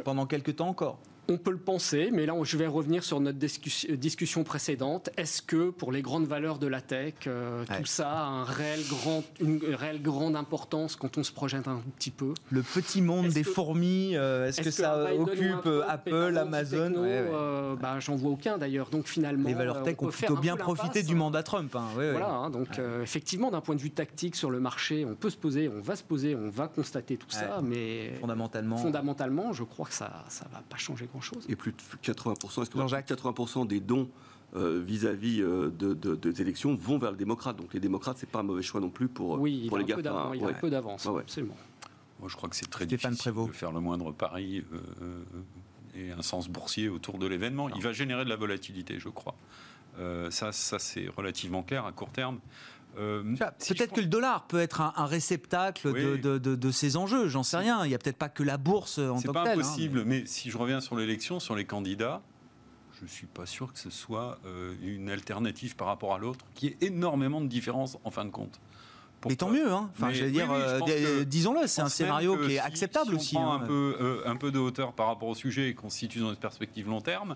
pendant 0.04 0.26
quelques 0.26 0.58
temps 0.58 0.70
encore? 0.70 1.00
On 1.28 1.38
peut 1.38 1.52
le 1.52 1.58
penser, 1.58 2.10
mais 2.12 2.26
là, 2.26 2.34
je 2.44 2.58
vais 2.58 2.68
revenir 2.68 3.04
sur 3.04 3.20
notre 3.20 3.38
discussion 3.38 4.44
précédente. 4.44 5.10
Est-ce 5.18 5.42
que 5.42 5.70
pour 5.70 5.92
les 5.92 6.02
grandes 6.02 6.28
valeurs 6.28 6.60
de 6.60 6.68
la 6.68 6.82
tech, 6.82 7.14
euh, 7.28 7.64
tout 7.78 7.86
ça 7.86 8.10
a 8.10 8.26
un 8.26 8.44
réel 8.44 8.82
grand, 8.88 9.24
une 9.40 9.62
réelle 9.74 10.02
grande 10.02 10.36
importance 10.36 10.96
quand 10.96 11.18
on 11.18 11.24
se 11.24 11.32
projette 11.32 11.68
un 11.68 11.82
petit 11.98 12.12
peu? 12.12 12.34
Le 12.52 12.62
petit 12.62 13.02
monde 13.02 13.30
des 13.30 13.44
fourmis, 13.44 14.16
euh, 14.16 14.48
est-ce 14.48 14.62
que, 14.62 14.72
ça 14.72 15.14
occupe 15.16 15.68
Apple, 15.88 16.38
Amazon? 16.38 16.94
euh, 16.98 17.76
bah, 17.76 18.00
J'en 18.00 18.16
vois 18.16 18.32
aucun 18.32 18.58
d'ailleurs. 18.58 18.90
Donc 18.90 19.08
finalement, 19.08 19.48
les 19.48 19.56
valeurs 19.56 19.84
tech 19.84 19.96
ont 20.00 20.08
plutôt 20.08 20.38
bien 20.38 20.56
profité 20.56 21.04
du 21.04 21.16
mandat 21.16 21.44
Trump. 21.44 21.76
Hein. 21.76 21.88
voilà, 21.96 22.30
hein, 22.30 22.50
donc 22.50 22.80
effectivement, 23.02 23.52
d'un 23.52 23.62
point 23.62 23.76
de 23.76 23.82
vue 23.82 23.92
tactique 23.92 24.36
sur 24.36 24.52
le 24.52 24.60
marché, 24.60 25.06
on 25.06 25.16
peut 25.16 25.30
se 25.30 25.38
poser, 25.38 25.70
on 25.70 25.82
va 25.82 25.96
se 25.96 26.04
poser, 26.04 26.36
on 26.36 26.50
va 26.50 26.68
constater 26.68 27.18
tout 27.18 27.30
ça, 27.30 27.62
mais 27.64 28.14
fondamentalement, 28.20 28.78
fondamentalement, 28.78 29.54
je 29.54 29.64
crois 29.64 29.86
que 29.86 29.94
ça 29.94 30.26
ne 30.28 30.54
va 30.54 30.62
pas 30.70 30.78
changer 30.78 31.08
Et 31.50 31.56
plus 31.56 31.72
de 31.72 31.78
80%, 32.04 32.62
est-ce 32.62 32.70
que 32.70 32.78
80% 32.78 33.68
des 33.68 33.80
dons 33.80 34.10
euh, 34.56 34.82
vis-à-vis 34.86 35.42
euh, 35.42 35.70
de, 35.70 35.94
des 35.94 36.42
élections 36.42 36.76
vont 36.76 36.98
vers 36.98 37.12
le 37.12 37.18
démocrate. 37.18 37.58
Donc 37.58 37.74
les 37.74 37.82
démocrates, 37.82 38.18
c'est 38.18 38.30
pas 38.30 38.40
un 38.40 38.44
mauvais 38.44 38.62
choix 38.62 38.80
non 38.80 38.90
plus 38.90 39.10
pour, 39.10 39.32
oui, 39.32 39.66
pour 39.68 39.78
les 39.78 39.84
gars. 39.84 39.98
il 40.34 40.40
y 40.40 40.44
a 40.46 40.48
un 40.48 40.54
peu 40.54 40.70
d'avance, 40.70 41.06
absolument. 41.06 41.58
Moi, 42.22 42.30
je 42.30 42.38
crois 42.38 42.48
que 42.48 42.56
c'est 42.56 42.70
très 42.70 42.86
difficile 42.86 43.34
de 43.34 43.52
faire 43.52 43.74
le 43.74 43.82
moindre 43.82 44.14
pari 44.14 44.64
euh, 44.72 45.24
et 45.94 46.12
un 46.12 46.22
sens 46.22 46.48
boursier 46.48 46.88
autour 46.88 47.18
de 47.18 47.28
l'événement. 47.28 47.70
Il 47.72 47.82
va 47.82 47.92
générer 47.92 48.24
de 48.24 48.30
la 48.30 48.38
volatilité, 48.38 48.98
je 48.98 49.10
crois. 49.10 49.36
ça, 50.30 50.54
ça 50.54 50.80
c'est 50.80 51.10
relativement 51.10 51.62
clair 51.62 51.86
à 51.86 51.92
court 51.92 52.12
terme. 52.12 52.40
Euh, 52.98 53.24
peut-être 53.68 53.94
que 53.94 54.02
le 54.02 54.08
dollar 54.08 54.48
peut 54.48 54.60
être 54.60 54.82
un, 54.82 55.06
réceptacle 55.06 55.92
de, 55.94 56.72
ces 56.72 56.98
enjeux, 56.98 57.28
j'en 57.28 57.44
sais 57.44 57.58
rien. 57.58 57.86
Il 57.86 57.90
n'y 57.90 57.96
a 57.96 57.98
peut-être 57.98 58.18
pas 58.18 58.30
que 58.30 58.44
la 58.44 58.58
bourse 58.58 59.00
en 59.00 59.08
tant 59.08 59.16
que 59.16 59.22
C'est 59.22 59.34
pas 59.34 59.44
hein, 59.44 59.54
impossible, 59.54 60.04
mais... 60.06 60.26
si 60.26 60.50
je 60.50 60.58
reviens 60.58 60.82
sur 60.82 60.96
l'élection, 60.96 61.40
sur 61.40 61.56
les 61.56 61.66
candidats, 61.66 62.22
je 63.00 63.04
ne 63.04 63.10
suis 63.10 63.28
pas 63.28 63.46
sûr 63.46 63.74
que 63.74 63.80
ce 63.80 63.90
soit 63.90 64.40
euh, 64.46 64.74
une 64.82 65.10
alternative 65.10 65.76
par 65.76 65.88
rapport 65.88 66.14
à 66.14 66.18
l'autre, 66.18 66.46
qui 66.54 66.68
ait 66.68 66.78
énormément 66.82 67.42
de 67.42 67.48
différences 67.48 67.98
en 68.04 68.12
fin 68.12 68.26
de 68.26 68.30
compte. 68.30 68.60
mais 69.28 69.36
tant 69.36 69.50
mieux, 69.50 69.72
hein. 69.72 69.90
enfin, 69.94 70.12
j'allais 70.12 70.32
dire, 70.32 70.52
euh, 70.52 71.24
disons-le, 71.26 71.68
c'est 71.68 71.82
un 71.82 71.90
scénario 71.90 72.38
qui 72.38 72.54
est 72.54 72.60
acceptable 72.60 73.12
si 73.12 73.16
aussi. 73.16 73.38
On 73.38 73.42
prend 73.42 73.54
hein. 73.54 73.62
un, 73.62 73.68
peu, 73.68 74.24
un 74.26 74.36
peu 74.36 74.52
de 74.52 74.60
hauteur 74.60 74.94
par 74.94 75.08
rapport 75.08 75.28
au 75.28 75.36
sujet 75.36 75.70
et 75.70 75.74
qu'on 75.74 75.90
se 75.90 75.98
situe 75.98 76.20
dans 76.20 76.30
une 76.30 76.38
perspective 76.38 76.88
long 76.88 77.02
terme. 77.02 77.36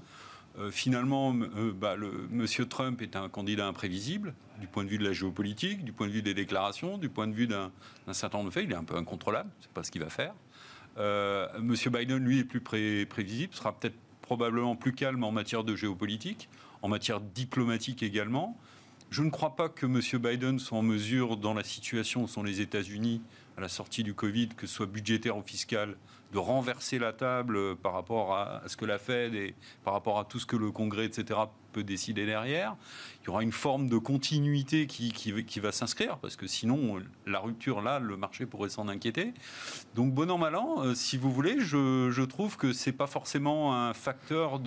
Euh, 0.59 0.71
finalement, 0.71 1.33
euh, 1.33 1.71
bah, 1.71 1.95
Monsieur 2.29 2.65
Trump 2.65 3.01
est 3.01 3.15
un 3.15 3.29
candidat 3.29 3.67
imprévisible 3.67 4.33
du 4.59 4.67
point 4.67 4.83
de 4.83 4.89
vue 4.89 4.97
de 4.97 5.05
la 5.05 5.13
géopolitique, 5.13 5.85
du 5.85 5.93
point 5.93 6.07
de 6.07 6.11
vue 6.11 6.21
des 6.21 6.33
déclarations, 6.33 6.97
du 6.97 7.07
point 7.07 7.27
de 7.27 7.33
vue 7.33 7.47
d'un 7.47 7.71
certain 8.11 8.39
nombre 8.39 8.49
de 8.49 8.53
faits. 8.53 8.65
Il 8.65 8.71
est 8.73 8.75
un 8.75 8.83
peu 8.83 8.97
incontrôlable, 8.97 9.49
c'est 9.61 9.71
pas 9.71 9.83
ce 9.83 9.91
qu'il 9.91 10.01
va 10.01 10.09
faire. 10.09 10.33
Euh, 10.97 11.47
Monsieur 11.61 11.89
Biden, 11.89 12.17
lui, 12.17 12.39
est 12.39 12.43
plus 12.43 12.59
prévisible, 12.59 13.53
sera 13.53 13.77
peut-être 13.77 13.95
probablement 14.21 14.75
plus 14.75 14.91
calme 14.91 15.23
en 15.23 15.31
matière 15.31 15.63
de 15.63 15.75
géopolitique, 15.75 16.49
en 16.81 16.89
matière 16.89 17.21
diplomatique 17.21 18.03
également. 18.03 18.57
Je 19.11 19.23
ne 19.23 19.29
crois 19.29 19.55
pas 19.55 19.69
que 19.69 19.85
M. 19.85 20.01
Biden 20.21 20.59
soit 20.59 20.77
en 20.77 20.83
mesure, 20.83 21.37
dans 21.37 21.53
la 21.53 21.63
situation 21.63 22.23
où 22.23 22.27
sont 22.27 22.43
les 22.43 22.59
États-Unis 22.59 23.21
à 23.57 23.61
la 23.61 23.69
sortie 23.69 24.03
du 24.03 24.13
Covid, 24.13 24.49
que 24.49 24.67
ce 24.67 24.75
soit 24.75 24.85
budgétaire 24.87 25.37
ou 25.37 25.41
fiscal, 25.41 25.95
de 26.31 26.37
renverser 26.37 26.99
la 26.99 27.13
table 27.13 27.75
par 27.77 27.93
rapport 27.93 28.35
à 28.35 28.61
ce 28.67 28.77
que 28.77 28.85
la 28.85 28.99
Fed 28.99 29.33
et 29.33 29.55
par 29.83 29.93
rapport 29.93 30.19
à 30.19 30.25
tout 30.25 30.39
ce 30.39 30.45
que 30.45 30.55
le 30.55 30.71
Congrès, 30.71 31.05
etc., 31.05 31.39
peut 31.71 31.83
décider 31.83 32.25
derrière. 32.25 32.75
Il 33.21 33.27
y 33.27 33.29
aura 33.29 33.43
une 33.43 33.51
forme 33.51 33.89
de 33.89 33.97
continuité 33.97 34.87
qui, 34.87 35.11
qui, 35.11 35.59
va 35.59 35.71
s'inscrire, 35.71 36.17
parce 36.17 36.35
que 36.35 36.47
sinon, 36.47 37.01
la 37.25 37.39
rupture, 37.39 37.81
là, 37.81 37.99
le 37.99 38.17
marché 38.17 38.45
pourrait 38.45 38.69
s'en 38.69 38.87
inquiéter. 38.87 39.33
Donc, 39.95 40.13
bon 40.13 40.29
an, 40.31 40.37
mal 40.37 40.55
an, 40.55 40.83
euh, 40.83 40.95
si 40.95 41.17
vous 41.17 41.31
voulez, 41.31 41.59
je, 41.59 42.23
trouve 42.23 42.57
que 42.57 42.73
ce 42.73 42.89
n'est 42.89 42.95
pas 42.95 43.07
forcément 43.07 43.75
un 43.75 43.93
facteur 43.93 44.59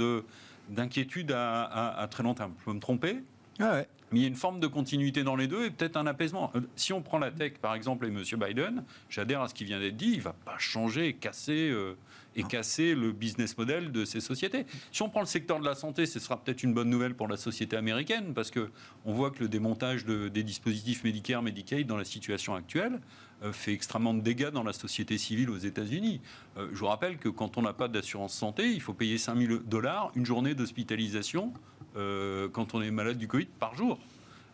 d'inquiétude 0.69 1.33
à, 1.33 1.65
à, 1.65 2.07
très 2.09 2.23
long 2.23 2.35
terme. 2.35 2.53
Je 2.61 2.65
peux 2.65 2.73
me 2.73 2.81
tromper? 2.81 3.19
Ah 3.59 3.73
ouais. 3.73 3.89
Mais 4.13 4.21
il 4.21 4.23
y 4.23 4.25
a 4.27 4.29
une 4.29 4.37
forme 4.37 4.61
de 4.61 4.67
continuité 4.67 5.25
dans 5.25 5.37
les 5.37 5.49
deux 5.49 5.65
et 5.65 5.71
peut-être 5.71 5.97
un 5.97 6.07
apaisement. 6.07 6.53
Euh, 6.55 6.61
si 6.77 6.93
on 6.93 7.03
prend 7.03 7.19
la 7.19 7.31
tech, 7.31 7.55
par 7.55 7.75
exemple, 7.75 8.07
et 8.07 8.09
M. 8.09 8.23
Biden, 8.39 8.85
j'adhère 9.09 9.41
à 9.41 9.49
ce 9.49 9.55
qui 9.55 9.65
vient 9.65 9.81
d'être 9.81 9.97
dit, 9.97 10.13
il 10.13 10.19
ne 10.19 10.23
va 10.23 10.35
pas 10.35 10.59
changer 10.59 11.09
et 11.09 11.15
casser, 11.15 11.71
euh, 11.71 11.97
et 12.37 12.43
casser 12.43 12.95
le 12.95 13.13
business 13.13 13.57
model 13.57 13.91
de 13.91 14.05
ces 14.05 14.21
sociétés. 14.21 14.67
Si 14.91 15.03
on 15.03 15.09
prend 15.09 15.21
le 15.21 15.27
secteur 15.27 15.61
de 15.61 15.65
la 15.65 15.75
santé, 15.75 16.07
ce 16.07 16.21
sera 16.21 16.43
peut-être 16.43 16.63
une 16.63 16.75
bonne 16.75 16.91
nouvelle 16.91 17.15
pour 17.15 17.29
la 17.29 17.37
société 17.37 17.77
américaine 17.77 18.35
parce 18.35 18.51
qu'on 18.51 19.13
voit 19.13 19.31
que 19.31 19.41
le 19.41 19.49
démontage 19.49 20.05
des 20.05 20.43
dispositifs 20.43 21.05
médicaires, 21.05 21.43
Medicaid 21.43 21.87
dans 21.87 21.97
la 21.97 22.05
situation 22.05 22.55
actuelle 22.55 23.01
euh, 23.43 23.53
fait 23.53 23.73
extrêmement 23.73 24.15
de 24.15 24.21
dégâts 24.21 24.51
dans 24.51 24.63
la 24.63 24.73
société 24.73 25.17
civile 25.19 25.51
aux 25.51 25.59
États-Unis. 25.59 26.21
je 26.57 26.79
vous 26.79 26.87
rappelle 26.87 27.17
que 27.17 27.29
quand 27.29 27.57
on 27.57 27.63
n'a 27.63 27.73
pas 27.73 27.89
d'assurance 27.89 28.35
santé, 28.35 28.73
il 28.73 28.81
faut 28.81 28.95
payer 28.95 29.19
5 29.19 29.37
000 29.37 29.59
dollars 29.67 30.13
une 30.15 30.27
journée 30.27 30.55
d'hospitalisation 30.55 31.53
euh, 31.97 32.49
quand 32.49 32.75
on 32.75 32.83
est 32.83 32.91
malade 32.91 33.19
du 33.19 33.29
Covid 33.29 33.47
par 33.59 33.75
jour. 33.75 33.99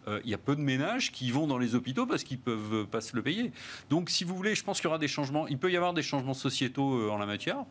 Euh, 0.06 0.20
il 0.24 0.30
y 0.30 0.34
a 0.34 0.38
peu 0.38 0.56
de 0.56 0.60
ménages 0.60 1.12
qui 1.12 1.30
vont 1.30 1.46
dans 1.46 1.58
les 1.58 1.74
hôpitaux 1.74 2.06
parce 2.06 2.24
qu'ils 2.24 2.38
peuvent 2.38 2.86
pas 2.86 3.00
se 3.00 3.14
le 3.14 3.22
payer. 3.22 3.52
Donc, 3.90 4.10
si 4.10 4.24
vous 4.24 4.34
voulez, 4.34 4.54
je 4.54 4.64
pense 4.64 4.78
qu'il 4.78 4.86
y 4.86 4.88
aura 4.88 4.98
des 4.98 5.08
changements. 5.08 5.46
Il 5.48 5.58
peut 5.58 5.70
y 5.70 5.76
avoir 5.76 5.94
des 5.94 6.02
changements 6.02 6.34
sociétaux 6.34 6.94
euh, 6.94 7.10
en 7.10 7.18
la 7.18 7.26
matière. 7.26 7.64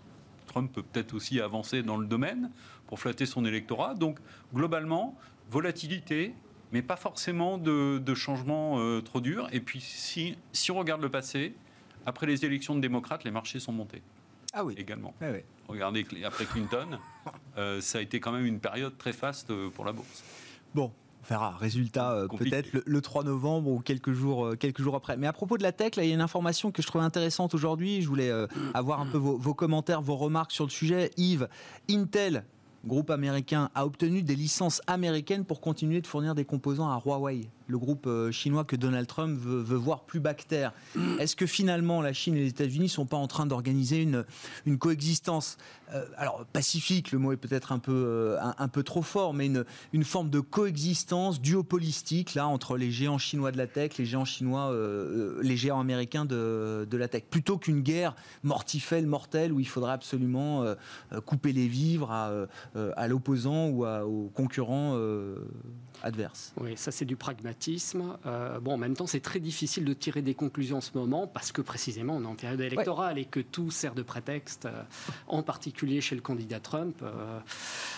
Trump 0.48 0.72
peut 0.72 0.84
peut-être 0.84 1.14
aussi 1.14 1.42
avancer 1.42 1.84
dans 1.84 1.98
le 1.98 2.08
domaine 2.08 2.52
pour 2.88 3.00
flatter 3.00 3.26
son 3.26 3.46
électorat. 3.46 3.96
Donc, 3.96 4.20
globalement, 4.54 5.18
volatilité, 5.52 6.34
mais 6.72 6.82
pas 6.82 6.96
forcément 6.96 7.58
de, 7.58 8.14
changements 8.16 9.02
trop 9.02 9.20
durs. 9.20 9.50
Et 9.52 9.60
puis, 9.60 9.82
si, 9.82 10.38
si 10.54 10.72
on 10.72 10.80
regarde 10.80 11.02
le 11.02 11.10
passé, 11.10 11.54
après 12.06 12.26
les 12.26 12.46
élections 12.46 12.76
de 12.76 12.80
démocrates, 12.80 13.26
les 13.26 13.32
marchés 13.32 13.60
sont 13.60 13.74
montés. 13.74 14.02
Ah 14.54 14.64
oui. 14.64 14.76
Également. 14.78 15.14
Ah 15.22 15.28
oui. 15.32 15.40
Regardez, 15.68 16.06
après 16.26 16.46
Clinton, 16.46 17.00
euh, 17.58 17.82
ça 17.82 18.00
a 18.00 18.02
été 18.02 18.20
quand 18.20 18.32
même 18.32 18.46
une 18.46 18.60
période 18.60 18.98
très 18.98 19.14
faste 19.14 19.52
euh, 19.52 19.70
pour 19.70 19.86
la 19.86 19.92
bourse. 19.92 20.24
Bon, 20.74 20.92
on 21.24 21.28
verra. 21.28 21.58
Résultat 21.58 22.14
euh, 22.14 22.28
peut-être 22.28 22.70
le, 22.86 23.02
3 23.02 23.24
novembre 23.24 23.70
ou 23.70 23.80
quelques 23.80 24.14
jours, 24.14 24.54
quelques 24.58 24.82
jours 24.82 24.96
après. 24.96 25.18
Mais 25.18 25.28
à 25.28 25.34
propos 25.34 25.58
de 25.58 25.64
la 25.64 25.72
tech, 25.72 25.96
là, 25.96 26.04
il 26.04 26.10
y 26.10 26.12
a 26.12 26.16
une 26.16 26.22
information 26.22 26.72
que 26.72 26.82
je 26.82 26.88
trouve 26.88 27.02
intéressante 27.02 27.54
aujourd'hui. 27.54 28.02
Je 28.02 28.08
voulais 28.08 28.32
avoir 28.74 29.02
un 29.02 29.08
peu 29.08 29.18
vos, 29.18 29.38
vos, 29.38 29.54
commentaires, 29.54 30.02
vos 30.02 30.16
remarques 30.16 30.52
sur 30.52 30.64
le 30.64 30.70
sujet. 30.70 31.12
Yves, 31.18 31.50
Intel 31.90 32.46
groupe 32.88 33.10
américain, 33.10 33.70
a 33.76 33.86
obtenu 33.86 34.24
des 34.24 34.36
licences 34.36 34.82
américaines 34.88 35.46
pour 35.46 35.62
continuer 35.62 36.02
de 36.02 36.08
fournir 36.08 36.36
des 36.36 36.46
composants 36.46 36.90
à 36.90 37.02
Huawei, 37.06 37.50
le 37.68 37.78
groupe 37.78 38.08
euh, 38.08 38.32
chinois 38.32 38.64
que 38.64 38.76
Donald 38.76 39.08
Trump 39.08 39.38
veut, 39.40 39.76
voir 39.76 40.02
plus 40.02 40.20
bactère. 40.20 40.74
Est-ce 41.20 41.36
que 41.36 41.46
finalement 41.46 42.02
la 42.02 42.14
Chine 42.14 42.36
et 42.36 42.40
les 42.40 42.50
États-Unis 42.50 42.86
ne 42.86 42.90
sont 42.90 43.06
pas 43.06 43.18
en 43.18 43.28
train 43.28 43.46
d'organiser 43.46 44.02
une, 44.02 44.26
une 44.66 44.78
coexistence 44.78 45.58
euh, 45.94 46.04
alors 46.18 46.46
pacifique, 46.52 47.12
le 47.14 47.20
mot 47.20 47.32
est 47.32 47.38
peut-être 47.38 47.72
un 47.72 47.80
peu 47.80 47.94
euh, 47.94 48.38
un, 48.58 48.68
peu 48.68 48.84
trop 48.84 49.02
fort, 49.02 49.34
mais 49.34 49.46
une, 49.46 49.64
une 49.94 50.04
forme 50.04 50.30
de 50.30 50.42
coexistence 50.42 51.40
duopolistique 51.40 52.34
là 52.34 52.48
entre 52.48 52.76
les 52.76 52.92
géants 52.92 53.18
chinois 53.18 53.52
de 53.52 53.58
la 53.58 53.68
tech, 53.68 53.98
les 53.98 54.06
géants 54.06 54.26
chinois, 54.26 54.76
les 55.42 55.58
géants 55.58 55.80
américains 55.80 56.26
de, 56.26 56.88
de 56.90 56.98
la 56.98 57.08
tech, 57.08 57.24
plutôt 57.30 57.58
qu'une 57.58 57.82
guerre 57.82 58.16
mortifère, 58.44 59.02
mortelle 59.04 59.52
où 59.52 59.60
il 59.60 59.68
faudrait 59.68 59.94
absolument 59.94 60.66
couper 61.26 61.54
les 61.54 61.68
vivres 61.68 62.12
à 62.12 62.32
à 62.96 63.08
l'opposant 63.08 63.68
ou 63.68 63.86
aux 63.86 64.30
concurrents 64.34 64.98
adverse. 66.04 66.54
Oui, 66.60 66.76
ça 66.76 66.92
c'est 66.92 67.06
du 67.06 67.16
pragmatisme. 67.16 68.18
Euh, 68.26 68.60
bon, 68.60 68.74
en 68.74 68.78
même 68.78 68.96
temps, 68.96 69.08
c'est 69.08 69.20
très 69.20 69.40
difficile 69.40 69.86
de 69.86 69.94
tirer 69.94 70.22
des 70.22 70.34
conclusions 70.34 70.78
en 70.78 70.82
ce 70.82 70.98
moment 70.98 71.28
parce 71.28 71.52
que 71.52 71.62
précisément 71.62 72.16
on 72.18 72.24
est 72.24 72.28
en 72.28 72.36
période 72.36 72.62
électorale 72.62 73.18
et 73.18 73.26
que 73.26 73.40
tout 73.40 73.72
sert 73.72 73.96
de 73.96 74.04
prétexte, 74.04 74.66
euh, 74.66 74.84
en 75.28 75.44
particulier 75.44 76.02
chez 76.02 76.16
le 76.16 76.22
candidat 76.22 76.60
Trump, 76.60 77.02
euh, 77.02 77.40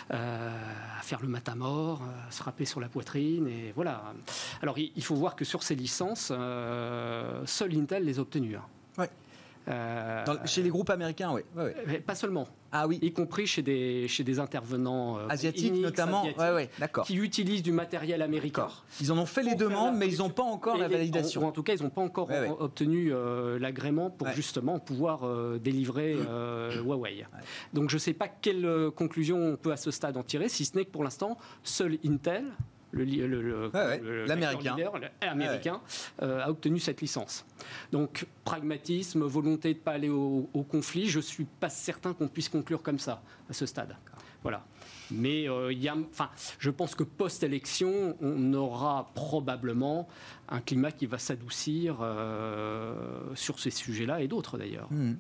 à 0.10 1.02
faire 1.02 1.22
le 1.22 1.28
matamor, 1.28 2.02
à 2.28 2.32
se 2.32 2.38
frapper 2.38 2.66
sur 2.66 2.80
la 2.80 2.90
poitrine 2.90 3.48
et 3.48 3.72
voilà. 3.76 4.14
Alors 4.62 4.78
il 4.78 5.04
faut 5.04 5.16
voir 5.16 5.36
que 5.36 5.46
sur 5.46 5.64
ces 5.64 5.76
licences, 5.76 6.28
seul 6.28 7.78
Intel 7.78 8.06
les 8.06 8.20
a 8.20 8.22
obtenues. 8.22 8.58
Euh, 9.70 10.26
chez 10.46 10.64
les 10.64 10.70
groupes 10.70 10.90
américains, 10.90 11.32
oui. 11.34 11.42
Pas 12.06 12.16
seulement. 12.16 12.48
Ah 12.72 12.88
oui. 12.88 13.00
Y 13.02 13.12
compris 13.12 13.48
chez 13.48 13.62
des, 13.62 14.08
chez 14.08 14.24
des 14.24 14.40
intervenants 14.40 15.18
euh, 15.18 15.28
asiatiques 15.30 15.74
notamment, 15.74 16.24
d'accord. 16.80 17.06
qui 17.06 17.16
utilisent 17.16 17.64
du 17.64 17.72
matériel 17.72 18.22
américain. 18.22 18.68
Ils 19.02 19.12
en 19.12 19.18
ont 19.18 19.26
fait 19.26 19.44
les 19.44 19.56
demandes, 19.56 19.96
mais 19.96 20.08
ils 20.08 20.20
n'ont 20.20 20.30
pas 20.30 20.44
encore 20.44 20.78
la 20.78 20.88
validation. 20.88 21.44
En, 21.44 21.48
en, 21.48 21.52
tout 21.52 21.64
cas, 21.64 21.74
ils 21.74 21.84
n'ont 21.84 21.90
pas 21.90 22.02
encore 22.02 22.30
obtenu 22.60 23.12
euh, 23.12 23.60
l'agrément 23.60 24.10
pour 24.10 24.30
justement 24.30 24.80
pouvoir 24.80 25.22
délivrer 25.60 26.18
Huawei. 26.84 27.26
Donc 27.74 27.90
je 27.90 27.96
ne 27.96 28.00
sais 28.00 28.14
pas 28.14 28.28
quelle 28.28 28.92
conclusion 28.96 29.38
on 29.38 29.56
peut 29.56 29.72
à 29.72 29.78
ce 29.78 29.92
stade 29.92 30.18
en 30.18 30.24
tirer, 30.24 30.50
si 30.50 30.66
ce 30.66 30.76
n'est 30.76 30.86
que 30.86 30.92
pour 30.92 31.04
l'instant, 31.04 31.38
seul 31.64 31.98
Intel 32.06 32.46
l'américain 32.94 34.76
américain 35.22 35.82
euh, 36.22 36.44
a 36.44 36.50
obtenu 36.50 36.80
cette 36.80 37.02
licence. 37.02 37.46
Donc 37.92 38.26
pragmatisme, 38.44 39.24
volonté 39.24 39.74
de 39.74 39.80
ne 39.80 39.84
pas 39.84 39.92
aller 39.92 40.10
au, 40.10 40.48
conflit, 40.70 41.08
je 41.08 41.18
ne 41.18 41.24
suis 41.24 41.46
pas 41.46 41.70
certain 41.70 42.14
qu'on 42.14 42.28
puisse 42.28 42.50
conclure 42.50 42.82
comme 42.82 43.00
ça 43.00 43.22
à 43.50 43.54
ce 43.54 43.66
stade. 43.66 43.96
Voilà. 44.42 44.66
Mais 45.12 45.50
euh, 45.50 45.74
y 45.74 45.90
a, 45.90 45.96
enfin, 46.12 46.30
je 46.60 46.70
pense 46.70 46.96
que 46.96 47.04
post-élection, 47.04 48.16
on 48.22 48.54
aura 48.54 49.12
probablement 49.16 50.08
un 50.48 50.62
climat 50.62 50.92
qui 50.92 51.08
va 51.08 51.18
s'adoucir 51.18 51.98
euh, 52.02 52.94
sur 53.36 53.60
ces 53.60 53.72
sujets-là 53.72 54.22
et 54.22 54.28
d'autres 54.28 54.58
d'ailleurs. 54.58 54.88
Hmm. 54.92 55.16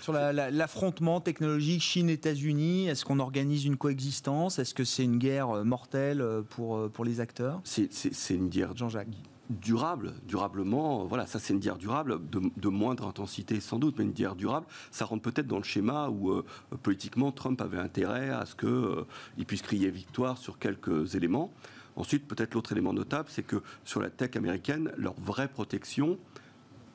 Sur 0.00 0.12
l'affrontement 0.12 1.20
technologique 1.20 1.82
Chine-États-Unis, 1.82 2.88
est-ce 2.88 3.04
qu'on 3.04 3.18
organise 3.18 3.64
une 3.64 3.76
coexistence? 3.76 4.58
Est-ce 4.58 4.74
que 4.74 4.84
c'est 4.84 5.04
une 5.04 5.18
guerre 5.18 5.50
euh, 5.50 5.64
mortelle 5.64 6.20
euh, 6.20 6.42
pour, 6.42 6.76
euh, 6.76 6.88
pour 6.88 7.04
les 7.04 7.20
acteurs? 7.20 7.60
C'est 7.64 7.88
une 8.30 8.48
guerre 8.48 8.76
Jean-Jacques. 8.76 9.08
durable, 9.50 10.14
durablement, 10.26 11.04
voilà, 11.04 11.26
ça 11.26 11.38
c'est 11.38 11.52
une 11.52 11.60
guerre 11.60 11.78
durable, 11.78 12.18
de, 12.30 12.68
moindre 12.68 13.06
intensité 13.06 13.60
sans 13.60 13.78
doute, 13.78 13.96
mais 13.98 14.04
une 14.04 14.12
guerre 14.12 14.36
durable, 14.36 14.66
ça 14.90 15.04
rentre 15.04 15.22
peut-être 15.22 15.46
dans 15.46 15.58
le 15.58 15.64
schéma 15.64 16.08
où 16.08 16.42
politiquement 16.82 17.32
Trump 17.32 17.60
avait 17.60 17.78
intérêt 17.78 18.30
à 18.30 18.44
ce 18.44 18.54
qu'il 18.54 19.46
puisse 19.46 19.62
crier 19.62 19.90
victoire 19.90 20.38
sur 20.38 20.58
quelques 20.58 21.14
éléments. 21.14 21.52
Ensuite, 21.98 22.28
peut-être 22.28 22.54
l'autre 22.54 22.70
élément 22.70 22.92
notable, 22.92 23.28
c'est 23.28 23.42
que 23.42 23.60
sur 23.84 24.00
la 24.00 24.08
tech 24.08 24.36
américaine, 24.36 24.92
leur 24.96 25.14
vraie 25.14 25.48
protection, 25.48 26.16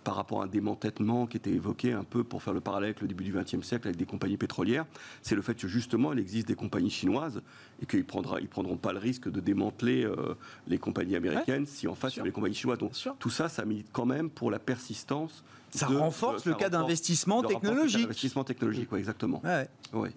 par 0.04 0.16
rapport 0.16 0.42
à 0.42 0.46
un 0.46 0.48
démantèlement 0.48 1.26
qui 1.28 1.38
était 1.38 1.52
évoqué 1.52 1.94
un 1.94 2.04
peu 2.04 2.24
pour 2.24 2.44
faire 2.44 2.54
le 2.54 2.62
parallèle 2.62 2.89
avec 2.89 3.02
le 3.02 3.08
début 3.08 3.24
du 3.24 3.34
XXe 3.34 3.66
siècle 3.66 3.88
avec 3.88 3.98
des 3.98 4.06
compagnies 4.06 4.38
pétrolières, 4.38 4.86
c'est 5.22 5.36
le 5.36 5.42
fait 5.42 5.56
que 5.56 5.68
justement 5.68 6.13
il 6.13 6.20
existe 6.20 6.48
des 6.48 6.56
compagnies 6.56 6.89
chinoises 6.89 7.42
et 7.82 7.86
qu'ils 7.86 8.00
ne 8.00 8.39
ils 8.39 8.48
prendront 8.48 8.78
pas 8.78 8.94
le 8.94 9.00
risque 9.00 9.30
de 9.30 9.39
démanteler 9.39 10.04
euh, 10.04 10.36
les 10.68 10.78
compagnies 10.78 11.16
américaines 11.16 11.66
si 11.66 11.88
en 11.88 11.96
face 11.96 12.16
il 12.16 12.20
y 12.20 12.22
a 12.22 12.26
les 12.26 12.32
compagnies 12.32 12.56
chinoises. 12.56 12.80
Donc 12.80 12.92
tout 13.20 13.30
ça, 13.30 13.50
ça 13.50 13.66
milite 13.66 13.88
quand 13.92 14.06
même 14.06 14.30
pour 14.30 14.52
la 14.52 14.60
persistance. 14.60 15.44
Ça 15.72 15.88
renforce 15.88 16.46
le 16.46 16.54
cas 16.54 16.70
d'investissement 16.70 17.42
technologique. 17.42 18.06
Investissement 18.06 18.44
technologique, 18.44 18.92
oui, 18.92 19.00
exactement. 19.00 19.42
Ouais. 19.44 20.12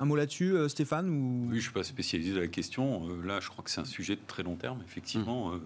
Un 0.00 0.04
mot 0.04 0.16
là-dessus, 0.16 0.54
euh, 0.54 0.68
Stéphane 0.68 1.08
ou... 1.08 1.44
Oui, 1.44 1.50
je 1.50 1.56
ne 1.56 1.60
suis 1.60 1.72
pas 1.72 1.84
spécialisé 1.84 2.34
dans 2.34 2.40
la 2.40 2.48
question. 2.48 3.08
Euh, 3.08 3.26
là, 3.26 3.40
je 3.40 3.48
crois 3.48 3.62
que 3.62 3.70
c'est 3.70 3.80
un 3.80 3.84
sujet 3.84 4.16
de 4.16 4.20
très 4.26 4.42
long 4.42 4.56
terme, 4.56 4.82
effectivement. 4.86 5.50
Mmh. 5.50 5.60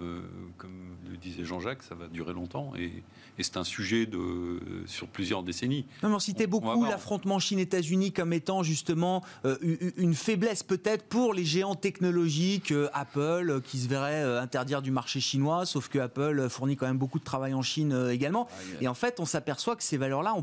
comme 0.58 0.96
le 1.10 1.16
disait 1.16 1.44
Jean-Jacques, 1.44 1.82
ça 1.82 1.94
va 1.94 2.08
durer 2.08 2.32
longtemps. 2.32 2.72
Et 2.76 3.02
et 3.38 3.42
c'est 3.42 3.56
un 3.56 3.64
sujet 3.64 4.06
de, 4.06 4.60
sur 4.86 5.08
plusieurs 5.08 5.42
décennies. 5.42 5.84
Non, 6.02 6.08
mais 6.08 6.14
on 6.14 6.20
citait 6.20 6.46
beaucoup 6.46 6.84
l'affrontement 6.84 7.38
Chine-États-Unis 7.38 8.12
comme 8.12 8.32
étant 8.32 8.62
justement 8.62 9.22
euh, 9.44 9.56
une 9.96 10.14
faiblesse 10.14 10.62
peut-être 10.62 11.04
pour 11.04 11.34
les 11.34 11.44
géants 11.44 11.74
technologiques, 11.74 12.72
euh, 12.72 12.88
Apple, 12.94 13.50
euh, 13.50 13.60
qui 13.60 13.78
se 13.78 13.88
verrait 13.88 14.22
interdire 14.38 14.80
du 14.80 14.90
marché 14.90 15.20
chinois, 15.20 15.66
sauf 15.66 15.88
que 15.88 15.98
Apple 15.98 16.48
fournit 16.48 16.76
quand 16.76 16.86
même 16.86 16.98
beaucoup 16.98 17.18
de 17.18 17.24
travail 17.24 17.52
en 17.52 17.62
Chine 17.62 18.08
également. 18.10 18.48
Et 18.80 18.88
en 18.88 18.94
fait, 18.94 19.20
on 19.20 19.26
s'aperçoit 19.26 19.76
que 19.76 19.82
ces 19.82 19.96
valeurs-là 19.96 20.34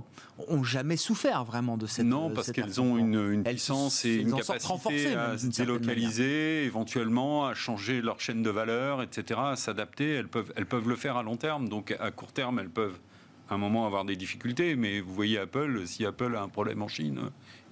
ont, 0.47 0.63
jamais 0.63 0.97
souffert 0.97 1.43
vraiment 1.43 1.77
de 1.77 1.87
cette. 1.87 2.05
Non, 2.05 2.29
parce 2.29 2.51
qu'elles 2.51 2.79
ont 2.79 2.97
une, 2.97 3.43
puissance 3.43 3.72
et 4.05 4.15
une 4.15 4.35
capacité 4.35 5.15
à 5.15 5.37
se 5.37 5.47
délocaliser, 5.47 6.63
éventuellement 6.63 7.45
à 7.45 7.53
changer 7.53 8.01
leur 8.01 8.19
chaîne 8.19 8.43
de 8.43 8.49
valeur, 8.49 9.01
etc., 9.01 9.39
à 9.43 9.55
s'adapter. 9.55 10.11
Elles 10.13 10.27
peuvent, 10.27 10.53
elles 10.55 10.65
peuvent 10.65 10.87
le 10.87 10.95
faire 10.95 11.17
à 11.17 11.23
long 11.23 11.37
terme. 11.37 11.69
Donc 11.69 11.95
à 11.99 12.11
court 12.11 12.31
terme, 12.31 12.59
elles 12.59 12.69
peuvent 12.69 12.99
à 13.49 13.55
un 13.55 13.57
moment 13.57 13.85
avoir 13.85 14.05
des 14.05 14.15
difficultés, 14.15 14.75
mais 14.75 15.01
vous 15.01 15.13
voyez 15.13 15.37
Apple, 15.37 15.83
si 15.85 16.05
Apple 16.05 16.35
a 16.35 16.41
un 16.41 16.49
problème 16.49 16.81
en 16.81 16.87
Chine, 16.87 17.19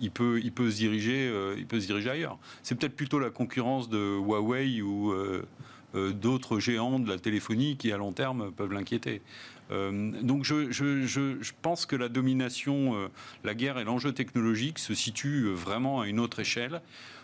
il 0.01 0.11
peut, 0.11 0.39
il 0.43 0.51
peut, 0.51 0.69
se, 0.69 0.75
diriger, 0.77 1.29
euh, 1.29 1.55
il 1.57 1.65
peut 1.65 1.79
se 1.79 1.85
diriger 1.85 2.09
ailleurs. 2.09 2.37
C'est 2.63 2.75
peut-être 2.75 2.95
plutôt 2.95 3.19
la 3.19 3.29
concurrence 3.29 3.89
de 3.89 4.17
Huawei 4.17 4.81
ou 4.81 5.11
euh, 5.11 5.45
d'autres 5.93 6.60
géants 6.60 6.99
de 6.99 7.10
la 7.10 7.17
téléphonie 7.17 7.77
qui, 7.77 7.91
à 7.91 7.97
long 7.97 8.12
terme, 8.13 8.51
peuvent 8.51 8.73
l'inquiéter. 8.73 9.21
donc 9.69 10.43
je, 10.43 10.71
je, 10.71 11.06
je, 11.06 11.51
pense 11.62 11.86
que 11.86 11.95
la 11.95 12.10
domination, 12.10 13.10
la 13.43 13.54
guerre 13.54 13.77
et 13.77 13.84
l'enjeu 13.84 14.12
technologique 14.13 14.80
se 14.80 14.93
situent 14.93 15.49
vraiment 15.49 16.01
à 16.01 16.08
une 16.08 16.19
autre 16.19 16.39
échelle 16.39 16.82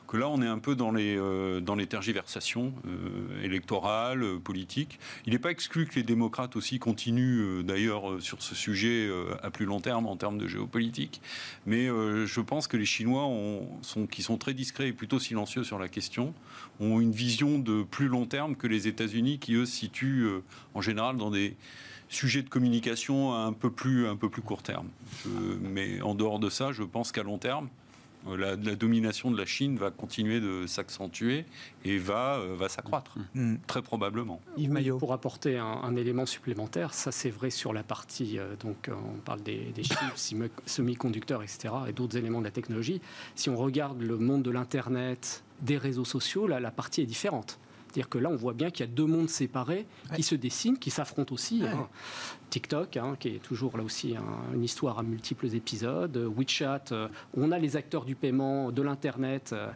que 0.07 0.17
là, 0.17 0.29
on 0.29 0.41
est 0.41 0.47
un 0.47 0.59
peu 0.59 0.75
dans 0.75 0.91
les, 0.91 1.17
euh, 1.17 1.59
dans 1.59 1.75
les 1.75 1.85
tergiversations 1.85 2.73
euh, 2.87 3.43
électorales, 3.43 4.23
euh, 4.23 4.39
politiques. 4.39 4.99
Il 5.25 5.33
n'est 5.33 5.39
pas 5.39 5.51
exclu 5.51 5.85
que 5.85 5.95
les 5.95 6.03
démocrates 6.03 6.55
aussi 6.55 6.79
continuent, 6.79 7.61
d'ailleurs, 7.63 8.21
sur 8.21 8.41
ce 8.41 8.55
sujet 8.55 9.09
à 9.43 9.51
plus 9.51 9.65
long 9.65 9.81
terme 9.81 10.07
en 10.07 10.15
termes 10.15 10.37
de 10.37 10.47
géopolitique. 10.47 11.21
Mais 11.65 11.87
je 11.87 12.41
pense 12.41 12.67
que 12.67 12.77
les 12.77 12.85
Chinois, 12.85 13.29
qui 14.09 14.21
sont 14.21 14.37
très 14.37 14.53
discrets 14.53 14.87
et 14.87 14.93
plutôt 14.93 15.19
silencieux 15.19 15.63
sur 15.63 15.79
la 15.79 15.89
question, 15.89 16.33
ont 16.79 16.99
une 17.01 17.11
vision 17.11 17.59
de 17.59 17.83
plus 17.83 18.07
long 18.07 18.25
terme 18.25 18.55
que 18.55 18.67
les 18.67 18.87
États-Unis, 18.87 19.39
qui, 19.39 19.55
eux, 19.55 19.65
se 19.65 19.75
situent 19.75 20.27
en 20.73 20.81
général 20.81 21.17
dans 21.17 21.31
des 21.31 21.55
sujets 22.09 22.41
de 22.41 22.49
communication 22.49 23.33
un 23.33 23.53
peu 23.53 23.69
plus, 23.69 24.07
un 24.07 24.15
peu 24.15 24.29
plus 24.29 24.41
court 24.41 24.63
terme. 24.63 24.87
mais 25.61 26.01
en 26.01 26.15
dehors 26.15 26.39
de 26.39 26.49
ça, 26.49 26.71
je 26.71 26.83
pense 26.83 27.11
qu'à 27.11 27.23
long 27.23 27.37
terme, 27.37 27.67
la, 28.35 28.55
domination 28.55 29.31
de 29.31 29.37
la 29.37 29.45
Chine 29.45 29.77
va 29.77 29.91
continuer 29.91 30.39
de 30.39 30.65
s'accentuer 30.67 31.45
et 31.85 31.97
va, 31.97 32.37
euh, 32.37 32.55
va 32.55 32.69
s'accroître, 32.69 33.17
mm. 33.33 33.55
très 33.67 33.81
probablement. 33.81 34.41
Yves 34.57 34.97
Pour 34.97 35.13
apporter 35.13 35.57
un, 35.57 35.95
élément 35.95 36.25
supplémentaire, 36.25 36.93
ça 36.93 37.11
c'est 37.11 37.29
vrai 37.29 37.49
sur 37.49 37.73
la 37.73 37.83
partie, 37.83 38.37
euh, 38.37 38.55
donc 38.57 38.89
euh, 38.89 38.93
on 38.93 39.19
parle 39.19 39.41
des, 39.41 39.71
des 39.73 39.83
chips, 39.83 40.35
semi-conducteurs, 40.65 41.43
etc., 41.43 41.73
et 41.87 41.93
d'autres 41.93 42.17
éléments 42.17 42.39
de 42.39 42.45
la 42.45 42.51
technologie. 42.51 43.01
Si 43.35 43.49
on 43.49 43.55
regarde 43.55 44.01
le 44.01 44.17
monde 44.17 44.43
de 44.43 44.51
l'Internet, 44.51 45.43
des 45.61 45.77
réseaux 45.77 46.05
sociaux, 46.05 46.47
là, 46.47 46.59
la 46.59 46.71
partie 46.71 47.01
est 47.01 47.05
différente. 47.05 47.59
C'est-à-dire 47.87 48.09
que 48.09 48.17
là, 48.17 48.29
on 48.29 48.35
voit 48.35 48.53
bien 48.53 48.69
qu'il 48.69 48.85
y 48.85 48.89
a 48.89 48.91
deux 48.91 49.05
mondes 49.05 49.29
séparés 49.29 49.85
qui 50.15 50.23
se 50.23 50.35
dessinent, 50.35 50.77
qui 50.77 50.91
s'affrontent 50.91 51.33
aussi. 51.33 51.63
Hein. 51.65 51.87
TikTok, 52.49 52.97
hein, 52.97 53.15
qui 53.19 53.29
est 53.29 53.39
toujours 53.43 53.77
là 53.77 53.83
aussi 53.83 54.15
une 54.53 54.63
histoire 54.63 54.99
à 54.99 55.03
multiples 55.03 55.53
épisodes. 55.55 56.15
WeChat, 56.37 56.85
euh, 56.91 57.07
on 57.35 57.51
a 57.51 57.59
les 57.59 57.75
acteurs 57.75 58.05
du 58.05 58.15
paiement, 58.15 58.71
de 58.71 58.81
l'Internet. 58.81 59.51
Euh, 59.53 59.69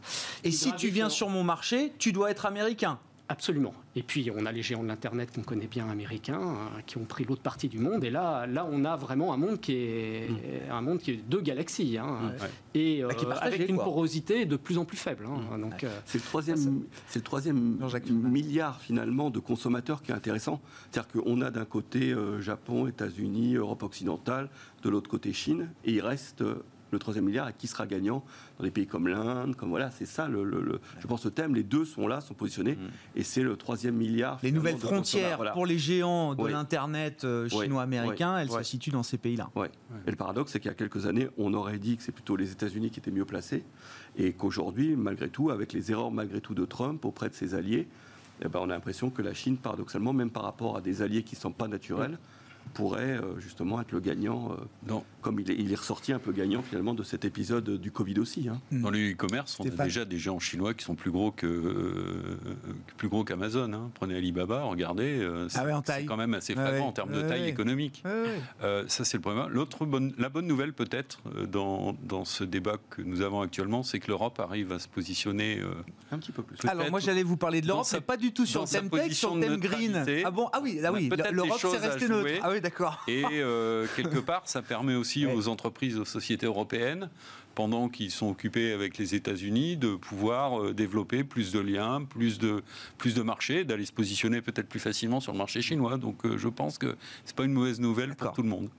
Et 0.43 0.51
si 0.51 0.73
tu 0.73 0.89
viens 0.89 1.09
sur 1.09 1.29
mon 1.29 1.43
marché, 1.43 1.93
tu 1.97 2.11
dois 2.11 2.31
être 2.31 2.45
américain. 2.45 2.99
Absolument. 3.31 3.73
Et 3.95 4.03
puis, 4.03 4.29
on 4.35 4.45
a 4.45 4.51
les 4.51 4.61
géants 4.61 4.83
de 4.83 4.89
l'Internet 4.89 5.31
qu'on 5.33 5.41
connaît 5.41 5.67
bien, 5.67 5.89
américains, 5.89 6.41
euh, 6.41 6.81
qui 6.85 6.97
ont 6.97 7.05
pris 7.05 7.23
l'autre 7.23 7.41
partie 7.41 7.69
du 7.69 7.77
monde. 7.77 8.03
Et 8.03 8.09
là, 8.09 8.45
là, 8.45 8.67
on 8.69 8.83
a 8.83 8.97
vraiment 8.97 9.33
un 9.33 9.37
monde 9.37 9.61
qui 9.61 9.71
est, 9.71 10.29
mm. 10.29 10.71
un 10.71 10.81
monde 10.81 10.99
qui 10.99 11.11
est 11.11 11.15
deux 11.29 11.39
galaxies. 11.39 11.97
Hein. 11.97 12.33
Et 12.73 13.01
bah, 13.01 13.15
euh, 13.21 13.35
avec 13.39 13.69
une 13.69 13.77
porosité 13.77 14.45
de 14.45 14.57
plus 14.57 14.77
en 14.77 14.83
plus 14.83 14.97
faible. 14.97 15.25
Hein. 15.25 15.57
Mm. 15.57 15.61
Donc, 15.61 15.83
euh, 15.85 15.99
c'est 16.03 16.17
le 16.17 16.25
troisième, 16.25 16.83
c'est 17.07 17.19
le 17.19 17.23
troisième 17.23 17.77
milliard, 18.09 18.81
finalement, 18.81 19.29
de 19.29 19.39
consommateurs 19.39 20.01
qui 20.01 20.11
est 20.11 20.15
intéressant. 20.15 20.59
C'est-à-dire 20.91 21.23
qu'on 21.23 21.39
a 21.39 21.51
d'un 21.51 21.65
côté 21.65 22.13
Japon, 22.41 22.87
États-Unis, 22.87 23.55
Europe 23.55 23.83
occidentale, 23.83 24.49
de 24.83 24.89
l'autre 24.89 25.09
côté 25.09 25.31
Chine, 25.31 25.69
et 25.85 25.93
il 25.93 26.01
reste 26.01 26.43
le 26.91 26.99
troisième 26.99 27.25
milliard 27.25 27.49
et 27.49 27.53
qui 27.57 27.67
sera 27.67 27.87
gagnant 27.87 28.23
dans 28.57 28.63
des 28.63 28.71
pays 28.71 28.87
comme 28.87 29.07
l'Inde, 29.07 29.55
comme 29.55 29.69
voilà, 29.69 29.91
c'est 29.91 30.05
ça 30.05 30.27
le, 30.27 30.79
je 30.99 31.07
pense 31.07 31.25
le 31.25 31.31
thème. 31.31 31.55
Les 31.55 31.63
deux 31.63 31.85
sont 31.85 32.07
là, 32.07 32.21
sont 32.21 32.33
positionnés, 32.33 32.75
mm. 32.75 33.17
et 33.17 33.23
c'est 33.23 33.43
le 33.43 33.55
troisième 33.55 33.95
milliard. 33.95 34.39
Les 34.43 34.51
nouvelles 34.51 34.77
frontières 34.77 35.53
pour 35.53 35.65
les 35.65 35.77
géants 35.77 36.35
de 36.35 36.47
l'internet 36.47 37.23
euh, 37.23 37.47
chinois-américain, 37.49 38.37
elles 38.37 38.51
se 38.51 38.63
situent 38.63 38.91
dans 38.91 39.03
ces 39.03 39.17
pays-là. 39.17 39.49
Et 40.05 40.11
le 40.11 40.17
paradoxe, 40.17 40.51
c'est 40.51 40.59
qu'il 40.59 40.69
y 40.69 40.73
a 40.73 40.75
quelques 40.77 41.05
années, 41.05 41.29
on 41.37 41.53
aurait 41.53 41.79
dit 41.79 41.97
que 41.97 42.03
c'est 42.03 42.11
plutôt 42.11 42.35
les 42.35 42.51
États-Unis 42.51 42.89
qui 42.89 42.99
étaient 42.99 43.11
mieux 43.11 43.25
placés, 43.25 43.63
et 44.17 44.33
qu'aujourd'hui, 44.33 44.95
malgré 44.95 45.29
tout, 45.29 45.49
avec 45.49 45.73
les 45.73 45.91
erreurs 45.91 46.11
malgré 46.11 46.41
tout 46.41 46.53
de 46.53 46.65
Trump 46.65 47.03
auprès 47.05 47.29
de 47.29 47.33
ses 47.33 47.55
alliés, 47.55 47.87
eh 48.43 48.47
ben, 48.47 48.59
on 48.61 48.69
a 48.69 48.73
l'impression 48.73 49.09
que 49.09 49.21
la 49.21 49.33
Chine, 49.33 49.57
paradoxalement, 49.57 50.13
même 50.13 50.31
par 50.31 50.43
rapport 50.43 50.75
à 50.75 50.81
des 50.81 51.01
alliés 51.01 51.23
qui 51.23 51.35
ne 51.35 51.41
sont 51.41 51.51
pas 51.51 51.67
naturels, 51.67 52.17
pourrait 52.73 53.17
euh, 53.17 53.39
justement 53.39 53.81
être 53.81 53.91
le 53.91 53.99
gagnant. 53.99 54.55
Euh, 54.89 54.99
comme 55.21 55.39
il 55.39 55.49
est, 55.51 55.55
il 55.55 55.71
est, 55.71 55.75
ressorti 55.75 56.13
un 56.13 56.19
peu 56.19 56.31
gagnant 56.31 56.61
finalement 56.61 56.93
de 56.93 57.03
cet 57.03 57.25
épisode 57.25 57.77
du 57.79 57.91
Covid 57.91 58.19
aussi. 58.19 58.49
Hein. 58.49 58.59
Dans 58.71 58.89
le 58.89 59.11
e-commerce, 59.11 59.59
on 59.59 59.65
a 59.65 59.83
déjà 59.83 60.05
des 60.05 60.17
géants 60.17 60.39
chinois 60.39 60.73
qui 60.73 60.83
sont 60.83 60.95
plus 60.95 61.11
gros 61.11 61.31
que 61.31 61.45
euh, 61.45 62.37
plus 62.97 63.07
gros 63.07 63.23
qu'Amazon. 63.23 63.71
Hein. 63.73 63.91
Prenez 63.93 64.15
Alibaba, 64.17 64.63
regardez, 64.63 65.19
euh, 65.19 65.47
ah 65.55 65.81
c'est 65.85 66.05
quand 66.05 66.17
même 66.17 66.33
assez 66.33 66.53
flagrant 66.53 66.87
en 66.87 66.91
termes 66.91 67.11
de 67.11 67.21
taille 67.21 67.47
économique. 67.47 68.03
Euh, 68.63 68.85
ça 68.87 69.05
c'est 69.05 69.17
le 69.17 69.21
premier. 69.21 69.43
L'autre 69.49 69.85
bonne, 69.85 70.13
la 70.17 70.29
bonne 70.29 70.47
nouvelle 70.47 70.73
peut-être 70.73 71.21
dans, 71.47 71.95
dans, 72.03 72.25
ce 72.25 72.43
débat 72.43 72.77
que 72.89 73.01
nous 73.01 73.21
avons 73.21 73.41
actuellement, 73.41 73.83
c'est 73.83 73.99
que 73.99 74.07
l'Europe 74.07 74.39
arrive 74.39 74.71
à 74.71 74.79
se 74.79 74.87
positionner 74.87 75.61
un 76.11 76.17
petit 76.17 76.31
peu 76.31 76.43
plus. 76.43 76.57
Alors 76.67 76.89
moi 76.89 76.99
j'allais 76.99 77.23
vous 77.23 77.37
parler 77.37 77.61
de 77.61 77.67
l'Europe, 77.67 77.87
mais 77.93 78.01
pas 78.01 78.17
du 78.17 78.33
tout 78.33 78.45
sur 78.45 78.61
le 78.61 78.67
thème 78.67 78.89
tech, 78.89 79.13
sur 79.13 79.35
le 79.35 79.41
thème 79.41 79.57
green. 79.57 80.05
Ah 80.25 80.31
bon? 80.31 80.49
Ah 80.53 80.59
oui, 80.61 80.79
là 80.81 80.91
oui, 80.91 81.09
l'Europe 81.31 81.59
c'est 81.59 81.77
resté 81.77 82.07
neutre. 82.07 82.43
Ah 82.51 82.55
oui, 82.55 82.61
d'accord. 82.61 83.01
Et 83.07 83.21
quelque 83.95 84.19
part, 84.25 84.41
ça 84.45 84.61
permet 84.61 84.95
aussi 84.95 85.25
aux 85.25 85.47
entreprises, 85.47 85.97
aux 85.97 86.05
sociétés 86.05 86.45
européennes, 86.45 87.09
pendant 87.55 87.89
qu'ils 87.89 88.11
sont 88.11 88.29
occupés 88.29 88.71
avec 88.71 88.97
les 88.97 89.15
États-Unis, 89.15 89.77
de 89.77 89.95
pouvoir 89.95 90.61
euh, 90.61 90.73
développer 90.73 91.23
plus 91.23 91.51
de 91.51 91.59
liens, 91.59 92.03
plus 92.03 92.39
de, 92.39 92.63
plus 92.97 93.13
de 93.13 93.21
marchés, 93.21 93.63
d'aller 93.63 93.85
se 93.85 93.91
positionner 93.91 94.41
peut-être 94.41 94.67
plus 94.67 94.79
facilement 94.79 95.19
sur 95.19 95.31
le 95.31 95.37
marché 95.37 95.61
chinois. 95.61 95.97
Donc 95.97 96.25
euh, 96.25 96.37
je 96.37 96.47
pense 96.47 96.77
que 96.77 96.95
ce 97.25 97.31
n'est 97.31 97.35
pas 97.35 97.43
une 97.43 97.53
mauvaise 97.53 97.79
nouvelle 97.79 98.15
pour 98.15 98.33
tout 98.33 98.43
le 98.43 98.49
monde 98.49 98.69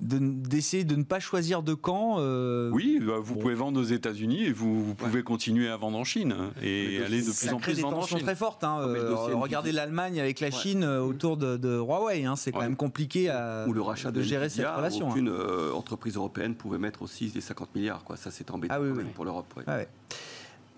d'essayer 0.00 0.84
de, 0.84 0.96
ne 0.96 1.02
pas 1.02 1.20
choisir 1.20 1.62
de 1.62 1.74
camp. 1.74 2.16
Euh, 2.18 2.70
oui, 2.72 3.00
bah, 3.00 3.14
vous 3.20 3.36
pouvez 3.36 3.54
vendre 3.54 3.80
aux 3.80 3.84
États-Unis 3.84 4.44
et 4.44 4.52
vous, 4.52 4.94
pouvez 4.94 5.22
continuer 5.22 5.68
à 5.68 5.76
vendre 5.76 5.98
en 5.98 6.04
Chine 6.04 6.32
hein, 6.32 6.50
et 6.62 7.02
aller 7.02 7.22
de 7.22 7.30
plus 7.30 7.52
en 7.52 7.58
plus 7.58 7.80
vendre 7.80 7.98
en 7.98 8.06
Chine. 8.06 8.20
très 8.20 8.36
fortes. 8.36 8.64
Hein, 8.64 8.78
euh, 8.80 9.14
regardez 9.34 9.72
l'Allemagne 9.72 10.20
avec 10.20 10.40
la 10.40 10.50
Chine 10.50 10.84
euh, 10.84 11.00
autour 11.00 11.36
de, 11.36 11.78
Huawei. 11.78 12.24
Hein, 12.24 12.36
c'est 12.36 12.52
quand 12.52 12.60
même 12.60 12.76
compliqué 12.76 13.28
à, 13.28 13.64
Ou 13.68 13.72
le 13.72 13.82
rachat 13.82 14.10
de, 14.10 14.22
gérer 14.22 14.48
cette 14.48 14.66
relation. 14.66 15.10
Aucune 15.10 15.30
entreprise 15.74 16.16
européenne 16.16 16.54
pouvait 16.54 16.78
mettre 16.78 17.02
aussi 17.02 17.28
des 17.28 17.40
50 17.40 17.74
milliards. 17.74 18.04
Quoi. 18.04 18.16
Ça, 18.16 18.30
c'est 18.30 18.50
embêtant 18.50 18.74
ah 18.76 19.02
pour 19.14 19.24
l'Europe. 19.24 19.52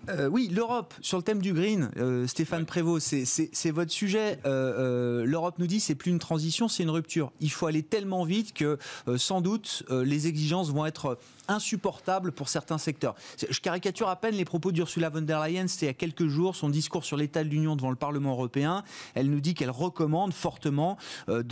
Euh, 0.09 0.27
oui, 0.27 0.49
l'Europe, 0.51 0.93
sur 1.01 1.17
le 1.17 1.23
thème 1.23 1.41
du 1.41 1.53
green, 1.53 1.89
euh, 1.97 2.27
Stéphane 2.27 2.65
Prévost, 2.65 3.15
c'est 3.25 3.71
votre 3.71 3.91
sujet. 3.91 4.39
Euh, 4.45 5.25
L'Europe 5.25 5.55
nous 5.59 5.67
dit 5.67 5.79
c'est 5.79 5.95
plus 5.95 6.11
une 6.11 6.19
transition, 6.19 6.67
c'est 6.67 6.83
une 6.83 6.89
rupture. 6.89 7.31
Il 7.39 7.51
faut 7.51 7.67
aller 7.67 7.83
tellement 7.83 8.25
vite 8.25 8.53
que 8.53 8.77
sans 9.17 9.41
doute 9.41 9.83
les 9.89 10.27
exigences 10.27 10.71
vont 10.71 10.85
être 10.85 11.17
insupportable 11.47 12.31
pour 12.31 12.49
certains 12.49 12.77
secteurs. 12.77 13.15
Je 13.49 13.59
caricature 13.59 14.09
à 14.09 14.15
peine 14.15 14.35
les 14.35 14.45
propos 14.45 14.71
d'Ursula 14.71 15.09
von 15.09 15.21
der 15.21 15.45
Leyen, 15.45 15.67
c'était 15.67 15.85
il 15.85 15.89
y 15.89 15.91
a 15.91 15.93
quelques 15.93 16.27
jours, 16.27 16.55
son 16.55 16.69
discours 16.69 17.03
sur 17.03 17.17
l'état 17.17 17.43
de 17.43 17.49
l'Union 17.49 17.75
devant 17.75 17.89
le 17.89 17.95
Parlement 17.95 18.31
européen. 18.31 18.83
Elle 19.15 19.29
nous 19.29 19.41
dit 19.41 19.53
qu'elle 19.53 19.69
recommande 19.69 20.33
fortement 20.33 20.97
euh, 21.29 21.43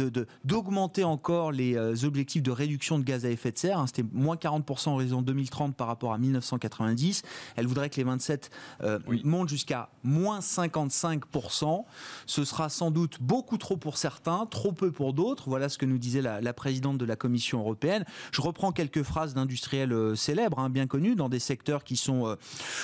d'augmenter 0.44 1.04
encore 1.04 1.52
les 1.52 1.76
euh, 1.76 1.96
objectifs 2.04 2.44
de 2.44 2.52
réduction 2.52 3.00
de 3.00 3.04
gaz 3.04 3.26
à 3.26 3.30
effet 3.30 3.52
de 3.52 3.58
serre. 3.58 3.80
Hein. 3.80 3.88
c'était 3.88 4.06
moins 4.14 4.36
40% 4.36 4.89
en 4.89 4.96
raison 4.96 5.22
2030 5.22 5.76
par 5.76 5.88
rapport 5.88 6.14
à 6.14 6.18
1990. 6.18 7.24
Elle 7.56 7.68
voudrait 7.68 7.89
que 7.89 7.98
les 7.98 8.04
27 8.04 8.50
euh, 8.82 9.00
montent 9.24 9.50
jusqu'à 9.50 9.89
moins 10.04 10.39
55%. 10.39 11.84
Ce 12.26 12.46
sera 12.46 12.70
sans 12.70 12.92
doute 12.92 13.18
beaucoup 13.22 13.58
trop 13.58 13.78
pour 13.78 13.98
certains, 13.98 14.46
trop 14.46 14.72
peu 14.72 14.92
pour 14.92 15.14
d'autres. 15.14 15.50
Voilà 15.50 15.70
ce 15.70 15.78
que 15.78 15.86
nous 15.86 15.98
disait 15.98 16.22
la, 16.22 16.42
la 16.42 16.54
présidente 16.54 16.98
de 16.98 17.06
la 17.06 17.16
Commission 17.16 17.60
européenne. 17.60 18.06
Je 18.32 18.42
reprends 18.42 18.72
quelques 18.72 19.04
phrases 19.04 19.34
d'industriels 19.34 19.80
euh, 19.89 20.15
célèbres, 20.15 20.59
hein, 20.59 20.69
bien 20.69 20.88
connus, 20.88 21.15
dans 21.15 21.29
des 21.29 21.39
secteurs 21.39 21.84
qui 21.84 21.97
sont 21.97 22.27
euh, 22.27 22.36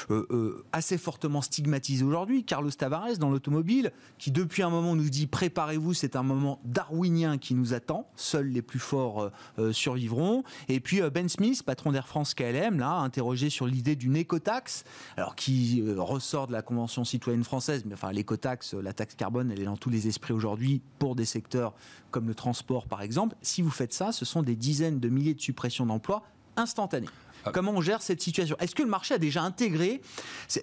euh, 0.10 0.66
assez 0.72 0.98
fortement 0.98 1.42
stigmatisés 1.42 2.04
aujourd'hui. 2.04 2.44
Carlos 2.44 2.72
Tavares 2.72 3.18
dans 3.20 3.30
l'automobile, 3.30 3.92
qui 4.18 4.32
depuis 4.32 4.64
un 4.64 4.70
moment 4.70 4.96
nous 4.96 5.10
dit 5.10 5.28
préparez-vous, 5.28 5.94
c'est 5.94 6.16
un 6.16 6.24
moment 6.24 6.60
darwinien 6.66 7.38
qui 7.38 7.54
nous 7.54 7.74
attend. 7.74 8.10
Seuls 8.16 8.48
les 8.48 8.62
plus 8.62 8.80
forts 8.80 9.32
survivront. 9.72 10.44
Et 10.70 10.80
puis 10.80 11.02
Ben 11.14 11.30
Smith, 11.30 11.64
patron 11.64 11.92
d'Air 11.92 12.08
France 12.08 12.34
KLM, 12.34 12.80
là, 12.80 12.94
interrogé 12.98 13.50
sur 13.50 13.68
l'idée 13.68 13.96
d'une 13.96 14.16
écotaxe, 14.16 14.84
alors 15.16 15.36
qui 15.36 15.84
ressort 15.98 16.48
de 16.48 16.54
la 16.54 16.62
Convention 16.62 17.04
citoyenne 17.04 17.44
française, 17.44 17.84
mais 17.86 17.94
enfin 17.94 18.12
l'écotaxe, 18.12 18.74
la 18.74 18.94
taxe 18.94 19.16
carbone, 19.16 19.52
elle 19.52 19.62
est 19.62 19.66
dans 19.66 19.78
tous 19.78 19.90
les 19.90 20.08
esprits 20.08 20.34
aujourd'hui 20.34 20.82
pour 21.00 21.16
des 21.16 21.26
secteurs 21.26 21.74
comme 22.12 22.28
le 22.28 22.36
transport 22.36 22.88
par 22.88 23.02
exemple. 23.02 23.36
Si 23.42 23.62
vous 23.62 23.70
faites 23.70 23.94
ça, 23.94 24.12
ce 24.12 24.26
sont 24.26 24.44
des 24.44 24.56
dizaines 24.56 25.00
de 25.00 25.10
milliers 25.10 25.34
de 25.34 25.42
suppressions 25.42 25.86
d'emplois 25.86 26.24
instantané. 26.58 27.08
Ah. 27.46 27.52
Comment 27.52 27.72
on 27.72 27.82
gère 27.82 28.02
cette 28.02 28.22
situation? 28.22 28.58
Est-ce 28.60 28.76
que 28.76 28.84
le 28.84 28.90
marché 28.90 29.14
a 29.14 29.18
déjà 29.18 29.42
intégré 29.42 30.02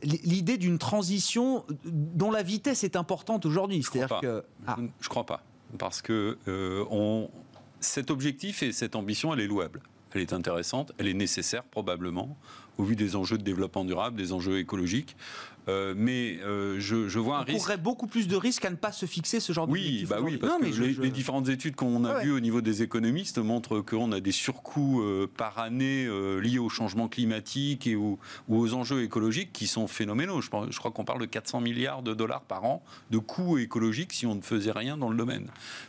l'idée 0.03 0.59
d'une 0.59 0.79
transition 0.79 1.65
dont 1.85 2.31
la 2.31 2.43
vitesse 2.43 2.85
est 2.85 2.97
importante 2.97 3.47
aujourd'hui? 3.47 3.83
C'est-à-dire 3.83 4.21
que 4.21 4.45
ah. 4.67 4.77
je 5.01 5.09
crois 5.09 5.25
pas, 5.25 5.43
parce 5.79 6.03
que 6.03 6.39
euh, 6.49 6.85
on, 6.91 7.31
cet 7.81 8.11
objectif 8.11 8.63
et 8.63 8.73
cette 8.73 8.97
ambition, 8.97 9.33
elle 9.33 9.41
est 9.41 9.47
louable, 9.47 9.81
elle 10.13 10.21
est 10.21 10.33
intéressante, 10.33 10.93
elle 10.99 11.09
est 11.09 11.15
nécessaire 11.15 11.65
probablement 11.65 12.37
au 12.79 12.85
vu 12.85 12.97
des 12.97 13.17
enjeux 13.17 13.39
de 13.39 13.45
développement 13.45 13.85
durable, 13.85 14.17
des 14.17 14.33
enjeux 14.33 14.59
écologiques. 14.59 15.17
Euh, 15.69 15.95
mais 15.97 16.39
euh, 16.43 16.77
je, 16.79 17.09
je, 17.09 17.19
vois 17.19 17.39
un 17.39 17.43
risque. 17.43 17.59
On 17.59 17.63
courrait 17.63 17.77
beaucoup 17.79 18.07
plus 18.07 18.29
de 18.29 18.37
risques 18.37 18.65
à 18.65 18.71
ne 18.71 18.77
pas 18.77 18.93
se 18.93 19.07
fixer 19.07 19.41
ce 19.41 19.53
genre 19.53 19.69
oui, 19.69 20.05
bah 20.09 20.19
oui, 20.21 20.37
parce 20.37 20.59
que 20.59 21.01
les, 21.01 21.11
différentes 21.11 21.49
études 21.49 21.75
qu'on 21.75 22.05
a 22.05 22.21
vues 22.21 22.33
au 22.33 22.41
niveau 22.41 22.61
des 22.61 22.83
économistes 22.83 23.39
montrent 23.39 23.81
qu'on 23.81 24.13
a 24.13 24.21
des 24.21 24.33
surcoûts 24.33 25.01
euh, 25.03 25.31
par 25.37 25.59
année 25.59 26.09
liés 26.41 26.59
au 26.59 26.69
changement 26.69 27.09
climatique 27.09 27.87
et 27.87 27.97
ou 27.97 28.19
aux 28.49 28.75
enjeux 28.75 29.03
écologiques 29.03 29.53
qui 29.53 29.67
sont 29.67 29.87
phénoménaux. 29.87 30.41
Je, 30.41 30.49
crois 30.51 30.91
qu'on 30.91 31.05
parle 31.05 31.21
de 31.21 31.27
400 31.27 31.61
milliards 31.61 32.03
de 32.03 32.15
dollars 32.15 32.43
par 32.43 32.65
an 32.65 32.83
de 33.11 33.19
coûts 33.19 33.59
écologiques 33.59 34.13
si 34.13 34.27
on 34.27 34.35
ne 34.35 34.43
faisait 34.43 34.73
rien 34.73 34.97
dans 34.97 35.09
le 35.09 35.17
domaine. 35.17 35.47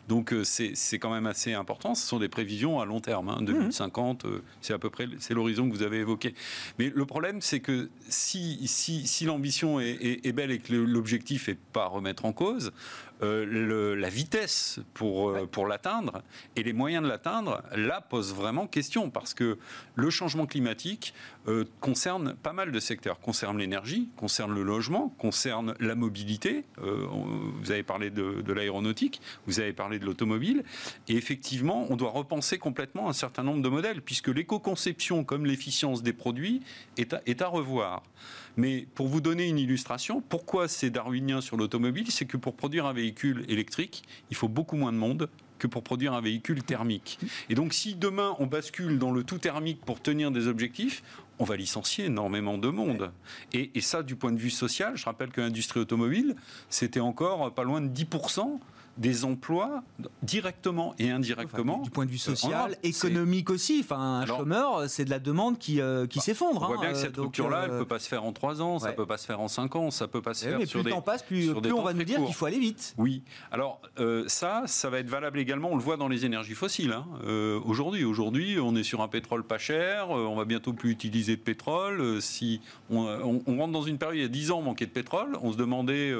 Donc 0.07 0.33
c'est 0.43 0.99
quand 0.99 1.11
même 1.11 1.27
assez 1.27 1.53
important. 1.53 1.95
Ce 1.95 2.07
sont 2.07 2.19
des 2.19 2.29
prévisions 2.29 2.79
à 2.79 2.85
long 2.85 3.01
terme. 3.01 3.29
Hein, 3.29 3.41
2050, 3.41 4.25
mmh. 4.25 4.29
c'est 4.61 4.73
à 4.73 4.79
peu 4.79 4.89
près 4.89 5.07
c'est 5.19 5.33
l'horizon 5.33 5.69
que 5.69 5.75
vous 5.75 5.83
avez 5.83 5.97
évoqué. 5.97 6.33
Mais 6.79 6.91
le 6.93 7.05
problème, 7.05 7.41
c'est 7.41 7.59
que 7.59 7.89
si, 8.09 8.59
si, 8.67 9.07
si 9.07 9.25
l'ambition 9.25 9.64
est, 9.79 10.31
belle 10.31 10.51
et 10.51 10.59
que 10.59 10.73
l'objectif 10.73 11.47
n'est 11.47 11.57
pas 11.73 11.87
remettre 11.87 12.25
en 12.25 12.33
cause, 12.33 12.71
euh, 13.21 13.95
la 13.95 14.09
vitesse 14.09 14.79
pour, 14.93 15.29
euh, 15.29 15.45
pour 15.45 15.67
l'atteindre 15.67 16.21
et 16.55 16.63
les 16.63 16.73
moyens 16.73 17.03
de 17.03 17.07
l'atteindre, 17.07 17.63
là, 17.75 18.01
pose 18.01 18.33
vraiment 18.33 18.67
question 18.67 19.09
parce 19.09 19.33
que 19.33 19.57
le 19.95 20.09
changement 20.09 20.45
climatique 20.45 21.13
euh, 21.47 21.63
concerne 21.79 22.33
pas 22.33 22.51
mal 22.51 22.71
de 22.71 22.79
secteurs. 22.79 23.19
Concerne 23.19 23.57
l'énergie, 23.57 24.09
concerne 24.17 24.53
le 24.53 24.63
logement, 24.63 25.09
concerne 25.17 25.75
la 25.79 25.95
mobilité. 25.95 26.65
vous 26.77 27.71
avez 27.71 27.83
parlé 27.83 28.09
de, 28.09 28.41
de 28.41 28.53
l'aéronautique, 28.53 29.21
vous 29.47 29.59
avez 29.59 29.73
parlé 29.73 29.99
de 29.99 30.05
l'automobile. 30.05 30.63
Et 31.07 31.15
effectivement, 31.15 31.87
on 31.89 31.95
doit 31.95 32.11
repenser 32.11 32.57
complètement 32.57 33.09
un 33.09 33.13
certain 33.13 33.43
nombre 33.43 33.61
de 33.61 33.69
modèles 33.69 34.01
puisque 34.01 34.27
l'éco-conception 34.27 35.23
comme 35.23 35.45
l'efficience 35.45 36.03
des 36.03 36.13
produits 36.13 36.61
est 36.97 37.13
à, 37.13 37.21
est 37.25 37.41
à 37.41 37.47
revoir. 37.47 38.03
Mais 38.57 38.87
pour 38.95 39.07
vous 39.07 39.21
donner 39.21 39.47
une 39.47 39.59
illustration, 39.59 40.21
pourquoi 40.21 40.67
c'est 40.67 40.89
darwinien 40.89 41.41
sur 41.41 41.57
l'automobile 41.57 42.09
C'est 42.11 42.25
que 42.25 42.37
pour 42.37 42.55
produire 42.55 42.85
un 42.85 42.93
véhicule 42.93 43.04
électrique, 43.47 44.03
il 44.29 44.35
faut 44.35 44.47
beaucoup 44.47 44.77
moins 44.77 44.91
de 44.91 44.97
monde 44.97 45.29
que 45.59 45.67
pour 45.67 45.83
produire 45.83 46.13
un 46.13 46.21
véhicule 46.21 46.63
thermique. 46.63 47.19
Et 47.49 47.55
donc 47.55 47.73
si 47.73 47.95
demain 47.95 48.35
on 48.39 48.45
bascule 48.45 48.99
dans 48.99 49.11
le 49.11 49.23
tout 49.23 49.37
thermique 49.37 49.81
pour 49.85 50.01
tenir 50.01 50.31
des 50.31 50.47
objectifs, 50.47 51.03
on 51.39 51.43
va 51.43 51.55
licencier 51.55 52.05
énormément 52.05 52.57
de 52.57 52.69
monde. 52.69 53.11
Et, 53.53 53.71
et 53.75 53.81
ça, 53.81 54.03
du 54.03 54.15
point 54.15 54.31
de 54.31 54.37
vue 54.37 54.49
social, 54.49 54.95
je 54.95 55.05
rappelle 55.05 55.31
que 55.31 55.41
l'industrie 55.41 55.81
automobile, 55.81 56.35
c'était 56.69 56.99
encore 56.99 57.53
pas 57.53 57.63
loin 57.63 57.81
de 57.81 57.87
10% 57.87 58.59
des 58.97 59.25
emplois 59.25 59.83
directement 60.23 60.95
et 60.99 61.11
indirectement. 61.11 61.79
du 61.79 61.89
point 61.89 62.05
de 62.05 62.11
vue 62.11 62.15
euh, 62.15 62.35
social, 62.35 62.77
économique 62.83 63.49
aussi. 63.49 63.81
Enfin, 63.83 64.21
un 64.21 64.25
chômeur, 64.25 64.89
c'est 64.89 65.05
de 65.05 65.09
la 65.09 65.19
demande 65.19 65.57
qui, 65.57 65.81
euh, 65.81 66.07
qui 66.07 66.19
bah, 66.19 66.23
s'effondre. 66.23 66.63
On 66.63 66.67
voit 66.67 66.77
bien 66.77 66.91
que 66.91 66.97
hein, 66.97 67.01
cette 67.01 67.17
rupture-là, 67.17 67.63
elle 67.65 67.73
ne 67.73 67.79
peut 67.79 67.85
pas 67.85 67.99
se 67.99 68.07
faire 68.07 68.23
en 68.23 68.31
3 68.31 68.61
ans, 68.61 68.79
ça 68.79 68.91
ne 68.91 68.95
peut 68.95 69.05
pas 69.05 69.17
se 69.17 69.25
faire 69.25 69.41
en 69.41 69.47
5 69.47 69.75
ans, 69.75 69.91
ça 69.91 70.07
peut 70.07 70.21
pas 70.21 70.33
se 70.33 70.45
faire 70.45 70.57
mais 70.57 70.65
sur 70.65 70.79
plus 70.79 70.83
des. 70.85 70.89
Plus 70.89 70.89
le 70.91 70.95
temps 70.95 71.01
passe, 71.01 71.23
plus, 71.23 71.51
on 71.51 71.81
va 71.81 71.93
nous 71.93 72.03
dire 72.03 72.23
qu'il 72.23 72.33
faut 72.33 72.45
aller 72.45 72.59
vite. 72.59 72.95
Oui. 72.97 73.23
Alors, 73.51 73.81
euh, 73.99 74.23
ça, 74.27 74.63
ça 74.65 74.89
va 74.89 74.99
être 74.99 75.09
valable 75.09 75.39
également, 75.39 75.71
on 75.71 75.75
le 75.75 75.83
voit 75.83 75.97
dans 75.97 76.07
les 76.07 76.25
énergies 76.25 76.55
fossiles. 76.55 76.93
Hein. 76.93 77.05
aujourd'hui, 77.65 78.05
aujourd'hui, 78.05 78.57
on 78.59 78.75
est 78.75 78.83
sur 78.83 79.01
un 79.01 79.07
pétrole 79.07 79.43
pas 79.43 79.57
cher, 79.57 80.09
on 80.09 80.35
va 80.35 80.45
bientôt 80.45 80.73
plus 80.73 80.91
utiliser 80.91 81.35
de 81.35 81.41
pétrole. 81.41 82.21
si 82.21 82.61
on, 82.89 83.03
rentre 83.57 83.71
dans 83.73 83.81
une 83.81 83.97
période, 83.97 84.17
il 84.17 84.21
y 84.21 84.25
a 84.25 84.29
10 84.29 84.51
ans, 84.51 84.61
manquait 84.61 84.85
de 84.85 84.91
pétrole, 84.91 85.37
on 85.41 85.51
se 85.51 85.57
demandait 85.57 86.13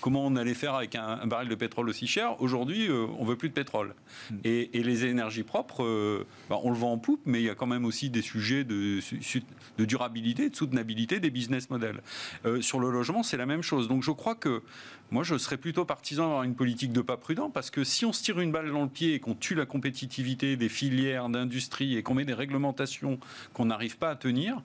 comment 0.00 0.24
on 0.24 0.36
allait 0.36 0.54
faire 0.54 0.74
avec 0.74 0.94
un, 0.94 1.18
un 1.22 1.26
baril 1.26 1.48
de 1.48 1.54
pétrole 1.54 1.88
aussi 1.88 2.06
cher. 2.06 2.11
Aujourd'hui, 2.38 2.88
euh, 2.88 3.06
on 3.18 3.24
veut 3.24 3.36
plus 3.36 3.48
de 3.48 3.54
pétrole. 3.54 3.94
Hmm. 4.30 4.36
Et, 4.44 4.68
les 4.72 5.04
énergies 5.04 5.42
propres, 5.44 5.84
euh, 5.84 6.26
bah, 6.50 6.58
on 6.62 6.70
le 6.70 6.76
vend 6.76 6.92
en 6.92 6.98
poupe, 6.98 7.20
mais 7.24 7.40
il 7.40 7.44
y 7.44 7.50
a 7.50 7.54
quand 7.54 7.66
même 7.66 7.84
aussi 7.84 8.10
des 8.10 8.22
sujets 8.22 8.64
de, 8.64 8.98
de 9.78 9.84
durabilité, 9.84 10.50
de 10.50 10.56
soutenabilité 10.56 11.20
des 11.20 11.30
business 11.30 11.70
models. 11.70 12.02
Euh, 12.44 12.60
sur 12.60 12.80
le 12.80 12.90
logement, 12.90 13.22
c'est 13.22 13.36
la 13.36 13.46
même 13.46 13.62
chose. 13.62 13.88
Donc 13.88 14.02
je 14.02 14.10
crois 14.10 14.34
que 14.34 14.62
moi, 15.10 15.22
je 15.22 15.38
serais 15.38 15.56
plutôt 15.56 15.84
partisan 15.84 16.24
d'avoir 16.24 16.42
une 16.42 16.54
politique 16.54 16.92
de 16.92 17.00
pas 17.00 17.16
prudent, 17.16 17.50
parce 17.50 17.70
que 17.70 17.84
si 17.84 18.04
on 18.04 18.12
se 18.12 18.22
tire 18.22 18.40
une 18.40 18.50
balle 18.50 18.70
dans 18.70 18.82
le 18.82 18.88
pied 18.88 19.14
et 19.14 19.20
qu'on 19.20 19.34
tue 19.34 19.54
la 19.54 19.66
compétitivité 19.66 20.56
des 20.56 20.68
filières 20.68 21.28
d'industrie 21.28 21.96
et 21.96 22.02
qu'on 22.02 22.14
met 22.14 22.24
des 22.24 22.34
réglementations 22.34 23.18
qu'on 23.52 23.66
n'arrive 23.66 23.98
pas 23.98 24.10
à 24.10 24.16
tenir, 24.16 24.62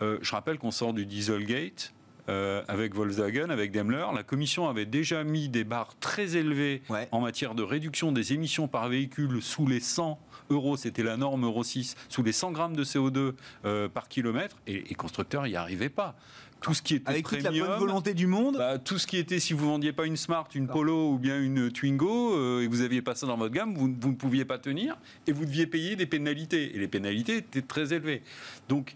je 0.00 0.30
rappelle 0.32 0.58
qu'on 0.58 0.72
sort 0.72 0.92
du 0.92 1.06
Dieselgate, 1.06 1.94
euh, 2.28 2.62
avec 2.68 2.94
Volkswagen, 2.94 3.50
avec 3.50 3.70
Daimler. 3.70 4.06
La 4.14 4.22
Commission 4.22 4.68
avait 4.68 4.86
déjà 4.86 5.24
mis 5.24 5.48
des 5.48 5.64
barres 5.64 5.94
très 6.00 6.36
élevées 6.36 6.82
Ouais. 6.88 7.08
en 7.12 7.20
matière 7.20 7.54
de 7.54 7.62
réduction 7.62 8.12
des 8.12 8.32
émissions 8.32 8.68
par 8.68 8.88
véhicule 8.88 9.42
sous 9.42 9.66
les 9.66 9.80
100 9.80 10.18
euros, 10.50 10.76
c'était 10.76 11.02
la 11.02 11.16
norme 11.16 11.44
Euro 11.44 11.64
6, 11.64 11.96
sous 12.08 12.22
les 12.22 12.32
100 12.32 12.52
grammes 12.52 12.76
de 12.76 12.84
CO2 12.84 13.32
euh, 13.64 13.88
par 13.88 14.08
kilomètre, 14.08 14.56
et 14.66 14.84
les 14.88 14.94
constructeurs 14.94 15.44
n'y 15.44 15.56
arrivaient 15.56 15.88
pas. 15.88 16.14
Tout 16.60 16.72
ce 16.72 16.80
qui 16.80 16.94
était 16.94 17.10
Avec 17.10 17.28
toute 17.28 17.42
la 17.42 17.50
premium, 17.50 17.66
bonne 17.68 17.78
volonté 17.78 18.14
du 18.14 18.26
monde. 18.26 18.56
bah, 18.56 18.78
tout 18.78 18.98
ce 18.98 19.06
qui 19.06 19.18
était, 19.18 19.38
si 19.38 19.52
vous 19.52 19.66
vendiez 19.66 19.92
pas 19.92 20.06
une 20.06 20.16
Smart, 20.16 20.48
une 20.54 20.66
Polo 20.66 21.10
ou 21.12 21.18
bien 21.18 21.38
une 21.38 21.70
Twingo, 21.70 22.34
euh, 22.38 22.62
et 22.62 22.68
vous 22.68 22.80
aviez 22.80 23.02
pas 23.02 23.14
ça 23.14 23.26
dans 23.26 23.36
votre 23.36 23.52
gamme, 23.54 23.74
vous, 23.74 23.94
vous 24.00 24.08
ne 24.10 24.14
pouviez 24.14 24.46
pas 24.46 24.56
tenir 24.58 24.96
et 25.26 25.32
vous 25.32 25.44
deviez 25.44 25.66
payer 25.66 25.94
des 25.94 26.06
pénalités. 26.06 26.74
Et 26.74 26.78
les 26.78 26.88
pénalités 26.88 27.36
étaient 27.38 27.60
très 27.60 27.92
élevées. 27.92 28.22
Donc, 28.70 28.94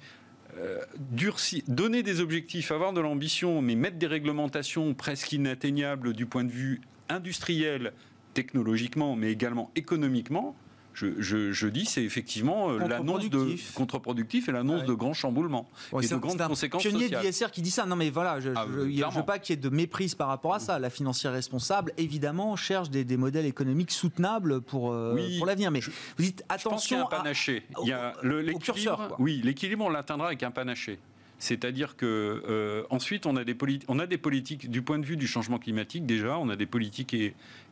euh, 0.61 0.85
donner 1.69 2.03
des 2.03 2.21
objectifs, 2.21 2.73
avoir 2.73 2.93
de 2.93 3.01
l'ambition, 3.01 3.63
mais 3.63 3.75
mettre 3.75 3.97
des 3.97 4.07
réglementations 4.07 4.95
presque 4.95 5.33
inatteignables 5.33 6.13
du 6.13 6.27
point 6.27 6.45
de 6.45 6.51
vue 6.51 6.81
industriel, 7.09 7.93
technologiquement, 8.35 9.17
mais 9.17 9.31
également 9.31 9.71
économiquement, 9.77 10.57
je, 10.99 11.21
je- 11.21 11.53
je 11.53 11.67
dis, 11.69 11.85
c'est 11.85 12.03
effectivement 12.03 12.71
euh, 12.71 12.79
l'annonce 12.87 13.29
de 13.31 13.55
Contre-productif. 13.75 14.49
et 14.49 14.53
l'annonce 14.53 14.81
Ouais. 14.83 14.87
de 14.87 14.93
grands 14.95 15.13
chamboulements 15.15 15.69
Ouais, 15.93 16.05
et 16.05 16.09
de 16.09 16.17
grandes 16.17 16.39
conséquences 16.39 16.83
pionnier 16.83 17.05
sociales. 17.05 17.23
de 17.23 17.27
l'ISR 17.27 17.51
qui 17.51 17.63
dit 17.63 17.71
ça. 17.71 17.87
Non, 17.87 17.97
mais 17.97 18.11
voilà, 18.11 18.41
je 18.41 18.51
Ah, 18.57 18.67
je- 18.69 19.19
veux 19.19 19.25
pas 19.25 19.39
qu'il 19.39 19.55
y 19.55 19.59
ait 19.59 19.63
de 19.63 19.69
méprise 19.69 20.15
par 20.15 20.29
rapport 20.29 20.55
à 20.55 20.59
ça. 20.59 20.79
La 20.79 20.91
financière 20.91 21.33
responsable, 21.33 21.93
évidemment, 21.97 22.57
cherche 22.57 22.91
des, 22.91 23.05
des 23.05 23.17
modèles 23.17 23.47
économiques 23.47 23.91
soutenables 23.93 24.61
pour, 24.61 24.93
euh, 24.93 25.15
Oui, 25.15 25.39
pour 25.39 25.47
l'avenir. 25.47 25.71
Mais 25.71 25.81
vous 25.81 25.91
dites 26.19 26.43
Je 26.59 26.69
pense 26.69 26.87
qu'il 26.87 26.97
y 26.97 27.01
a 27.01 27.03
attention 27.03 27.03
un 27.03 27.03
à- 27.05 27.23
panaché. 27.23 27.63
au- 27.77 27.85
Il 27.85 27.89
y 27.89 27.93
a 27.93 28.15
le- 28.23 28.41
l'équilibre. 28.41 28.61
curseur. 28.65 29.17
Oui, 29.19 29.41
l'équilibre, 29.45 29.85
on 29.85 29.89
l'atteindra 29.91 30.27
avec 30.29 30.43
un 30.43 30.51
panaché. 30.51 30.99
C'est-à-dire 31.39 31.97
que 31.97 32.43
euh, 32.49 32.83
ensuite, 32.91 33.27
on 33.27 33.37
a, 33.37 33.45
des 33.45 33.57
on 33.87 33.99
a 33.99 34.07
des 34.07 34.19
politiques 34.19 34.71
du 34.71 34.83
point 34.83 34.99
de 34.99 35.07
vue 35.07 35.17
du 35.17 35.27
changement 35.27 35.59
climatique. 35.59 36.05
Déjà, 36.05 36.39
on 36.39 36.49
a 36.49 36.57
des 36.57 36.67
politiques 36.67 37.17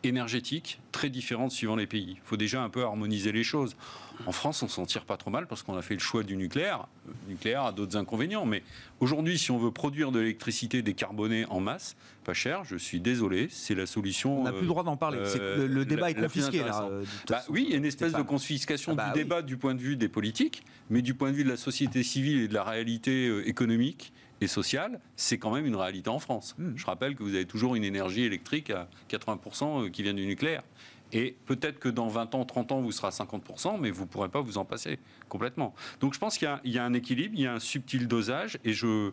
énergétiques 0.04 0.80
très 0.92 1.10
différentes 1.10 1.50
suivant 1.50 1.76
les 1.76 1.86
pays. 1.86 2.16
Il 2.16 2.20
faut 2.24 2.36
déjà 2.36 2.62
un 2.62 2.70
peu 2.70 2.84
harmoniser 2.84 3.32
les 3.32 3.42
choses. 3.42 3.76
En 4.24 4.32
France, 4.32 4.62
on 4.62 4.68
s'en 4.68 4.86
tire 4.86 5.04
pas 5.04 5.16
trop 5.16 5.30
mal 5.30 5.46
parce 5.46 5.62
qu'on 5.62 5.76
a 5.76 5.82
fait 5.82 5.94
le 5.94 6.00
choix 6.00 6.22
du 6.22 6.36
nucléaire. 6.36 6.86
Le 7.06 7.32
nucléaire 7.32 7.64
a 7.64 7.72
d'autres 7.72 7.96
inconvénients, 7.96 8.46
mais 8.46 8.62
aujourd'hui, 9.00 9.38
si 9.38 9.50
on 9.50 9.58
veut 9.58 9.70
produire 9.70 10.10
de 10.10 10.20
l'électricité 10.20 10.80
décarbonée 10.82 11.44
en 11.50 11.60
masse, 11.60 11.96
pas 12.24 12.32
cher, 12.34 12.64
je 12.64 12.76
suis 12.76 13.00
désolé, 13.00 13.48
c'est 13.50 13.74
la 13.74 13.86
solution. 13.86 14.40
On 14.40 14.44
n'a 14.44 14.50
plus 14.50 14.58
euh, 14.58 14.62
le 14.62 14.66
droit 14.68 14.82
d'en 14.84 14.96
parler. 14.96 15.18
Que 15.18 15.66
le, 15.66 15.84
débat 15.84 16.10
est 16.10 16.14
la 16.14 16.22
confisqué 16.24 16.58
là. 16.58 16.88
euh, 16.90 17.04
Bah 17.28 17.38
façon. 17.38 17.52
oui, 17.52 17.64
il 17.66 17.70
y 17.70 17.74
a 17.74 17.76
une 17.76 17.84
espèce 17.84 18.12
de 18.12 18.22
confiscation 18.22 18.92
Ah 18.92 18.94
bah 18.96 19.04
du 19.04 19.10
oui. 19.10 19.24
débat 19.24 19.42
du 19.42 19.56
point 19.58 19.74
de 19.74 19.80
vue 19.80 19.96
des 19.96 20.08
politiques, 20.08 20.64
mais 20.90 21.02
du 21.02 21.14
point 21.14 21.30
de 21.30 21.36
vue 21.36 21.44
de 21.44 21.48
la 21.50 21.56
société 21.56 22.02
civile 22.02 22.40
et 22.40 22.48
de 22.48 22.54
la 22.54 22.64
réalité 22.64 23.28
euh, 23.28 23.46
économique 23.48 24.12
et 24.40 24.48
sociale, 24.48 25.00
c'est 25.16 25.38
quand 25.38 25.50
même 25.54 25.64
une 25.66 25.76
réalité 25.76 26.10
en 26.10 26.18
France. 26.18 26.54
Hmm. 26.58 26.72
Je 26.76 26.84
rappelle 26.84 27.14
que 27.16 27.22
vous 27.22 27.34
avez 27.34 27.46
toujours 27.46 27.74
une 27.74 27.84
énergie 27.84 28.22
électrique 28.24 28.70
à 28.70 28.88
80% 29.10 29.90
qui 29.90 30.02
vient 30.02 30.12
du 30.14 30.26
nucléaire. 30.26 30.62
Et 31.12 31.36
peut-être 31.46 31.78
que 31.78 31.88
dans 31.88 32.08
20 32.08 32.34
ans, 32.34 32.44
30 32.44 32.72
ans, 32.72 32.80
vous 32.80 32.92
serez 32.92 33.06
à 33.08 33.10
50%, 33.10 33.78
mais 33.80 33.90
vous 33.90 34.02
ne 34.02 34.08
pourrez 34.08 34.28
pas 34.28 34.40
vous 34.40 34.58
en 34.58 34.64
passer 34.64 34.98
complètement. 35.28 35.74
Donc 36.00 36.14
je 36.14 36.18
pense 36.18 36.36
qu'il 36.38 36.46
y 36.46 36.50
a- 36.50 36.60
il 36.64 36.72
y, 36.72 36.78
a 36.78 36.84
un 36.84 36.94
équilibre, 36.94 37.34
il 37.36 37.42
y 37.42 37.46
a 37.46 37.52
un 37.54 37.60
subtil 37.60 38.08
dosage, 38.08 38.58
et 38.64 38.72
je 38.72 39.12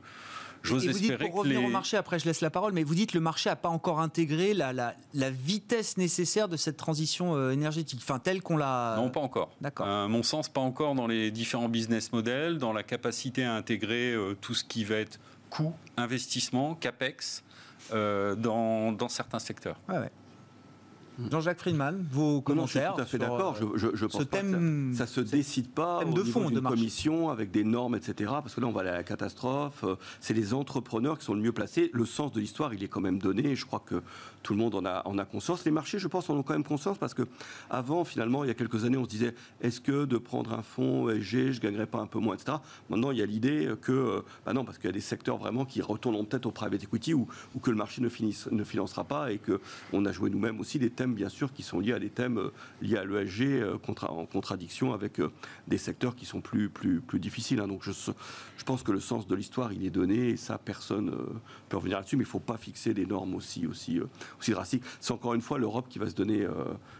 j'ose 0.64 0.86
Et 0.86 0.88
vous 0.88 0.94
dites, 0.94 1.02
espérer 1.12 1.26
pour 1.26 1.34
que 1.34 1.38
revenir 1.40 1.60
les... 1.60 1.66
au 1.66 1.70
marché, 1.70 1.98
après 1.98 2.18
je 2.20 2.26
laisse 2.26 2.40
la 2.42 2.50
parole, 2.50 2.72
mais 2.74 2.84
vous 2.84 2.96
dites 2.96 3.14
le 3.14 3.20
marché 3.20 3.50
n'a 3.50 3.56
pas 3.58 3.68
encore 3.70 4.00
intégré 4.00 4.54
la, 4.54 4.72
la, 4.74 4.96
la 5.14 5.30
vitesse 5.30 5.98
nécessaire 5.98 6.48
de 6.48 6.56
cette 6.58 6.78
transition 6.78 7.36
euh, 7.36 7.52
énergétique, 7.52 8.00
enfin 8.02 8.18
telle 8.20 8.42
qu'on 8.42 8.56
l'a. 8.58 8.96
Non, 8.98 9.10
pas 9.10 9.20
encore. 9.20 9.52
D'accord. 9.62 9.86
À 9.88 10.08
mon 10.08 10.24
sens, 10.24 10.48
pas 10.50 10.62
encore 10.62 10.96
dans 10.96 11.06
les 11.06 11.32
différents 11.32 11.68
business 11.70 12.12
models, 12.14 12.58
dans 12.60 12.72
la 12.74 12.82
capacité 12.84 13.44
à 13.44 13.54
intégrer 13.56 14.14
euh, 14.14 14.36
tout 14.40 14.54
ce 14.54 14.64
qui 14.64 14.84
va 14.86 14.96
être 14.96 15.20
coût, 15.50 15.74
investissement, 15.98 16.76
capex, 16.76 17.44
euh, 17.92 18.34
dans, 18.36 18.92
dans 18.94 19.10
certains 19.10 19.40
secteurs. 19.40 19.78
Ouais, 19.90 19.98
ouais. 20.00 20.12
Jean-Jacques 21.32 21.60
Friedman, 21.60 22.06
vos 22.12 22.44
Non, 22.48 22.56
non, 22.56 22.66
je 22.66 22.72
suis 22.72 22.80
commentaires 22.80 22.96
tout 22.96 23.02
à 23.02 23.06
fait 23.06 23.18
d'accord. 23.18 23.56
Je, 23.56 23.66
je, 23.78 23.96
je 23.96 24.06
pense 24.06 24.26
que 24.26 24.94
ça, 24.94 25.06
ça 25.06 25.08
se 25.08 25.22
décide 25.22 25.70
pas 25.70 26.00
thème 26.00 26.10
au 26.10 26.14
de 26.14 26.24
niveau 26.24 26.40
fond 26.40 26.50
de 26.50 26.60
commission 26.60 27.30
avec 27.30 27.52
des 27.52 27.64
normes, 27.64 27.96
etc. 27.96 28.32
Parce 28.42 28.56
que 28.56 28.62
là, 28.62 28.68
on 28.68 28.72
va 28.72 28.82
aller 28.82 28.90
à 28.90 28.94
la 28.98 29.04
catastrophe. 29.04 29.84
Euh, 29.84 29.96
C'est 30.20 30.34
les 30.34 30.54
entrepreneurs 30.54 31.18
qui 31.20 31.26
sont 31.26 31.34
le 31.34 31.42
mieux 31.42 31.52
placés. 31.52 31.90
Le 31.94 32.06
sens 32.06 32.32
de 32.32 32.40
l'histoire, 32.40 32.74
il 32.74 32.84
est 32.84 32.88
quand 32.88 33.02
même 33.02 33.20
donné. 33.20 33.52
Et 33.52 33.56
je 33.56 33.66
crois 33.66 33.84
que 33.86 34.02
tout 34.42 34.54
le 34.54 34.60
monde 34.60 34.76
en 34.76 34.86
a, 34.86 35.02
en 35.06 35.18
a 35.18 35.26
conscience. 35.26 35.66
Les 35.66 35.72
marchés, 35.72 36.00
je 36.00 36.08
pense, 36.08 36.30
en 36.30 36.36
ont 36.36 36.44
quand 36.44 36.54
même 36.54 36.64
conscience 36.64 36.98
parce 36.98 37.14
que 37.14 37.24
avant, 37.70 38.04
finalement, 38.04 38.44
il 38.44 38.48
y 38.48 38.52
a 38.52 38.56
quelques 38.56 38.84
années, 38.86 38.98
on 38.98 39.06
se 39.06 39.10
disait 39.10 39.36
est-ce 39.62 39.82
que 39.82 40.06
de 40.06 40.18
prendre 40.18 40.54
un 40.54 40.62
fonds 40.62 41.10
ESG, 41.10 41.52
je 41.52 41.62
gagnerais 41.62 41.86
pas 41.88 42.00
un 42.00 42.08
peu 42.08 42.20
moins, 42.20 42.36
etc. 42.36 42.58
Maintenant, 42.90 43.12
il 43.12 43.18
y 43.20 43.22
a 43.22 43.26
l'idée 43.26 43.72
que, 43.82 43.92
euh, 43.92 44.22
bah 44.46 44.54
non, 44.54 44.66
parce 44.66 44.78
qu'il 44.78 44.88
y 44.88 44.90
a 44.90 44.94
des 44.94 45.00
secteurs 45.02 45.38
vraiment 45.38 45.66
qui 45.66 45.82
retourneront 45.82 46.26
peut-être 46.26 46.46
au 46.46 46.52
private 46.52 46.84
equity 46.84 47.14
ou, 47.14 47.28
ou 47.56 47.60
que 47.60 47.70
le 47.70 47.78
marché 47.78 48.02
ne, 48.02 48.10
finisse, 48.10 48.48
ne 48.52 48.64
financera 48.64 49.04
pas 49.04 49.32
et 49.32 49.38
que 49.38 49.62
on 49.94 50.06
a 50.06 50.12
joué 50.12 50.30
nous-mêmes 50.30 50.60
aussi 50.60 50.80
des 50.80 50.90
thèmes, 50.90 51.03
bien 51.12 51.28
sûr, 51.28 51.52
qui 51.52 51.62
sont 51.64 51.82
liés 51.82 51.92
à 51.92 52.00
des 52.00 52.10
thèmes 52.10 52.38
euh, 52.38 52.52
liés 52.82 52.96
à 52.98 53.04
l'ESG 53.04 53.42
euh, 53.42 53.78
contra- 53.78 54.12
en 54.12 54.26
contradiction 54.26 54.94
avec 54.94 55.20
euh, 55.20 55.30
des 55.68 55.78
secteurs 55.78 56.16
qui 56.16 56.26
sont 56.26 56.40
plus, 56.40 56.70
plus, 56.70 57.02
plus 57.02 57.20
difficiles. 57.20 57.60
hein. 57.60 57.68
Donc 57.68 57.82
je, 57.84 57.92
je 57.92 58.64
pense 58.64 58.82
que 58.84 58.94
le 58.94 59.02
sens 59.02 59.28
de 59.28 59.36
l'histoire, 59.36 59.74
il 59.74 59.86
est 59.86 59.90
donné 59.90 60.30
et 60.30 60.38
ça, 60.38 60.58
personne 60.58 61.14
peut 61.68 61.76
revenir 61.78 61.98
là-dessus, 61.98 62.16
mais 62.16 62.24
il 62.24 62.28
ne 62.28 62.32
faut 62.32 62.40
pas 62.40 62.56
fixer 62.58 62.94
des 62.94 63.06
normes 63.06 63.36
aussi, 63.36 63.68
aussi, 63.68 64.00
aussi 64.40 64.52
drastiques. 64.52 64.84
C'est 65.02 65.12
encore 65.12 65.34
une 65.34 65.42
fois 65.42 65.58
l'Europe 65.58 65.88
qui 65.90 66.00
va 66.00 66.10
se 66.10 66.16
donner, 66.16 66.48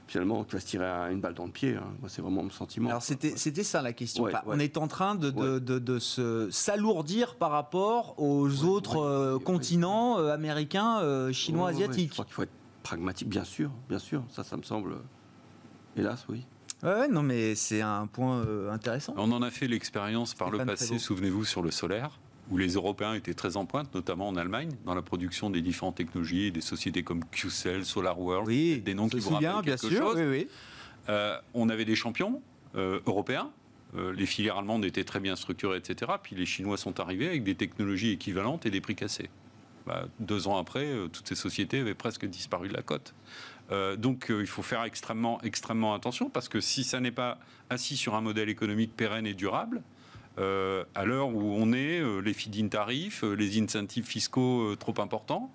finalement, 0.08 0.44
qui 0.44 0.54
va 0.56 0.60
se 0.60 0.66
tirer 0.66 0.86
un- 0.86 1.10
une 1.12 1.22
balle 1.22 1.34
dans 1.36 1.46
le 1.46 1.52
pied. 1.52 1.76
hein. 1.76 1.84
Moi, 2.02 2.10
c'est 2.10 2.22
vraiment 2.22 2.44
mon 2.44 2.50
sentiment. 2.50 2.90
Alors 2.90 3.02
c'était 3.04 3.64
ça 3.64 3.82
la 3.82 3.94
question. 3.94 4.24
Ouais, 4.24 4.34
Enfin, 4.36 4.48
ouais. 4.48 4.56
On 4.58 4.60
est 4.60 4.78
en 4.78 4.88
train 4.88 5.16
de, 5.16 5.30
de, 5.30 5.54
Ouais. 5.56 5.60
de- 5.60 5.80
de 5.80 6.00
se 6.00 6.50
s'alourdir 6.52 7.36
par 7.36 7.52
rapport 7.52 8.16
aux 8.18 8.64
autres 8.66 9.38
continents 9.44 10.18
américains, 10.18 11.32
chinois. 11.32 11.72
Je 11.72 11.76
asiatiques. 11.78 12.12
crois 12.12 12.26
qu'il 12.26 12.34
faut 12.34 12.44
être 12.44 12.52
pragmatique, 12.84 13.30
bien 13.30 13.44
sûr, 13.44 13.72
bien 13.90 14.00
sûr. 14.00 14.24
Ça, 14.30 14.44
ça 14.44 14.58
me 14.58 14.64
semble, 14.64 14.94
euh, 14.94 15.98
hélas, 15.98 16.26
oui. 16.30 16.46
Ouais, 16.84 17.08
non 17.08 17.24
mais 17.24 17.56
c'est 17.56 17.82
un 17.82 18.08
point 18.08 18.40
euh, 18.40 18.70
intéressant. 18.72 19.14
On 19.18 19.32
en 19.32 19.42
a 19.42 19.50
fait 19.50 19.68
l'expérience 19.68 20.34
par 20.34 20.52
le 20.52 20.66
passé, 20.66 21.00
souvenez-vous, 21.00 21.46
sur 21.46 21.62
le 21.62 21.72
solaire, 21.72 22.20
où 22.52 22.58
les 22.58 22.74
Européens 22.74 23.14
étaient 23.14 23.34
très 23.34 23.56
en 23.56 23.66
pointe, 23.66 23.94
notamment 23.96 24.28
en 24.28 24.36
Allemagne, 24.36 24.70
dans 24.86 24.94
la 24.94 25.02
production 25.02 25.50
des 25.50 25.62
différentes 25.62 25.96
technologies, 25.96 26.52
des 26.52 26.60
sociétés 26.60 27.02
comme 27.04 27.24
QCell, 27.32 27.86
SolarWorld, 27.86 28.48
Oui, 28.48 28.82
des 28.82 28.94
noms 28.96 29.08
qui 29.08 29.20
vous 29.20 29.30
rappellent 29.30 29.40
bien 29.40 29.62
quelque 29.62 29.88
sûr. 29.88 29.98
chose. 30.04 30.18
Oui, 30.18 30.26
oui. 30.30 30.48
Euh, 31.08 31.38
on 31.54 31.70
avait 31.70 31.86
des 31.86 31.96
champions 31.96 32.42
euh, 32.76 33.00
européens. 33.06 33.50
euh, 33.96 34.12
les 34.12 34.26
filières 34.26 34.58
allemandes 34.58 34.84
étaient 34.84 35.04
très 35.06 35.20
bien 35.22 35.36
structurées, 35.38 35.78
etc. 35.78 36.12
Puis 36.22 36.36
les 36.36 36.46
Chinois 36.46 36.78
sont 36.78 37.00
arrivés 37.00 37.28
avec 37.30 37.44
des 37.46 37.56
technologies 37.56 38.12
équivalentes 38.12 38.66
et 38.66 38.72
des 38.72 38.82
prix 38.82 38.96
cassés. 38.96 39.30
Bah, 39.86 40.06
deux 40.20 40.48
ans 40.48 40.58
après, 40.58 40.86
euh, 40.86 41.08
toutes 41.08 41.28
ces 41.28 41.36
sociétés 41.36 41.80
avaient 41.80 41.94
presque 41.94 42.26
disparu 42.26 42.70
de 42.70 42.74
la 42.74 42.82
cote. 42.82 43.14
Euh, 43.72 43.96
donc 43.96 44.30
euh, 44.30 44.42
il 44.42 44.48
faut 44.48 44.62
faire 44.62 44.84
extrêmement, 44.84 45.42
extrêmement 45.42 45.94
attention 45.94 46.30
parce 46.30 46.50
que 46.50 46.60
si 46.60 46.84
ça 46.84 47.00
n'est 47.00 47.12
pas 47.12 47.38
assis 47.70 47.98
sur 47.98 48.16
un 48.16 48.22
modèle 48.22 48.50
économique 48.50 48.96
pérenne 48.96 49.26
et 49.26 49.34
durable, 49.34 49.82
à 50.36 51.06
l'heure 51.06 51.28
où 51.28 51.54
on 51.56 51.74
est, 51.74 52.02
les 52.24 52.34
feed-in 52.34 52.68
tarifs, 52.68 53.22
les 53.22 53.62
incentives 53.62 54.06
fiscaux 54.06 54.76
trop 54.78 55.00
importants, 55.00 55.52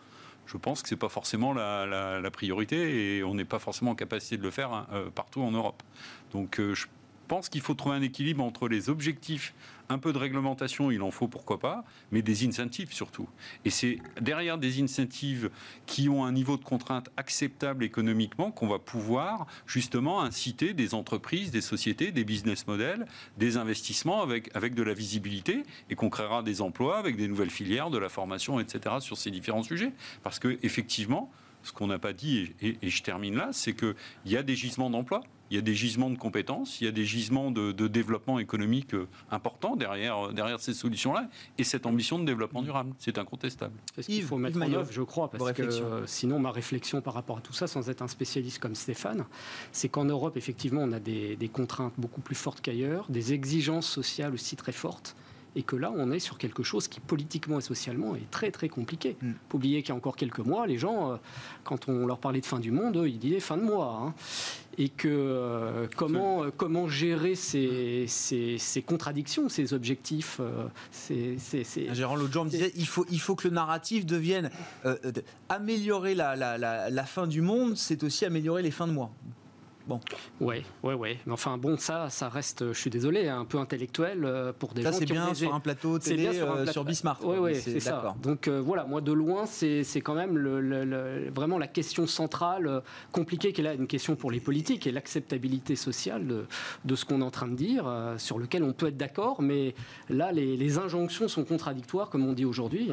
je 0.46 0.56
pense 0.56 0.82
que 0.82 0.88
c'est 0.88 0.94
pas 0.94 1.08
forcément 1.08 1.52
la, 1.52 2.30
priorité 2.32 3.16
et 3.16 3.24
on 3.24 3.34
n'est 3.34 3.44
pas 3.44 3.58
forcément 3.58 3.90
en 3.90 3.94
capacité 3.96 4.36
de 4.36 4.42
le 4.44 4.52
faire 4.52 4.72
hein, 4.72 4.86
partout 5.16 5.42
en 5.42 5.50
Europe. 5.50 5.82
Donc 6.30 6.60
je 6.60 6.86
pense 7.28 7.48
qu'il 7.48 7.60
faut 7.60 7.74
trouver 7.74 7.96
un 7.96 8.02
équilibre 8.02 8.42
entre 8.42 8.68
les 8.68 8.90
objectifs, 8.90 9.54
un 9.88 9.98
peu 9.98 10.12
de 10.12 10.18
réglementation, 10.18 10.90
il 10.90 11.02
en 11.02 11.10
faut 11.10 11.28
pourquoi 11.28 11.58
pas, 11.58 11.84
mais 12.10 12.22
des 12.22 12.46
incentives 12.46 12.92
surtout. 12.92 13.28
Et 13.64 13.70
c'est 13.70 13.98
derrière 14.20 14.58
des 14.58 14.82
incentives 14.82 15.50
qui 15.86 16.08
ont 16.08 16.24
un 16.24 16.32
niveau 16.32 16.56
de 16.56 16.64
contrainte 16.64 17.08
acceptable 17.16 17.84
économiquement 17.84 18.50
qu'on 18.50 18.68
va 18.68 18.78
pouvoir 18.78 19.46
justement 19.66 20.20
inciter 20.20 20.74
des 20.74 20.94
entreprises, 20.94 21.50
des 21.50 21.60
sociétés, 21.60 22.12
des 22.12 22.24
business 22.24 22.66
models, 22.66 23.06
des 23.38 23.56
investissements 23.56 24.22
avec, 24.22 24.54
avec 24.54 24.74
de 24.74 24.82
la 24.82 24.94
visibilité 24.94 25.62
et 25.90 25.94
qu'on 25.94 26.10
créera 26.10 26.42
des 26.42 26.60
emplois 26.60 26.98
avec 26.98 27.16
des 27.16 27.28
nouvelles 27.28 27.50
filières, 27.50 27.90
de 27.90 27.98
la 27.98 28.08
formation, 28.08 28.60
etc. 28.60 28.96
sur 29.00 29.16
ces 29.16 29.30
différents 29.30 29.62
sujets. 29.62 29.92
Parce 30.22 30.38
que 30.38 30.58
effectivement, 30.62 31.30
ce 31.68 31.72
qu'on 31.72 31.86
n'a 31.86 31.98
pas 31.98 32.12
dit, 32.12 32.52
et, 32.60 32.68
et- 32.68 32.78
et 32.82 32.88
je 32.90 33.02
termine 33.02 33.36
là, 33.36 33.50
c'est 33.52 33.74
qu'il 33.74 33.94
y 34.26 34.36
a 34.36 34.42
des 34.42 34.56
gisements 34.56 34.90
d'emplois, 34.90 35.20
il 35.50 35.54
y 35.54 35.58
a 35.58 35.62
des 35.62 35.74
gisements 35.74 36.10
de 36.10 36.18
compétences, 36.18 36.80
il 36.80 36.84
y 36.84 36.88
a 36.88 36.90
des 36.92 37.06
gisements 37.06 37.50
de, 37.50 37.72
de 37.72 37.88
développement 37.88 38.38
économique 38.38 38.92
euh, 38.92 39.06
importants 39.30 39.76
derrière, 39.76 40.26
euh, 40.28 40.32
derrière 40.32 40.60
ces 40.60 40.74
solutions-là, 40.74 41.28
et 41.56 41.64
cette 41.64 41.86
ambition 41.86 42.18
de 42.18 42.24
développement 42.26 42.60
durable, 42.62 42.92
c'est 42.98 43.16
incontestable. 43.16 43.72
C'est 43.94 44.02
ce 44.02 44.06
qu'il 44.08 44.22
faut 44.24 44.36
mettre 44.36 44.58
Yves 44.58 44.62
en 44.64 44.72
œuvre, 44.80 44.92
je 44.92 45.00
crois, 45.02 45.30
parce 45.30 45.52
que 45.52 45.62
euh, 45.62 46.06
sinon 46.06 46.38
ma 46.38 46.50
réflexion 46.50 47.00
par 47.00 47.14
rapport 47.14 47.38
à 47.38 47.40
tout 47.40 47.54
ça, 47.54 47.66
sans 47.66 47.88
être 47.88 48.02
un 48.02 48.08
spécialiste 48.08 48.58
comme 48.58 48.74
Stéphane, 48.74 49.24
c'est 49.72 49.88
qu'en 49.88 50.04
Europe, 50.04 50.36
effectivement, 50.36 50.82
on 50.82 50.92
a 50.92 51.00
des, 51.00 51.36
des 51.36 51.48
contraintes 51.48 51.94
beaucoup 51.96 52.20
plus 52.20 52.34
fortes 52.36 52.60
qu'ailleurs, 52.60 53.06
des 53.08 53.32
exigences 53.32 53.88
sociales 53.88 54.34
aussi 54.34 54.54
très 54.56 54.72
fortes, 54.72 55.16
et 55.58 55.62
que 55.64 55.74
là, 55.74 55.92
on 55.94 56.12
est 56.12 56.20
sur 56.20 56.38
quelque 56.38 56.62
chose 56.62 56.86
qui 56.86 57.00
politiquement 57.00 57.58
et 57.58 57.62
socialement 57.62 58.14
est 58.14 58.30
très 58.30 58.52
très 58.52 58.68
compliqué. 58.68 59.16
Mm. 59.20 59.32
Faut 59.50 59.56
oublier 59.56 59.82
qu'il 59.82 59.88
y 59.88 59.92
a 59.92 59.96
encore 59.96 60.14
quelques 60.14 60.38
mois, 60.38 60.68
les 60.68 60.78
gens, 60.78 61.10
euh, 61.10 61.16
quand 61.64 61.88
on 61.88 62.06
leur 62.06 62.18
parlait 62.18 62.40
de 62.40 62.46
fin 62.46 62.60
du 62.60 62.70
monde, 62.70 62.96
eux, 62.96 63.08
ils 63.08 63.18
disaient 63.18 63.40
fin 63.40 63.56
de 63.56 63.64
mois. 63.64 64.00
hein. 64.00 64.14
et 64.78 64.88
que 64.88 65.08
euh, 65.08 65.88
comment, 65.96 66.44
euh, 66.44 66.50
comment 66.56 66.86
gérer 66.86 67.34
ces, 67.34 68.04
ces, 68.06 68.56
ces, 68.58 68.82
contradictions, 68.82 69.48
ces 69.48 69.74
objectifs. 69.74 70.40
Ces, 70.92 71.36
Un 71.90 71.94
gérant 71.94 72.14
l'autre 72.14 72.32
jour 72.32 72.44
me 72.44 72.50
disait 72.50 72.70
il 72.76 72.86
faut, 72.86 73.04
il 73.10 73.18
faut 73.18 73.34
que 73.34 73.48
le 73.48 73.54
narratif 73.54 74.06
devienne 74.06 74.50
améliorer 75.48 76.14
la, 76.14 76.36
la, 76.36 76.56
la, 76.56 76.88
la, 76.88 77.04
fin 77.04 77.26
du 77.26 77.40
monde, 77.40 77.76
c'est 77.76 78.04
aussi 78.04 78.24
améliorer 78.24 78.62
les 78.62 78.70
fins 78.70 78.86
de 78.86 78.92
mois. 78.92 79.10
Bon. 79.88 80.00
Ouais, 80.38 80.62
ouais, 80.82 80.92
ouais. 80.92 81.18
Mais 81.24 81.32
enfin, 81.32 81.56
bon, 81.56 81.78
ça, 81.78 82.10
ça 82.10 82.28
reste, 82.28 82.74
je 82.74 82.78
suis 82.78 82.90
désolé, 82.90 83.26
un 83.28 83.46
peu 83.46 83.58
intellectuel 83.58 84.22
euh, 84.22 84.52
pour 84.52 84.74
des 84.74 84.82
ça, 84.82 84.92
gens 84.92 84.98
qui 84.98 85.06
bien 85.06 85.32
sur 85.32 85.54
un 85.54 85.60
plateau 85.60 85.98
télé 85.98 86.24
bien 86.24 86.32
sur, 86.34 86.52
un 86.52 86.56
euh, 86.58 86.66
sur 86.66 86.84
Bismarck. 86.84 87.22
Oui, 87.24 87.38
oui, 87.40 87.54
c'est 87.54 87.80
ça. 87.80 88.14
Donc 88.22 88.48
euh, 88.48 88.60
voilà, 88.60 88.84
moi 88.84 89.00
de 89.00 89.12
loin, 89.12 89.46
c'est 89.46 89.82
quand 90.02 90.12
même 90.12 90.36
le, 90.36 91.30
vraiment 91.34 91.56
la 91.56 91.68
question 91.68 92.06
centrale, 92.06 92.82
compliquée, 93.12 93.54
qui 93.54 93.62
est 93.62 93.64
là 93.64 93.72
une 93.72 93.86
question 93.86 94.14
pour 94.14 94.30
les 94.30 94.40
politiques 94.40 94.86
et 94.86 94.92
l'acceptabilité 94.92 95.74
sociale 95.74 96.26
de, 96.26 96.44
de 96.84 96.94
ce 96.94 97.06
qu'on 97.06 97.22
est 97.22 97.24
en 97.24 97.30
train 97.30 97.48
de 97.48 97.56
dire, 97.56 97.90
sur 98.18 98.38
lequel 98.38 98.64
on 98.64 98.74
peut 98.74 98.88
être 98.88 98.98
d'accord, 98.98 99.40
mais 99.40 99.74
là, 100.10 100.32
les, 100.32 100.58
les, 100.58 100.76
injonctions 100.76 101.28
sont 101.28 101.44
contradictoires, 101.44 102.10
comme 102.10 102.26
on 102.26 102.34
dit 102.34 102.44
aujourd'hui. 102.44 102.90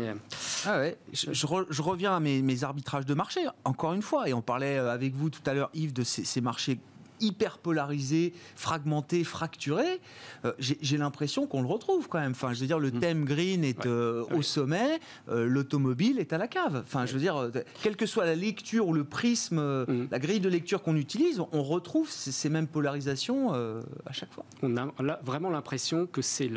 Ah 0.66 0.80
ouais. 0.80 0.98
Je, 1.12 1.34
je, 1.34 1.82
reviens 1.82 2.16
à 2.16 2.20
mes, 2.22 2.42
mes, 2.42 2.64
arbitrages 2.64 3.06
de 3.06 3.14
marché, 3.14 3.42
encore 3.66 3.94
une 3.94 4.02
fois, 4.02 4.30
et 4.30 4.34
on 4.34 4.42
parlait 4.42 4.78
avec 4.78 5.14
vous 5.14 5.30
tout 5.30 5.42
à 5.46 5.54
l'heure, 5.54 5.70
Yves, 5.74 5.92
de 5.92 6.04
ces, 6.04 6.24
ces 6.24 6.40
marchés 6.40 6.80
hyper 7.26 7.58
polarisé, 7.58 8.34
fragmenté, 8.56 9.24
fracturé, 9.24 10.00
euh, 10.46 10.54
j'ai 10.60 10.98
l'impression 10.98 11.48
qu'on 11.48 11.62
le 11.62 11.68
retrouve 11.68 12.08
quand 12.08 12.20
même. 12.20 12.32
Enfin, 12.32 12.54
je 12.54 12.62
veux 12.62 12.68
dire, 12.68 12.80
le 12.80 12.92
mmh. 12.92 13.00
thème 13.00 13.26
green 13.26 13.64
est 13.64 13.86
euh, 13.86 14.24
au 14.34 14.42
sommet, 14.42 15.00
euh, 15.30 15.46
l'automobile 15.46 16.20
est 16.20 16.34
à 16.34 16.38
la 16.38 16.48
cave. 16.48 16.84
Enfin, 16.86 17.06
je 17.06 17.14
veux 17.14 17.20
dire, 17.20 17.50
quelle 17.82 17.96
que 17.96 18.06
soit 18.06 18.26
la 18.26 18.36
lecture 18.36 18.88
ou 18.88 18.94
le 18.94 19.04
prisme, 19.04 19.60
mmh. 19.60 20.08
la 20.12 20.20
grille 20.20 20.40
de 20.40 20.50
lecture 20.50 20.84
qu'on 20.84 20.96
utilise, 20.96 21.42
on 21.52 21.64
retrouve 21.64 22.10
ces, 22.10 22.50
mêmes 22.50 22.68
polarisations 22.68 23.54
à 23.54 24.12
chaque 24.12 24.32
fois. 24.32 24.46
On 24.62 24.78
a 24.78 25.20
vraiment 25.24 25.50
l'impression 25.50 26.06
que 26.06 26.22
c'est 26.22 26.52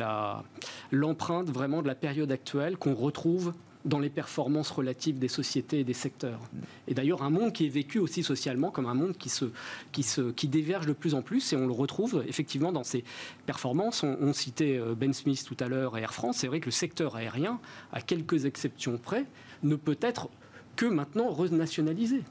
l'empreinte 0.91 1.49
vraiment 1.49 1.81
de 1.81 1.87
la 1.87 1.95
période 1.95 2.31
actuelle 2.31 2.77
qu'on 2.77 2.93
retrouve 2.93 3.53
dans 3.85 3.99
les 3.99 4.09
performances 4.09 4.71
relatives 4.71 5.19
des 5.19 5.27
sociétés 5.29 5.79
et 5.79 5.83
des 5.83 5.93
secteurs. 5.93 6.41
Et 6.87 6.93
d'ailleurs, 6.93 7.23
un 7.23 7.29
monde 7.29 7.53
qui 7.53 7.65
est 7.65 7.69
vécu 7.69 7.97
aussi 7.99 8.23
socialement 8.23 8.71
comme 8.71 8.87
un 8.87 8.93
monde 8.93 9.17
qui, 9.17 9.29
se, 9.29 9.45
qui, 9.91 10.03
se, 10.03 10.31
qui 10.31 10.47
de 10.47 10.93
plus 10.93 11.13
en 11.13 11.21
plus, 11.21 11.53
et 11.53 11.55
on 11.55 11.65
le 11.65 11.73
retrouve 11.73 12.23
effectivement 12.27 12.71
dans 12.71 12.83
ces 12.83 13.03
performances. 13.45 14.03
On, 14.03 14.33
citait 14.33 14.77
euh, 14.77 14.95
Ben 14.95 15.13
Smith 15.13 15.43
tout 15.45 15.57
à 15.59 15.67
l'heure 15.67 15.97
et 15.97 16.01
Air 16.01 16.13
France. 16.13 16.37
C'est 16.37 16.47
vrai 16.47 16.59
que 16.59 16.65
le 16.65 16.71
secteur 16.71 17.15
aérien, 17.15 17.59
à 17.91 18.01
quelques 18.01 18.45
exceptions 18.45 18.97
près, 18.97 19.25
ne 19.63 19.75
peut 19.75 19.97
être 20.01 20.29
que 20.75 20.85
maintenant 20.85 21.29
renationalisé 21.29 22.23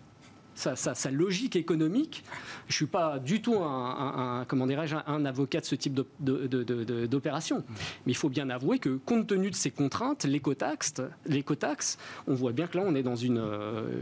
sa, 0.59 1.11
logique 1.11 1.57
économique. 1.57 2.25
Je 2.67 2.73
ne 2.73 2.77
suis 2.77 2.87
pas 2.87 3.19
du 3.19 3.41
tout 3.41 3.57
un, 3.57 4.45
comment 4.49 4.67
dirais-je, 4.67 4.97
un, 5.07 5.25
avocat 5.25 5.61
de 5.61 5.67
ce 5.67 5.75
type 5.75 5.99
d'opération. 6.21 7.65
Mais 8.07 8.13
il 8.13 8.17
faut 8.17 8.29
bien 8.29 8.51
avouer 8.51 8.79
que 8.79 8.99
compte 9.05 9.27
tenu 9.27 9.51
de 9.51 9.55
ces 9.55 9.71
contraintes, 9.71 10.25
l'écotaxe, 10.25 11.99
on 12.27 12.35
voit 12.35 12.53
bien 12.53 12.67
que 12.67 12.79
là, 12.79 12.85
on 12.87 12.95
est 12.95 13.03
dans 13.03 13.17
une, 13.17 13.43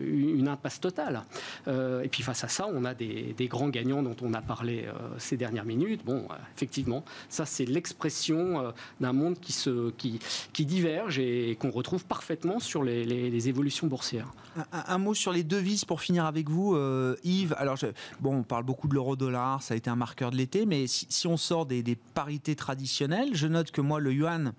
une 0.02 0.48
impasse 0.48 0.80
totale. 0.80 1.22
Euh, 1.68 2.02
et 2.02 2.08
puis 2.08 2.22
face 2.22 2.44
à 2.44 2.48
ça, 2.48 2.66
on 2.72 2.84
a 2.84 2.94
des, 2.94 3.34
grands 3.48 3.68
gagnants 3.68 4.02
dont 4.02 4.16
on 4.22 4.34
a 4.34 4.42
parlé 4.42 4.86
euh, 4.86 4.92
ces 5.18 5.36
dernières 5.36 5.64
minutes. 5.64 6.04
Bon, 6.04 6.26
euh, 6.30 6.34
effectivement, 6.54 7.04
ça 7.28 7.46
c'est 7.46 7.64
l'expression 7.64 8.72
d'un 9.00 9.12
monde 9.12 9.36
qui 9.40 10.64
diverge 10.66 11.18
et 11.18 11.56
qu'on 11.60 11.70
retrouve 11.70 12.04
parfaitement 12.04 12.58
sur 12.60 12.82
les, 12.82 13.48
évolutions 13.48 13.86
boursières. 13.86 14.32
Un, 14.72 14.98
mot 14.98 15.14
sur 15.14 15.32
les 15.32 15.44
devises 15.44 15.84
pour 15.84 16.00
finir 16.00 16.24
avec 16.24 16.48
vous, 16.48 16.74
euh, 16.74 17.16
Yves. 17.24 17.54
Alors, 17.58 17.78
on 18.24 18.42
parle 18.42 18.64
beaucoup 18.64 18.88
de 18.88 18.94
l'euro-dollar, 18.94 19.62
ça 19.62 19.74
a 19.74 19.76
été 19.76 19.90
un 19.90 19.96
marqueur 19.96 20.30
de 20.30 20.36
l'été, 20.36 20.66
mais 20.66 20.86
si, 20.86 21.26
on 21.26 21.36
sort 21.36 21.66
des, 21.66 21.82
des, 21.82 21.96
parités 21.96 22.56
traditionnelles, 22.56 23.30
je 23.34 23.46
note 23.46 23.70
que 23.70 23.80
moi, 23.80 24.00
le 24.00 24.12
yuan 24.12 24.52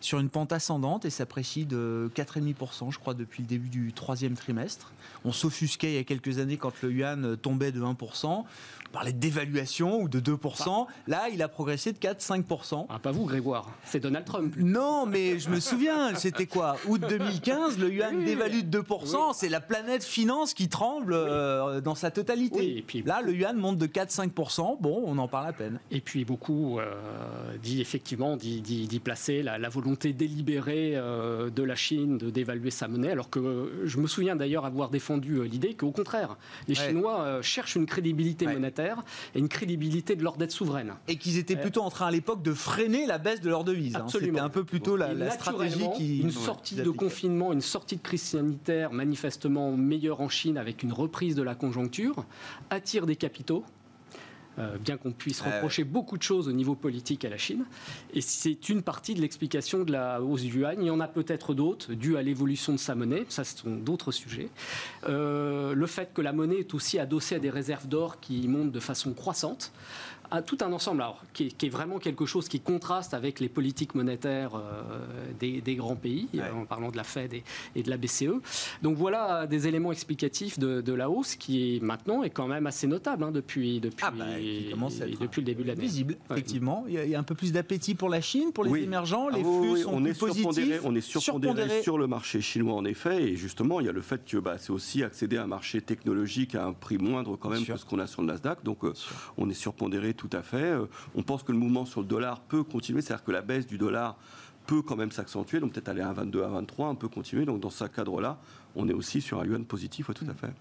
sur 0.00 0.18
une 0.18 0.28
pente 0.28 0.52
ascendante 0.52 1.04
et 1.04 1.10
s'apprécie 1.10 1.64
de 1.64 2.10
4,5%, 2.14 2.90
je 2.92 2.98
crois, 2.98 3.14
depuis 3.14 3.42
le 3.42 3.48
début 3.48 3.68
du 3.68 3.92
troisième 3.92 4.34
trimestre. 4.34 4.92
On 5.24 5.32
s'offusquait 5.32 5.92
il 5.92 5.94
y 5.94 5.98
a 5.98 6.04
quelques 6.04 6.38
années 6.38 6.56
quand 6.56 6.82
le 6.82 6.92
yuan 6.92 7.36
tombait 7.36 7.72
de 7.72 7.80
1% 7.80 8.44
parlait 8.92 9.12
de 9.12 9.18
dévaluation 9.18 10.00
ou 10.00 10.08
de 10.08 10.20
2%. 10.20 10.86
Là, 11.08 11.28
il 11.32 11.42
a 11.42 11.48
progressé 11.48 11.92
de 11.92 11.98
4-5%. 11.98 12.86
Ah, 12.88 12.98
pas 12.98 13.10
vous, 13.10 13.24
Grégoire. 13.24 13.68
C'est 13.84 14.00
Donald 14.00 14.24
Trump. 14.24 14.54
Non, 14.58 15.06
mais 15.06 15.38
je 15.38 15.48
me 15.48 15.58
souviens, 15.58 16.14
c'était 16.14 16.46
quoi? 16.46 16.76
Août 16.86 17.00
2015, 17.08 17.78
le 17.78 17.90
yuan 17.90 18.24
dévalue 18.24 18.60
de 18.60 18.80
2%. 18.80 19.32
C'est 19.34 19.48
la 19.48 19.60
planète 19.60 20.04
finance 20.04 20.54
qui 20.54 20.68
tremble 20.68 21.14
euh, 21.14 21.80
dans 21.80 21.94
sa 21.94 22.10
totalité. 22.10 22.78
Et 22.78 22.82
puis, 22.82 23.02
Là, 23.02 23.22
le 23.22 23.34
yuan 23.34 23.56
monte 23.56 23.78
de 23.78 23.86
4-5%. 23.86 24.80
Bon, 24.80 25.02
on 25.06 25.18
en 25.18 25.28
parle 25.28 25.48
à 25.48 25.52
peine. 25.52 25.80
Et 25.90 26.00
puis, 26.00 26.24
beaucoup 26.24 26.78
euh, 26.78 26.92
dit 27.62 27.80
effectivement 27.80 28.36
d'y 28.36 29.00
placer 29.02 29.42
la, 29.42 29.68
volonté 29.68 30.12
délibérée 30.12 30.92
euh, 30.94 31.48
de 31.48 31.62
la 31.62 31.74
Chine 31.74 32.18
de 32.18 32.28
dévaluer 32.30 32.70
sa 32.70 32.88
monnaie. 32.88 33.10
Alors 33.10 33.30
que 33.30 33.82
je 33.84 33.98
me 33.98 34.06
souviens 34.06 34.36
d'ailleurs 34.36 34.66
avoir 34.66 34.90
défendu 34.90 35.42
l'idée 35.44 35.74
qu'au 35.74 35.92
contraire, 35.92 36.36
les 36.68 36.74
Chinois 36.74 37.40
cherchent 37.40 37.76
une 37.76 37.86
crédibilité 37.86 38.46
monétaire 38.46 38.81
et 39.34 39.38
une 39.38 39.48
crédibilité 39.48 40.16
de 40.16 40.22
leur 40.22 40.36
dette 40.36 40.52
souveraine. 40.52 40.94
Et 41.08 41.16
qu'ils 41.16 41.38
étaient 41.38 41.56
plutôt 41.56 41.82
en 41.82 41.90
train 41.90 42.06
à 42.06 42.10
l'époque 42.10 42.42
de 42.42 42.52
freiner 42.52 43.06
la 43.06 43.18
baisse 43.18 43.40
de 43.40 43.48
leur 43.48 43.64
devise. 43.64 43.96
Hein. 43.96 44.06
C'était 44.08 44.38
un 44.38 44.48
peu 44.48 44.64
plutôt 44.64 44.96
la, 44.96 45.30
stratégie 45.30 45.86
qui. 45.96 46.20
Une 46.20 46.30
sortie 46.30 46.76
de 46.76 46.90
confinement, 46.90 47.52
une 47.52 47.60
sortie 47.60 47.96
de 47.96 48.02
crise 48.02 48.22
sanitaire 48.22 48.92
manifestement 48.92 49.72
meilleure 49.76 50.20
en 50.20 50.28
Chine 50.28 50.56
avec 50.58 50.82
une 50.82 50.92
reprise 50.92 51.34
de 51.34 51.42
la 51.42 51.54
conjoncture 51.54 52.24
attire 52.70 53.06
des 53.06 53.16
capitaux 53.16 53.64
euh, 54.58 54.76
bien 54.78 54.96
qu'on 54.96 55.12
puisse 55.12 55.40
reprocher 55.40 55.84
beaucoup 55.84 56.18
de 56.18 56.22
choses 56.22 56.48
au 56.48 56.52
niveau 56.52 56.74
politique 56.74 57.24
à 57.24 57.30
la 57.30 57.38
Chine. 57.38 57.64
Et 58.12 58.20
c'est 58.20 58.68
une 58.68 58.82
partie 58.82 59.14
de 59.14 59.20
l'explication 59.20 59.84
de 59.84 59.92
la 59.92 60.20
hausse 60.20 60.42
du 60.42 60.60
yuan. 60.60 60.76
Il 60.78 60.86
y 60.86 60.90
en 60.90 61.00
a 61.00 61.08
peut-être 61.08 61.54
d'autres, 61.54 61.94
dues 61.94 62.16
à 62.16 62.22
l'évolution 62.22 62.72
de 62.72 62.78
sa 62.78 62.94
monnaie. 62.94 63.24
Ça, 63.28 63.44
ce 63.44 63.58
sont 63.58 63.76
d'autres 63.76 64.12
sujets. 64.12 64.48
Euh, 65.08 65.74
le 65.74 65.86
fait 65.86 66.12
que 66.12 66.20
la 66.20 66.32
monnaie 66.32 66.58
est 66.58 66.74
aussi 66.74 66.98
adossée 66.98 67.36
à 67.36 67.38
des 67.38 67.50
réserves 67.50 67.88
d'or 67.88 68.20
qui 68.20 68.46
montent 68.48 68.72
de 68.72 68.80
façon 68.80 69.12
croissante 69.12 69.72
tout 70.40 70.58
un 70.62 70.72
ensemble 70.72 71.02
alors, 71.02 71.22
qui, 71.34 71.54
est, 71.62 71.68
vraiment 71.68 71.98
quelque 71.98 72.24
chose 72.24 72.48
qui 72.48 72.60
contraste 72.60 73.12
avec 73.12 73.40
les 73.40 73.50
politiques 73.50 73.94
monétaires 73.94 74.52
euh, 74.54 74.80
des, 75.38 75.74
grands 75.74 75.96
pays, 75.96 76.28
en 76.54 76.64
parlant 76.64 76.90
de 76.90 76.96
la 76.96 77.04
Fed 77.04 77.34
et, 77.34 77.82
de 77.82 77.90
la 77.90 77.98
BCE. 77.98 78.40
Donc 78.82 78.96
voilà 78.96 79.46
des 79.46 79.68
éléments 79.68 79.92
explicatifs 79.92 80.58
de, 80.58 80.92
la 80.92 81.10
hausse 81.10 81.36
qui 81.36 81.80
maintenant 81.82 82.22
est 82.22 82.30
quand 82.30 82.46
même 82.46 82.66
assez 82.66 82.86
notable 82.86 83.24
hein, 83.24 83.30
depuis, 83.32 83.80
depuis, 83.80 84.04
ah 84.06 84.10
bah, 84.10 84.24
depuis 85.20 85.40
le 85.40 85.46
début 85.46 85.62
de 85.62 85.68
l'année. 85.68 85.82
Visible, 85.82 86.16
effectivement. 86.30 86.84
Il 86.88 86.94
y, 86.94 87.14
a, 87.14 87.18
un 87.18 87.22
peu 87.22 87.34
plus 87.34 87.52
d'appétit 87.52 87.94
pour 87.94 88.08
la 88.08 88.20
Chine, 88.20 88.52
pour 88.52 88.64
les 88.64 88.82
émergents, 88.82 89.28
les 89.28 89.40
ah 89.40 89.60
flux 89.60 89.82
sont 89.82 89.90
on 89.92 90.04
est 90.04 90.18
positifs. 90.18 90.80
On 90.84 90.94
est 90.94 91.00
surpondéré 91.00 91.82
sur 91.82 91.98
le 91.98 92.06
marché 92.06 92.40
chinois 92.40 92.74
en 92.74 92.84
effet, 92.84 93.22
et 93.22 93.36
justement 93.36 93.80
il 93.80 93.86
y 93.86 93.88
a 93.88 93.92
le 93.92 94.02
fait 94.02 94.24
que 94.24 94.36
bah, 94.36 94.56
c'est 94.58 94.70
aussi 94.70 95.02
accéder 95.02 95.36
à 95.36 95.44
un 95.44 95.46
marché 95.46 95.80
technologique 95.80 96.54
à 96.54 96.64
un 96.66 96.72
prix 96.72 96.98
moindre 96.98 97.36
quand 97.36 97.50
même 97.50 97.64
que 97.64 97.76
ce 97.76 97.84
qu'on 97.84 97.98
a 97.98 98.06
sur 98.06 98.22
le 98.22 98.28
Nasdaq, 98.28 98.62
donc 98.62 98.84
euh, 98.84 98.92
on 99.36 99.48
est 99.50 99.54
surpondéré 99.54 100.14
tout 100.22 100.36
à 100.36 100.42
fait. 100.42 100.72
Euh, 100.72 100.86
on 101.14 101.22
pense 101.22 101.42
que 101.42 101.50
le 101.50 101.58
mouvement 101.58 101.84
sur 101.84 102.00
le 102.00 102.06
dollar 102.06 102.40
peut 102.40 102.62
continuer, 102.62 103.02
c'est-à-dire 103.02 103.24
que 103.24 103.32
la 103.32 103.42
baisse 103.42 103.66
du 103.66 103.78
dollar 103.78 104.16
peut 104.66 104.82
quand 104.82 104.94
même 104.94 105.10
s'accentuer, 105.10 105.58
donc 105.58 105.72
peut-être 105.72 105.88
aller 105.88 106.02
à 106.02 106.12
22, 106.12 106.44
à 106.44 106.48
23, 106.48 106.90
on 106.90 106.94
peut 106.94 107.08
continuer. 107.08 107.44
Donc 107.44 107.60
dans 107.60 107.70
ce 107.70 107.84
cadre-là, 107.84 108.38
on 108.76 108.88
est 108.88 108.92
aussi 108.92 109.20
sur 109.20 109.40
un 109.40 109.44
yuan 109.44 109.64
positif, 109.64 110.10
tout 110.14 110.26
à 110.28 110.34
fait. 110.34 110.52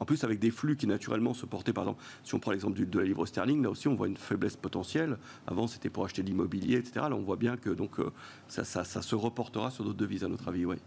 En 0.00 0.04
plus, 0.04 0.22
avec 0.22 0.38
des 0.38 0.52
flux 0.52 0.76
qui 0.76 0.86
naturellement 0.86 1.34
se 1.34 1.44
portaient, 1.44 1.72
par 1.72 1.82
exemple, 1.82 2.04
si 2.22 2.32
on 2.36 2.38
prend 2.38 2.52
l'exemple 2.52 2.78
de 2.86 2.98
la 3.00 3.04
livre 3.04 3.26
sterling, 3.26 3.60
là 3.64 3.70
aussi 3.70 3.88
on 3.88 3.96
voit 3.96 4.06
une 4.06 4.16
faiblesse 4.16 4.54
potentielle. 4.54 5.18
Avant, 5.48 5.66
c'était 5.66 5.90
pour 5.90 6.04
acheter 6.04 6.22
de 6.22 6.28
l'immobilier, 6.28 6.76
etc. 6.76 7.06
Là, 7.10 7.16
on 7.16 7.22
voit 7.22 7.36
bien 7.36 7.56
que 7.56 7.70
donc, 7.70 7.98
euh, 7.98 8.12
ça, 8.46 8.84
se 8.84 9.14
reportera 9.16 9.72
sur 9.72 9.82
d'autres 9.82 9.96
devises, 9.96 10.22
à 10.22 10.28
notre 10.28 10.46
avis. 10.46 10.64
Ouais. 10.64 10.78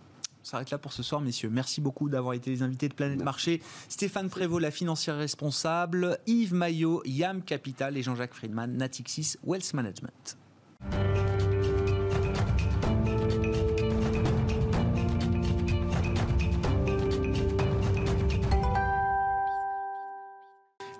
On 0.42 0.46
s'arrête 0.46 0.72
là 0.72 0.78
pour 0.78 0.92
ce 0.92 1.04
soir, 1.04 1.22
messieurs. 1.22 1.50
Merci 1.50 1.82
beaucoup 1.82 2.10
d'avoir 2.10 2.34
été 2.34 2.50
les 2.50 2.64
invités 2.64 2.90
de 2.90 2.94
Planète 2.94 3.24
Marché. 3.24 3.62
Stéphane 3.90 4.30
Prévost, 4.30 4.62
la 4.62 4.72
financière 4.72 5.18
responsable, 5.18 6.18
Yves 6.26 6.54
Maillot, 6.54 7.04
YAM 7.06 7.44
Capital 7.44 7.96
et 7.98 8.04
Jean-Jacques 8.04 8.34
Friedman, 8.34 8.76
Natixis 8.76 9.36
Wealth 9.44 9.74
Management. 9.74 10.38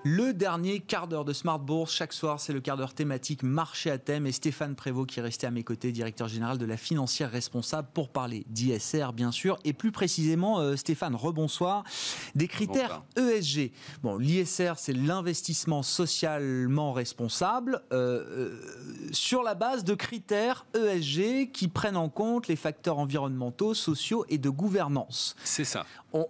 Le 0.04 0.32
dernier 0.32 0.80
quart 0.80 1.06
d'heure 1.06 1.24
de 1.24 1.32
Smart 1.32 1.60
Bourse, 1.60 1.94
chaque 1.94 2.12
soir, 2.12 2.40
c'est 2.40 2.52
le 2.52 2.60
quart 2.60 2.76
d'heure 2.76 2.92
thématique 2.92 3.44
marché 3.44 3.88
à 3.88 3.98
thème. 3.98 4.26
Et 4.26 4.32
Stéphane 4.32 4.74
Prévost 4.74 5.08
qui 5.08 5.20
est 5.20 5.22
resté 5.22 5.46
à 5.46 5.52
mes 5.52 5.62
côtés, 5.62 5.92
directeur 5.92 6.26
général 6.26 6.58
de 6.58 6.66
la 6.66 6.76
financière 6.76 7.30
responsable 7.30 7.86
pour 7.94 8.08
parler 8.08 8.44
d'ISR 8.48 9.12
bien 9.14 9.30
sûr. 9.30 9.60
Et 9.64 9.72
plus 9.72 9.92
précisément 9.92 10.58
euh, 10.58 10.74
Stéphane, 10.74 11.14
rebonsoir, 11.14 11.84
des 12.34 12.48
critères 12.48 13.04
ESG. 13.16 13.70
Bon, 14.02 14.16
l'ISR 14.16 14.72
c'est 14.76 14.92
l'investissement 14.92 15.84
socialement 15.84 16.92
responsable 16.92 17.80
euh, 17.92 18.24
euh, 18.28 18.60
sur 19.12 19.44
la 19.44 19.54
base 19.54 19.84
de 19.84 19.94
critères 19.94 20.66
ESG 20.74 21.52
qui 21.52 21.68
prennent 21.68 21.96
en 21.96 22.08
compte 22.08 22.48
les 22.48 22.56
facteurs 22.56 22.98
environnementaux, 22.98 23.72
sociaux 23.72 24.24
et 24.28 24.38
de 24.38 24.50
gouvernance. 24.50 25.36
C'est 25.44 25.64
ça. 25.64 25.86
On 26.12 26.26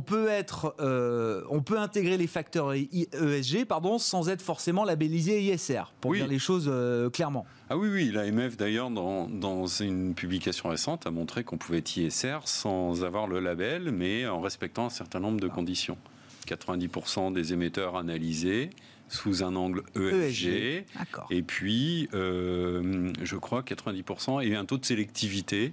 peut 0.00 0.28
être, 0.28 0.74
euh, 0.80 1.42
on 1.50 1.62
peut 1.62 1.78
intégrer 1.78 2.16
les 2.16 2.26
facteurs 2.26 2.72
ESG, 2.72 3.64
pardon, 3.66 3.98
sans 3.98 4.28
être 4.28 4.42
forcément 4.42 4.84
labellisé 4.84 5.42
ISR, 5.42 5.92
pour 6.00 6.14
dire 6.14 6.26
les 6.26 6.38
choses 6.38 6.66
euh, 6.68 7.10
clairement. 7.10 7.46
Ah 7.68 7.76
oui, 7.76 7.88
oui, 7.90 8.10
l'AMF 8.10 8.56
d'ailleurs, 8.56 8.90
dans, 8.90 9.28
dans, 9.28 9.66
une 9.66 10.14
publication 10.14 10.68
récente, 10.68 11.06
a 11.06 11.10
montré 11.10 11.44
qu'on 11.44 11.58
pouvait 11.58 11.78
être 11.78 11.96
ISR 11.96 12.38
sans 12.44 13.04
avoir 13.04 13.26
le 13.26 13.40
label, 13.40 13.90
mais 13.92 14.26
en 14.26 14.40
respectant 14.40 14.86
un 14.86 14.90
certain 14.90 15.20
nombre 15.20 15.40
de 15.40 15.48
conditions. 15.48 15.98
90% 16.46 17.32
des 17.32 17.52
émetteurs 17.52 17.96
analysés 17.96 18.70
sous 19.08 19.42
un 19.44 19.54
angle 19.54 19.82
ESG, 19.96 20.46
e 20.46 20.82
et 21.30 21.42
puis, 21.42 22.08
euh, 22.14 23.12
je 23.22 23.36
crois, 23.36 23.62
90% 23.62 24.46
et 24.46 24.54
un 24.54 24.64
taux 24.64 24.78
de 24.78 24.84
sélectivité 24.84 25.72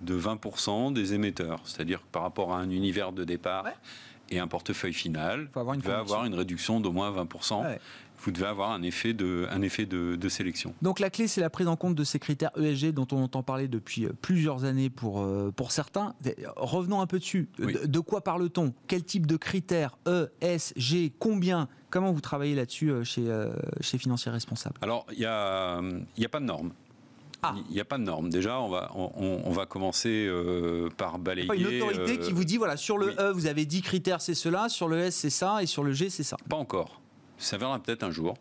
de 0.00 0.18
20% 0.18 0.92
des 0.92 1.14
émetteurs. 1.14 1.60
C'est-à-dire 1.64 2.00
que 2.00 2.08
par 2.12 2.22
rapport 2.22 2.52
à 2.54 2.58
un 2.58 2.70
univers 2.70 3.12
de 3.12 3.24
départ 3.24 3.66
et 4.30 4.38
un 4.38 4.46
portefeuille 4.46 4.94
final, 4.94 5.48
il 5.74 5.80
va 5.80 5.98
avoir 5.98 6.24
une 6.24 6.34
réduction 6.34 6.80
d'au 6.80 6.92
moins 6.92 7.10
20%. 7.12 7.78
Vous 8.24 8.30
devez 8.30 8.46
avoir 8.46 8.70
un 8.70 8.82
effet, 8.82 9.12
de, 9.12 9.46
un 9.50 9.60
effet 9.60 9.84
de, 9.84 10.28
sélection. 10.28 10.74
Donc 10.80 10.98
la 10.98 11.10
clé, 11.10 11.28
c'est 11.28 11.42
la 11.42 11.50
prise 11.50 11.68
en 11.68 11.76
compte 11.76 11.94
de 11.94 12.04
ces 12.04 12.18
critères 12.18 12.50
ESG 12.56 12.92
dont 12.92 13.06
on 13.12 13.22
entend 13.22 13.42
parler 13.42 13.68
depuis 13.68 14.06
euh, 14.06 14.12
plusieurs 14.22 14.64
années 14.64 14.88
pour, 14.88 15.20
euh, 15.20 15.52
pour 15.54 15.72
certains. 15.72 16.14
Revenons 16.56 17.02
un 17.02 17.06
peu 17.06 17.18
dessus. 17.18 17.48
De, 17.58 18.00
quoi 18.00 18.22
parle-t-on? 18.22 18.72
Quel 18.86 19.04
type 19.04 19.26
de 19.26 19.36
critères 19.36 19.98
ESG 20.40 21.12
Combien? 21.18 21.68
Comment 21.90 22.12
vous 22.12 22.22
travaillez 22.22 22.54
là-dessus 22.54 22.90
euh, 22.90 23.04
chez, 23.04 23.28
chez 23.80 23.98
Financiers 23.98 24.32
Responsables? 24.32 24.76
Alors, 24.80 25.06
il 25.12 25.18
n'y 25.18 25.26
a, 25.26 25.76
a 25.76 26.28
pas 26.30 26.40
de 26.40 26.46
normes. 26.46 26.72
Ah. 27.44 27.54
Il 27.68 27.74
n'y 27.74 27.80
a 27.80 27.84
pas 27.84 27.98
de 27.98 28.02
normes. 28.02 28.30
Déjà, 28.30 28.60
on 28.60 28.68
va, 28.68 28.90
on, 28.94 29.50
va 29.50 29.66
commencer 29.66 30.26
euh, 30.28 30.88
par 30.96 31.18
balayer. 31.18 31.46
Pas 31.46 31.56
une 31.56 31.66
autorité 31.66 32.18
qui 32.18 32.30
euh, 32.30 32.34
vous 32.34 32.44
dit 32.44 32.56
voilà, 32.56 32.76
sur 32.76 32.98
le 32.98 33.14
E, 33.20 33.32
vous 33.32 33.46
avez 33.46 33.66
10 33.66 33.82
critères, 33.82 34.20
c'est 34.20 34.34
cela, 34.34 34.68
sur 34.68 34.88
le 34.88 34.98
S, 34.98 35.16
c'est 35.16 35.30
ça, 35.30 35.62
et 35.62 35.66
sur 35.66 35.84
le 35.84 35.92
G, 35.92 36.10
c'est 36.10 36.22
ça. 36.22 36.36
Pas 36.48 36.56
encore. 36.56 37.00
Ça 37.36 37.58
viendra 37.58 37.78
peut-être 37.78 38.02
un 38.02 38.10
jour. 38.10 38.34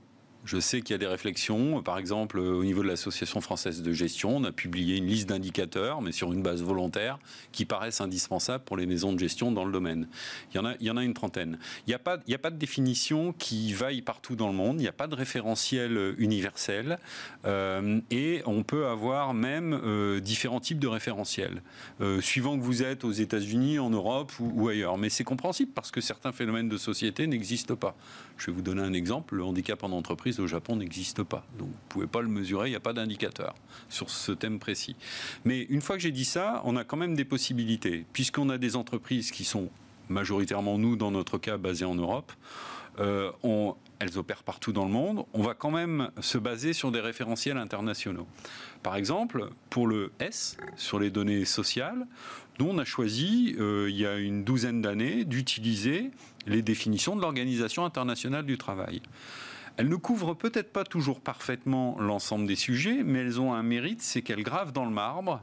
Je 0.45 0.59
sais 0.59 0.81
qu'il 0.81 0.93
y 0.93 0.95
a 0.95 0.97
des 0.97 1.07
réflexions. 1.07 1.81
Par 1.81 1.97
exemple, 1.97 2.37
au 2.37 2.63
niveau 2.65 2.83
de 2.83 2.87
l'Association 2.87 3.39
française 3.39 3.81
de 3.81 3.93
gestion, 3.93 4.37
on 4.37 4.43
a 4.43 4.51
publié 4.51 4.97
une 4.97 5.07
liste 5.07 5.29
d'indicateurs, 5.29 6.01
mais 6.01 6.11
sur 6.11 6.33
une 6.33 6.41
base 6.41 6.61
volontaire, 6.61 7.17
qui 7.53 7.63
paraissent 7.63 8.01
indispensables 8.01 8.63
pour 8.63 8.75
les 8.75 8.85
maisons 8.85 9.13
de 9.13 9.19
gestion 9.19 9.53
dans 9.53 9.63
le 9.63 9.71
domaine. 9.71 10.07
Il 10.53 10.57
y 10.81 10.89
en 10.89 10.97
a, 10.97 11.03
une 11.03 11.13
trentaine. 11.13 11.57
Il 11.87 11.89
n'y 11.89 11.93
a, 11.93 11.99
pas, 11.99 12.17
de 12.17 12.57
définition 12.57 13.33
qui 13.33 13.73
vaille 13.73 14.01
partout 14.01 14.35
dans 14.35 14.47
le 14.47 14.53
monde. 14.53 14.79
Il 14.79 14.83
n'y 14.83 14.87
a 14.87 14.93
pas 14.93 15.07
de 15.07 15.15
référentiel 15.15 16.15
universel. 16.17 16.99
Euh, 17.45 18.01
et 18.11 18.41
on 18.45 18.63
peut 18.63 18.87
avoir 18.87 19.33
même 19.33 19.79
euh, 19.83 20.19
différents 20.19 20.59
types 20.59 20.79
de 20.79 20.87
référentiels, 20.87 21.61
euh, 22.01 22.19
suivant 22.19 22.57
que 22.57 22.63
vous 22.63 22.83
êtes 22.83 23.05
aux 23.05 23.11
États-Unis, 23.11 23.79
en 23.79 23.89
Europe 23.89 24.31
ou, 24.39 24.51
ou 24.55 24.67
ailleurs. 24.67 24.97
Mais 24.97 25.09
c'est 25.09 25.23
compréhensible 25.23 25.71
parce 25.73 25.91
que 25.91 26.01
certains 26.01 26.33
phénomènes 26.33 26.69
de 26.69 26.77
société 26.77 27.27
n'existent 27.27 27.75
pas. 27.75 27.95
Je 28.37 28.47
vais 28.47 28.51
vous 28.51 28.61
donner 28.61 28.81
un 28.81 28.93
exemple. 28.93 29.35
Le 29.35 29.43
handicap 29.43 29.83
en 29.83 29.91
entreprise 29.91 30.32
au 30.39 30.47
Japon 30.47 30.75
n'existe 30.75 31.23
pas. 31.23 31.45
Donc 31.57 31.67
vous 31.67 31.73
ne 31.73 31.89
pouvez 31.89 32.07
pas 32.07 32.21
le 32.21 32.27
mesurer, 32.27 32.67
il 32.67 32.71
n'y 32.71 32.77
a 32.77 32.81
pas 32.81 32.93
d'indicateur 32.93 33.55
sur 33.89 34.09
ce 34.09 34.31
thème 34.31 34.59
précis. 34.59 34.95
Mais 35.45 35.61
une 35.63 35.81
fois 35.81 35.95
que 35.95 36.01
j'ai 36.01 36.11
dit 36.11 36.25
ça, 36.25 36.61
on 36.65 36.75
a 36.75 36.83
quand 36.83 36.97
même 36.97 37.15
des 37.15 37.25
possibilités. 37.25 38.05
Puisqu'on 38.13 38.49
a 38.49 38.57
des 38.57 38.75
entreprises 38.75 39.31
qui 39.31 39.43
sont 39.43 39.69
majoritairement, 40.09 40.77
nous, 40.77 40.95
dans 40.95 41.11
notre 41.11 41.37
cas, 41.37 41.57
basées 41.57 41.85
en 41.85 41.95
Europe, 41.95 42.31
euh, 42.99 43.31
elles 43.99 44.17
opèrent 44.17 44.43
partout 44.43 44.73
dans 44.73 44.85
le 44.85 44.91
monde, 44.91 45.25
on 45.33 45.41
va 45.41 45.53
quand 45.53 45.71
même 45.71 46.11
se 46.19 46.37
baser 46.37 46.73
sur 46.73 46.91
des 46.91 46.99
référentiels 46.99 47.57
internationaux. 47.57 48.27
Par 48.83 48.95
exemple, 48.95 49.49
pour 49.69 49.87
le 49.87 50.11
S, 50.19 50.57
sur 50.75 50.99
les 50.99 51.09
données 51.09 51.45
sociales, 51.45 52.05
nous, 52.59 52.67
on 52.67 52.77
a 52.77 52.85
choisi, 52.85 53.55
euh, 53.57 53.87
il 53.89 53.97
y 53.97 54.05
a 54.05 54.17
une 54.17 54.43
douzaine 54.43 54.81
d'années, 54.81 55.25
d'utiliser 55.25 56.11
les 56.45 56.61
définitions 56.61 57.15
de 57.15 57.21
l'Organisation 57.21 57.85
internationale 57.85 58.45
du 58.45 58.57
travail. 58.57 59.01
Elles 59.77 59.89
ne 59.89 59.95
couvrent 59.95 60.35
peut-être 60.35 60.71
pas 60.71 60.83
toujours 60.83 61.19
parfaitement 61.19 61.97
l'ensemble 61.99 62.45
des 62.45 62.55
sujets, 62.55 63.03
mais 63.03 63.19
elles 63.19 63.41
ont 63.41 63.53
un 63.53 63.63
mérite, 63.63 64.01
c'est 64.01 64.21
qu'elles 64.21 64.43
gravent 64.43 64.71
dans 64.71 64.85
le 64.85 64.91
marbre 64.91 65.41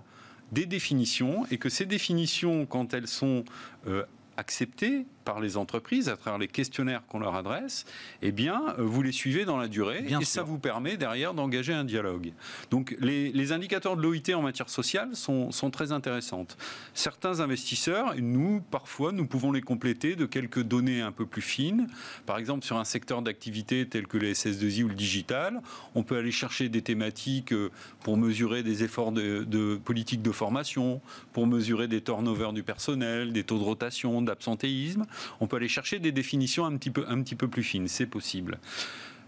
des 0.52 0.66
définitions 0.66 1.46
et 1.50 1.58
que 1.58 1.68
ces 1.68 1.86
définitions, 1.86 2.66
quand 2.66 2.94
elles 2.94 3.06
sont 3.06 3.44
euh, 3.86 4.04
acceptées 4.36 5.06
par 5.30 5.38
les 5.38 5.56
entreprises 5.56 6.08
à 6.08 6.16
travers 6.16 6.40
les 6.40 6.48
questionnaires 6.48 7.02
qu'on 7.06 7.20
leur 7.20 7.36
adresse, 7.36 7.84
eh 8.20 8.32
bien, 8.32 8.74
euh, 8.80 8.82
vous 8.82 9.00
les 9.00 9.12
suivez 9.12 9.44
dans 9.44 9.58
la 9.58 9.68
durée 9.68 10.04
et 10.08 10.24
ça 10.24 10.42
vous 10.42 10.58
permet 10.58 10.96
derrière 10.96 11.34
d'engager 11.34 11.72
un 11.72 11.84
dialogue. 11.84 12.32
Donc, 12.72 12.96
les, 12.98 13.52
indicateurs 13.52 13.96
de 13.96 14.02
l'OIT 14.02 14.34
en 14.34 14.42
matière 14.42 14.68
sociale 14.68 15.14
sont, 15.14 15.52
sont, 15.52 15.70
très 15.70 15.92
intéressantes. 15.92 16.58
Certains 16.94 17.38
investisseurs, 17.38 18.16
nous, 18.18 18.60
parfois, 18.72 19.12
nous 19.12 19.24
pouvons 19.24 19.52
les 19.52 19.60
compléter 19.60 20.16
de 20.16 20.26
quelques 20.26 20.64
données 20.64 21.00
un 21.00 21.12
peu 21.12 21.26
plus 21.26 21.42
fines. 21.42 21.86
Par 22.26 22.38
exemple, 22.38 22.64
sur 22.64 22.78
un 22.78 22.84
secteur 22.84 23.22
d'activité 23.22 23.86
tel 23.86 24.08
que 24.08 24.18
les 24.18 24.34
SS2I 24.34 24.82
ou 24.82 24.88
le 24.88 24.96
digital, 24.96 25.62
on 25.94 26.02
peut 26.02 26.16
aller 26.16 26.32
chercher 26.32 26.68
des 26.68 26.82
thématiques 26.82 27.52
euh, 27.52 27.70
pour 28.00 28.16
mesurer 28.16 28.64
des 28.64 28.82
efforts 28.82 29.12
de, 29.12 29.44
de 29.44 29.76
politique 29.76 30.22
de 30.22 30.32
formation, 30.32 31.00
pour 31.32 31.46
mesurer 31.46 31.86
des 31.86 32.00
turnovers 32.00 32.52
du 32.52 32.64
personnel, 32.64 33.32
des 33.32 33.44
taux 33.44 33.58
de 33.58 33.64
rotation, 33.64 34.22
d'absentéisme 34.22 35.06
on 35.40 35.46
peut 35.46 35.56
aller 35.56 35.68
chercher 35.68 35.98
des 35.98 36.12
définitions 36.12 36.64
un 36.64 36.76
petit 36.76 36.90
peu, 36.90 37.04
un 37.08 37.22
petit 37.22 37.34
peu 37.34 37.48
plus 37.48 37.62
fines, 37.62 37.88
c'est 37.88 38.06
possible. 38.06 38.58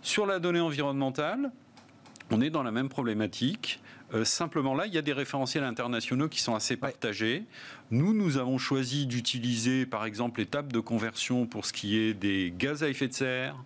Sur 0.03 0.27
la 0.27 0.39
donnée 0.39 0.61
environnementale, 0.61 1.53
on 2.31 2.41
est 2.41 2.51
dans 2.51 2.63
la 2.63 2.73
même 2.73 2.89
problématique. 2.89 3.81
Euh, 4.15 4.25
simplement 4.25 4.75
là, 4.75 4.87
il 4.87 4.95
y 4.95 4.99
a 4.99 5.03
des 5.03 5.13
référentiels 5.13 5.65
internationaux 5.65 6.29
qui 6.29 6.41
sont 6.41 6.55
assez 6.55 6.77
partagés. 6.77 7.45
Nous, 7.91 8.13
nous 8.13 8.37
avons 8.37 8.59
choisi 8.59 9.07
d'utiliser, 9.07 9.87
par 9.87 10.05
exemple, 10.05 10.41
les 10.41 10.47
tables 10.47 10.73
de 10.73 10.81
conversion 10.81 11.47
pour 11.47 11.65
ce 11.67 11.73
qui 11.73 11.99
est 11.99 12.15
des 12.15 12.53
gaz 12.57 12.83
à 12.83 12.89
effet 12.89 13.09
de 13.09 13.15
serre, 13.15 13.57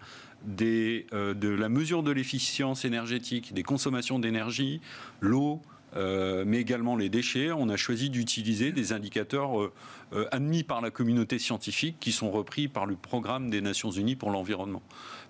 euh, 0.61 1.35
de 1.35 1.49
la 1.49 1.69
mesure 1.69 2.03
de 2.03 2.13
l'efficience 2.13 2.85
énergétique, 2.85 3.55
des 3.55 3.63
consommations 3.63 4.19
d'énergie, 4.19 4.81
l'eau, 5.21 5.63
euh, 5.97 6.45
mais 6.47 6.59
également 6.59 6.97
les 6.97 7.09
déchets. 7.09 7.51
On 7.53 7.69
a 7.69 7.77
choisi 7.77 8.11
d'utiliser 8.11 8.73
des 8.73 8.93
indicateurs 8.93 9.61
euh, 9.61 9.73
euh, 10.13 10.27
admis 10.31 10.63
par 10.63 10.81
la 10.81 10.91
communauté 10.91 11.39
scientifique 11.39 11.97
qui 11.99 12.13
sont 12.13 12.31
repris 12.31 12.69
par 12.69 12.87
le 12.87 12.97
programme 12.97 13.51
des 13.51 13.61
Nations 13.61 13.91
Unies 13.91 14.17
pour 14.17 14.31
l'environnement. 14.31 14.83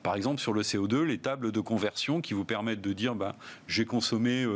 Par 0.02 0.14
exemple, 0.14 0.40
sur 0.40 0.52
le 0.52 0.62
CO2, 0.62 1.02
les 1.02 1.18
tables 1.18 1.52
de 1.52 1.60
conversion 1.60 2.20
qui 2.20 2.34
vous 2.34 2.44
permettent 2.44 2.80
de 2.80 2.92
dire 2.92 3.14
bah, 3.14 3.36
j'ai 3.66 3.84
consommé 3.84 4.46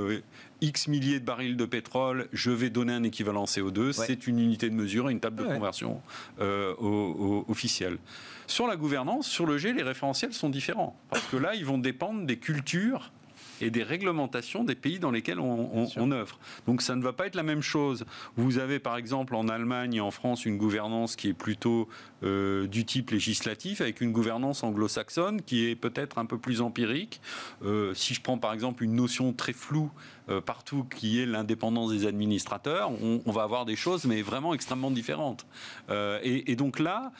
X 0.60 0.86
milliers 0.86 1.18
de 1.18 1.24
barils 1.24 1.56
de 1.56 1.64
pétrole, 1.64 2.28
je 2.32 2.50
vais 2.50 2.70
donner 2.70 2.92
un 2.92 3.02
équivalent 3.02 3.44
CO2. 3.44 3.92
C'est 3.92 4.26
une 4.26 4.38
unité 4.38 4.68
de 4.68 4.74
mesure 4.74 5.08
et 5.08 5.12
une 5.12 5.20
table 5.20 5.42
de 5.42 5.54
conversion 5.54 6.02
officielle. 7.48 7.98
Sur 8.46 8.66
la 8.66 8.76
gouvernance, 8.76 9.26
sur 9.26 9.46
le 9.46 9.58
G, 9.58 9.72
les 9.72 9.82
référentiels 9.82 10.32
sont 10.32 10.50
différents. 10.50 10.96
Parce 11.08 11.24
que 11.26 11.36
là, 11.36 11.54
ils 11.54 11.64
vont 11.64 11.78
dépendre 11.78 12.26
des 12.26 12.36
cultures 12.36 13.10
et 13.60 13.70
des 13.70 13.82
réglementations 13.82 14.64
des 14.64 14.74
pays 14.74 14.98
dans 14.98 15.10
lesquels 15.10 15.40
on, 15.40 15.88
on, 15.96 16.10
œuvre. 16.12 16.38
Donc 16.66 16.82
ça 16.82 16.96
ne 16.96 17.02
va 17.02 17.12
pas 17.12 17.26
être 17.26 17.34
la 17.34 17.42
même 17.42 17.62
chose. 17.62 18.04
Vous 18.36 18.58
avez 18.58 18.78
par 18.78 18.96
exemple 18.96 19.34
en 19.34 19.48
Allemagne 19.48 19.94
et 19.94 20.00
en 20.00 20.10
France 20.10 20.46
une 20.46 20.56
gouvernance 20.56 21.16
qui 21.16 21.28
est 21.28 21.34
plutôt 21.34 21.88
euh, 22.22 22.66
du 22.66 22.84
type 22.84 23.10
législatif, 23.10 23.80
avec 23.80 24.00
une 24.00 24.12
gouvernance 24.12 24.62
anglo-saxonne 24.62 25.42
qui 25.42 25.66
est 25.66 25.76
peut-être 25.76 26.18
un 26.18 26.26
peu 26.26 26.38
plus 26.38 26.60
empirique. 26.60 27.20
Euh, 27.64 27.94
si 27.94 28.14
je 28.14 28.20
prends 28.20 28.38
par 28.38 28.52
exemple 28.52 28.84
une 28.84 28.94
notion 28.94 29.32
très 29.32 29.52
floue 29.52 29.90
euh, 30.28 30.40
partout 30.40 30.84
qui 30.84 31.20
est 31.20 31.26
l'indépendance 31.26 31.90
des 31.90 32.06
administrateurs, 32.06 32.90
on, 32.90 33.32
va 33.32 33.42
avoir 33.42 33.64
des 33.64 33.76
choses 33.76 34.04
mais 34.04 34.22
vraiment 34.22 34.54
extrêmement 34.54 34.90
différentes. 34.90 35.46
Et, 35.90 36.50
et, 36.50 36.56
donc 36.56 36.78
là, 36.78 37.12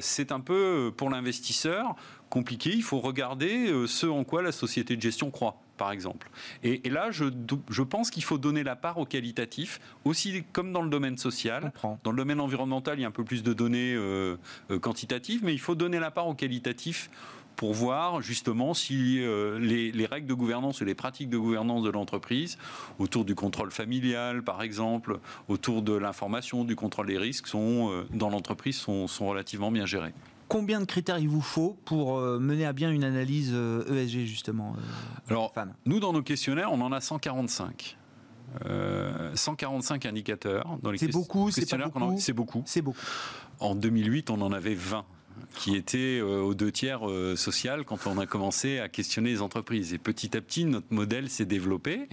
c'est 0.00 0.32
un 0.32 0.40
peu 0.40 0.92
pour 0.96 1.10
l'investisseur 1.10 1.94
compliqué. 2.30 2.70
Il 2.72 2.82
faut 2.82 3.00
regarder 3.00 3.68
euh, 3.68 3.86
ce 3.86 4.06
en 4.06 4.24
quoi 4.24 4.40
la 4.40 4.52
société 4.52 4.96
de 4.96 5.02
gestion 5.02 5.30
croit 5.30 5.60
par 5.76 5.92
exemple. 5.92 6.30
Et, 6.62 6.90
là, 6.90 7.10
je, 7.10 7.24
je 7.70 7.82
pense 7.82 8.10
qu'il 8.10 8.22
faut 8.22 8.36
donner 8.36 8.62
la 8.62 8.76
part 8.76 8.98
au 8.98 9.06
qualitatif, 9.06 9.80
aussi 10.04 10.44
comme 10.52 10.74
dans 10.74 10.82
le 10.82 10.90
domaine 10.90 11.16
social. 11.16 11.72
Dans 12.04 12.10
le 12.10 12.18
domaine 12.18 12.38
environnemental, 12.38 12.98
il 12.98 13.02
y 13.02 13.04
a 13.06 13.08
un 13.08 13.10
peu 13.10 13.24
plus 13.24 13.42
de 13.42 13.54
données 13.54 13.94
euh, 13.94 14.36
euh, 14.70 14.78
quantitatives, 14.78 15.40
mais 15.42 15.54
il 15.54 15.58
faut 15.58 15.74
donner 15.74 15.98
la 15.98 16.10
part 16.10 16.28
au 16.28 16.34
qualitatif 16.34 17.10
pour 17.56 17.72
voir 17.72 18.20
justement 18.20 18.74
si 18.74 19.20
les, 19.58 19.90
les, 19.90 20.06
règles 20.06 20.26
de 20.26 20.34
gouvernance 20.34 20.80
et 20.80 20.84
les 20.84 20.94
pratiques 20.94 21.28
de 21.28 21.36
gouvernance 21.36 21.82
de 21.82 21.90
l'entreprise, 21.90 22.58
autour 22.98 23.24
du 23.24 23.34
contrôle 23.34 23.70
familial 23.70 24.42
par 24.42 24.62
exemple, 24.62 25.18
autour 25.48 25.82
de 25.82 25.92
l'information, 25.92 26.64
du 26.64 26.76
contrôle 26.76 27.06
des 27.06 27.18
risques, 27.18 27.48
sont, 27.48 28.04
dans 28.14 28.30
l'entreprise 28.30 28.76
sont, 28.76 29.06
sont 29.08 29.28
relativement 29.28 29.70
bien 29.70 29.84
gérées 29.84 30.14
combien 30.50 30.80
de 30.80 30.84
critères 30.84 31.18
il 31.18 31.28
vous 31.28 31.40
faut 31.40 31.78
pour 31.84 32.18
euh, 32.18 32.38
mener 32.38 32.66
à 32.66 32.74
bien 32.74 32.90
une 32.90 33.04
analyse 33.04 33.50
ESG 33.50 33.54
euh, 33.54 34.22
e 34.22 34.26
justement 34.26 34.74
euh, 34.76 35.30
Alors, 35.30 35.54
nous 35.86 36.00
dans 36.00 36.12
nos 36.12 36.22
questionnaires, 36.22 36.70
on 36.72 36.80
en 36.82 36.92
a 36.92 37.00
145. 37.00 37.96
145 39.34 40.06
indicateurs 40.06 40.76
dans 40.82 40.90
les 40.90 40.98
C'est 40.98 41.06
beaucoup, 41.06 41.52
c'est 41.52 41.72
beaucoup? 41.76 42.16
C'est 42.18 42.32
beaucoup. 42.32 42.64
beaucoup. 42.82 42.98
En 43.60 43.76
2008, 43.76 44.28
on 44.30 44.42
en 44.42 44.50
avait 44.52 44.74
20. 44.74 45.04
qui 45.54 45.76
était 45.76 46.18
euh, 46.20 46.40
aux 46.40 46.54
deux 46.54 46.72
tiers 46.72 47.08
euh, 47.08 47.36
social 47.36 47.84
quand 47.84 48.06
on 48.06 48.18
a 48.18 48.26
commencé 48.26 48.78
à 48.78 48.88
questionner 48.88 49.30
les 49.30 49.42
entreprises. 49.42 49.92
Et 49.92 49.98
petit 49.98 50.36
à 50.36 50.40
petit, 50.40 50.64
notre 50.64 50.92
modèle 50.92 51.28
s'est 51.28 51.44
développé, 51.44 52.08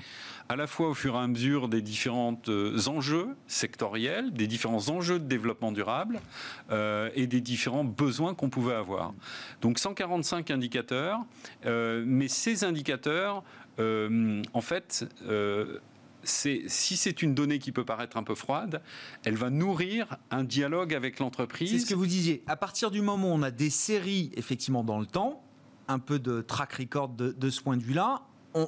à 0.49 0.55
la 0.55 0.67
fois 0.67 0.89
au 0.89 0.93
fur 0.93 1.15
et 1.15 1.19
à 1.19 1.27
mesure 1.27 1.67
des 1.67 1.81
différents 1.81 2.39
euh, 2.47 2.77
enjeux 2.87 3.35
sectoriels, 3.47 4.31
des 4.31 4.47
différents 4.47 4.89
enjeux 4.89 5.19
de 5.19 5.25
développement 5.25 5.71
durable 5.71 6.19
et 7.15 7.27
des 7.27 7.41
différents 7.41 7.83
besoins 7.83 8.33
qu'on 8.33 8.49
pouvait 8.49 8.75
avoir. 8.75 9.13
Donc 9.61 9.79
145 9.79 10.51
indicateurs, 10.51 11.19
mais 11.65 12.27
ces 12.27 12.63
indicateurs, 12.63 13.43
en 13.79 14.61
fait, 14.61 15.07
si 16.27 16.97
c'est 16.97 17.21
une 17.21 17.33
donnée 17.33 17.59
qui 17.59 17.71
peut 17.71 17.85
paraître 17.85 18.17
un 18.17 18.23
peu 18.23 18.35
froide, 18.35 18.81
elle 19.23 19.35
va 19.35 19.49
nourrir 19.49 20.17
un 20.31 20.43
dialogue 20.43 20.93
avec 20.93 21.19
l'entreprise. 21.19 21.71
C'est 21.71 21.79
ce 21.79 21.85
que 21.85 21.95
vous 21.95 22.07
disiez. 22.07 22.43
À 22.47 22.55
partir 22.55 22.91
du 22.91 23.01
moment 23.01 23.29
où 23.29 23.33
on 23.33 23.43
a 23.43 23.51
des 23.51 23.69
séries 23.69 24.31
effectivement 24.35 24.83
dans 24.83 24.99
le 24.99 25.05
temps, 25.05 25.43
un 25.87 25.99
peu 25.99 26.19
de 26.19 26.41
track 26.41 26.73
record 26.73 27.09
de, 27.09 27.49
ce 27.49 27.61
point 27.61 27.77
de 27.77 27.83
vue-là, 27.83 28.21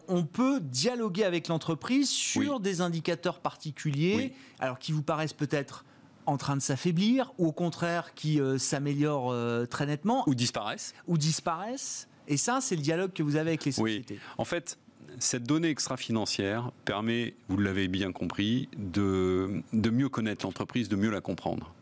on, 0.08 0.24
peut 0.24 0.60
dialoguer 0.60 1.24
avec 1.24 1.48
l'entreprise 1.48 2.10
sur 2.10 2.60
des 2.60 2.82
indicateurs 2.82 3.40
particuliers, 3.40 4.34
alors 4.60 4.80
qui 4.80 4.92
vous 4.92 5.04
paraissent 5.04 5.34
peut-être 5.34 5.86
en 6.26 6.38
train 6.38 6.56
de 6.56 6.62
s'affaiblir 6.62 7.34
ou 7.38 7.48
au 7.48 7.52
contraire 7.52 8.14
qui 8.14 8.40
euh, 8.40 8.58
s'améliorent 8.58 9.32
euh, 9.32 9.66
très 9.66 9.86
nettement. 9.86 10.24
Ou 10.28 10.36
disparaissent. 10.36 10.94
Ou 11.08 11.18
disparaissent. 11.18 12.08
Et 12.28 12.38
ça, 12.38 12.60
c'est 12.62 12.76
le 12.76 12.82
dialogue 12.82 13.12
que 13.14 13.24
vous 13.24 13.36
avez 13.36 13.50
avec 13.50 13.66
les 13.66 13.72
sociétés. 13.72 14.16
Oui. 14.16 14.20
En 14.38 14.46
fait, 14.46 14.78
cette 15.18 15.44
donnée 15.44 15.70
extra-financière 15.70 16.72
permet, 16.86 17.34
vous 17.48 17.58
l'avez 17.58 17.88
bien 17.88 18.12
compris, 18.12 18.70
de, 18.78 19.64
mieux 19.74 20.10
connaître 20.10 20.46
l'entreprise, 20.46 20.90
de 20.90 20.96
mieux 20.96 21.10
la 21.10 21.22
comprendre. 21.22 21.74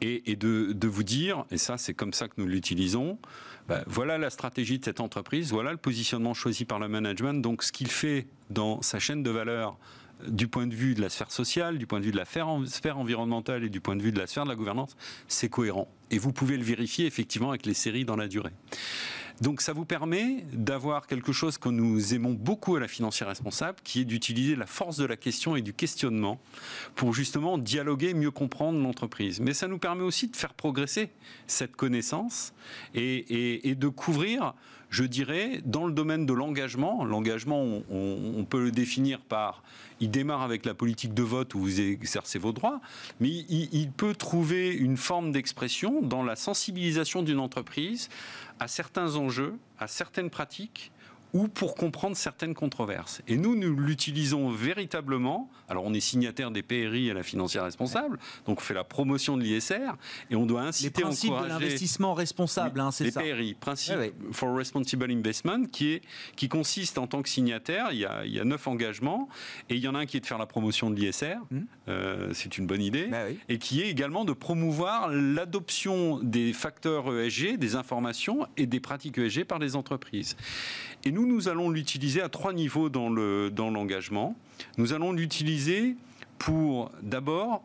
Et, 0.00 0.36
de, 0.36 0.86
vous 0.86 1.02
dire, 1.02 1.44
et 1.50 1.58
ça 1.58 1.78
c'est 1.78 1.94
comme 1.94 2.12
ça 2.12 2.28
que 2.28 2.34
nous 2.38 2.46
l'utilisons, 2.46 3.18
bah, 3.68 3.82
voilà 3.86 4.18
la 4.18 4.30
stratégie 4.30 4.78
de 4.78 4.84
cette 4.84 5.00
entreprise, 5.00 5.50
voilà 5.50 5.72
le 5.72 5.76
positionnement 5.76 6.34
choisi 6.34 6.64
par 6.64 6.78
le 6.78 6.88
management, 6.88 7.34
donc 7.34 7.62
ce 7.62 7.72
qu'il 7.72 7.88
fait 7.88 8.26
dans 8.50 8.80
sa 8.82 8.98
chaîne 8.98 9.22
de 9.22 9.30
valeur 9.30 9.76
du 10.26 10.48
point 10.48 10.66
de 10.66 10.74
vue 10.74 10.94
de 10.94 11.00
la 11.00 11.08
sphère 11.08 11.30
sociale, 11.30 11.78
du 11.78 11.86
point 11.86 12.00
de 12.00 12.04
vue 12.04 12.12
de 12.12 12.16
la 12.16 12.24
sphère 12.24 12.98
environnementale 12.98 13.64
et 13.64 13.68
du 13.68 13.80
point 13.80 13.96
de 13.96 14.02
vue 14.02 14.12
de 14.12 14.18
la 14.18 14.26
sphère 14.26 14.44
de 14.44 14.48
la 14.48 14.56
gouvernance, 14.56 14.96
c'est 15.28 15.48
cohérent. 15.48 15.88
Et 16.10 16.18
vous 16.18 16.32
pouvez 16.32 16.56
le 16.56 16.64
vérifier 16.64 17.06
effectivement 17.06 17.50
avec 17.50 17.66
les 17.66 17.74
séries 17.74 18.04
dans 18.04 18.16
la 18.16 18.28
durée. 18.28 18.52
Donc 19.40 19.60
ça 19.60 19.74
vous 19.74 19.84
permet 19.84 20.46
d'avoir 20.52 21.06
quelque 21.06 21.32
chose 21.32 21.58
que 21.58 21.68
nous 21.68 22.14
aimons 22.14 22.32
beaucoup 22.32 22.76
à 22.76 22.80
la 22.80 22.88
financière 22.88 23.28
responsable, 23.28 23.78
qui 23.84 24.00
est 24.00 24.04
d'utiliser 24.04 24.56
la 24.56 24.66
force 24.66 24.96
de 24.96 25.04
la 25.04 25.16
question 25.16 25.56
et 25.56 25.62
du 25.62 25.74
questionnement 25.74 26.40
pour 26.94 27.12
justement 27.12 27.58
dialoguer, 27.58 28.14
mieux 28.14 28.30
comprendre 28.30 28.80
l'entreprise. 28.80 29.40
Mais 29.40 29.52
ça 29.52 29.68
nous 29.68 29.78
permet 29.78 30.04
aussi 30.04 30.28
de 30.28 30.36
faire 30.36 30.54
progresser 30.54 31.10
cette 31.46 31.76
connaissance 31.76 32.54
et, 32.94 33.74
de 33.76 33.88
couvrir 33.88 34.54
je 34.90 35.04
dirais, 35.04 35.60
dans 35.64 35.86
le 35.86 35.92
domaine 35.92 36.26
de 36.26 36.32
l'engagement, 36.32 37.04
l'engagement, 37.04 37.62
on, 37.90 38.44
peut 38.48 38.64
le 38.64 38.70
définir 38.70 39.20
par, 39.20 39.62
il 40.00 40.10
démarre 40.10 40.42
avec 40.42 40.64
la 40.64 40.74
politique 40.74 41.14
de 41.14 41.22
vote 41.22 41.54
où 41.54 41.60
vous 41.60 41.80
exercez 41.80 42.38
vos 42.38 42.52
droits, 42.52 42.80
mais 43.20 43.28
il 43.28 43.90
peut 43.90 44.14
trouver 44.14 44.74
une 44.74 44.96
forme 44.96 45.32
d'expression 45.32 46.02
dans 46.02 46.22
la 46.22 46.36
sensibilisation 46.36 47.22
d'une 47.22 47.40
entreprise 47.40 48.08
à 48.60 48.68
certains 48.68 49.16
enjeux, 49.16 49.54
à 49.78 49.88
certaines 49.88 50.30
pratiques 50.30 50.92
ou 51.36 51.48
pour 51.48 51.74
comprendre 51.74 52.16
certaines 52.16 52.54
controverses. 52.54 53.20
Et 53.28 53.36
nous, 53.36 53.54
nous 53.56 53.76
l'utilisons 53.76 54.48
véritablement. 54.48 55.50
Alors, 55.68 55.84
on 55.84 55.92
est 55.92 56.00
signataire 56.00 56.50
des 56.50 56.62
PRI 56.62 57.08
et 57.08 57.12
la 57.12 57.22
financière 57.22 57.64
responsable, 57.64 58.18
donc 58.46 58.58
on 58.58 58.62
fait 58.62 58.72
la 58.72 58.84
promotion 58.84 59.36
de 59.36 59.42
l'ISR, 59.42 59.96
et 60.30 60.36
on 60.36 60.46
doit 60.46 60.62
inciter, 60.62 60.96
les 60.96 61.02
principes 61.02 61.32
de 61.32 61.46
l'investissement 61.46 62.14
responsable, 62.14 62.80
hein, 62.80 62.90
c'est 62.90 63.10
ça. 63.10 63.22
Les 63.22 63.34
PRI, 63.34 63.54
principe 63.54 63.96
for 64.32 64.56
responsible 64.56 65.10
investment, 65.10 65.66
qui 65.70 65.92
est 65.92 66.02
qui 66.36 66.48
consiste 66.48 66.96
en 66.96 67.06
tant 67.06 67.20
que 67.20 67.28
signataire, 67.28 67.88
il 67.92 67.98
y 67.98 68.06
a, 68.06 68.24
il 68.24 68.32
y 68.32 68.40
a 68.40 68.44
neuf 68.44 68.66
engagements, 68.66 69.28
et 69.68 69.74
il 69.74 69.80
y 69.80 69.88
en 69.88 69.94
a 69.94 69.98
un 69.98 70.06
qui 70.06 70.16
est 70.16 70.20
de 70.20 70.26
faire 70.26 70.38
la 70.38 70.46
promotion 70.46 70.90
de 70.90 70.98
l'ISR, 70.98 71.36
mmh. 71.50 71.58
euh, 71.88 72.30
c'est 72.32 72.56
une 72.56 72.66
bonne 72.66 72.82
idée, 72.82 73.08
bah 73.08 73.24
et 73.48 73.58
qui 73.58 73.82
est 73.82 73.90
également 73.90 74.24
de 74.24 74.32
promouvoir 74.32 75.10
l'adoption 75.10 76.18
des 76.22 76.54
facteurs 76.54 77.12
ESG, 77.14 77.58
des 77.58 77.76
informations 77.76 78.46
et 78.56 78.66
des 78.66 78.80
pratiques 78.80 79.18
ESG 79.18 79.44
par 79.44 79.58
les 79.58 79.76
entreprises. 79.76 80.36
Et 81.04 81.12
nous, 81.12 81.25
nous 81.26 81.48
allons 81.48 81.70
l'utiliser 81.70 82.22
à 82.22 82.28
trois 82.28 82.52
niveaux 82.52 82.88
dans 82.88 83.08
l'engagement. 83.10 84.28
Dans 84.28 84.82
nous 84.82 84.92
allons 84.92 85.12
l'utiliser 85.12 85.96
pour 86.38 86.90
d'abord 87.02 87.62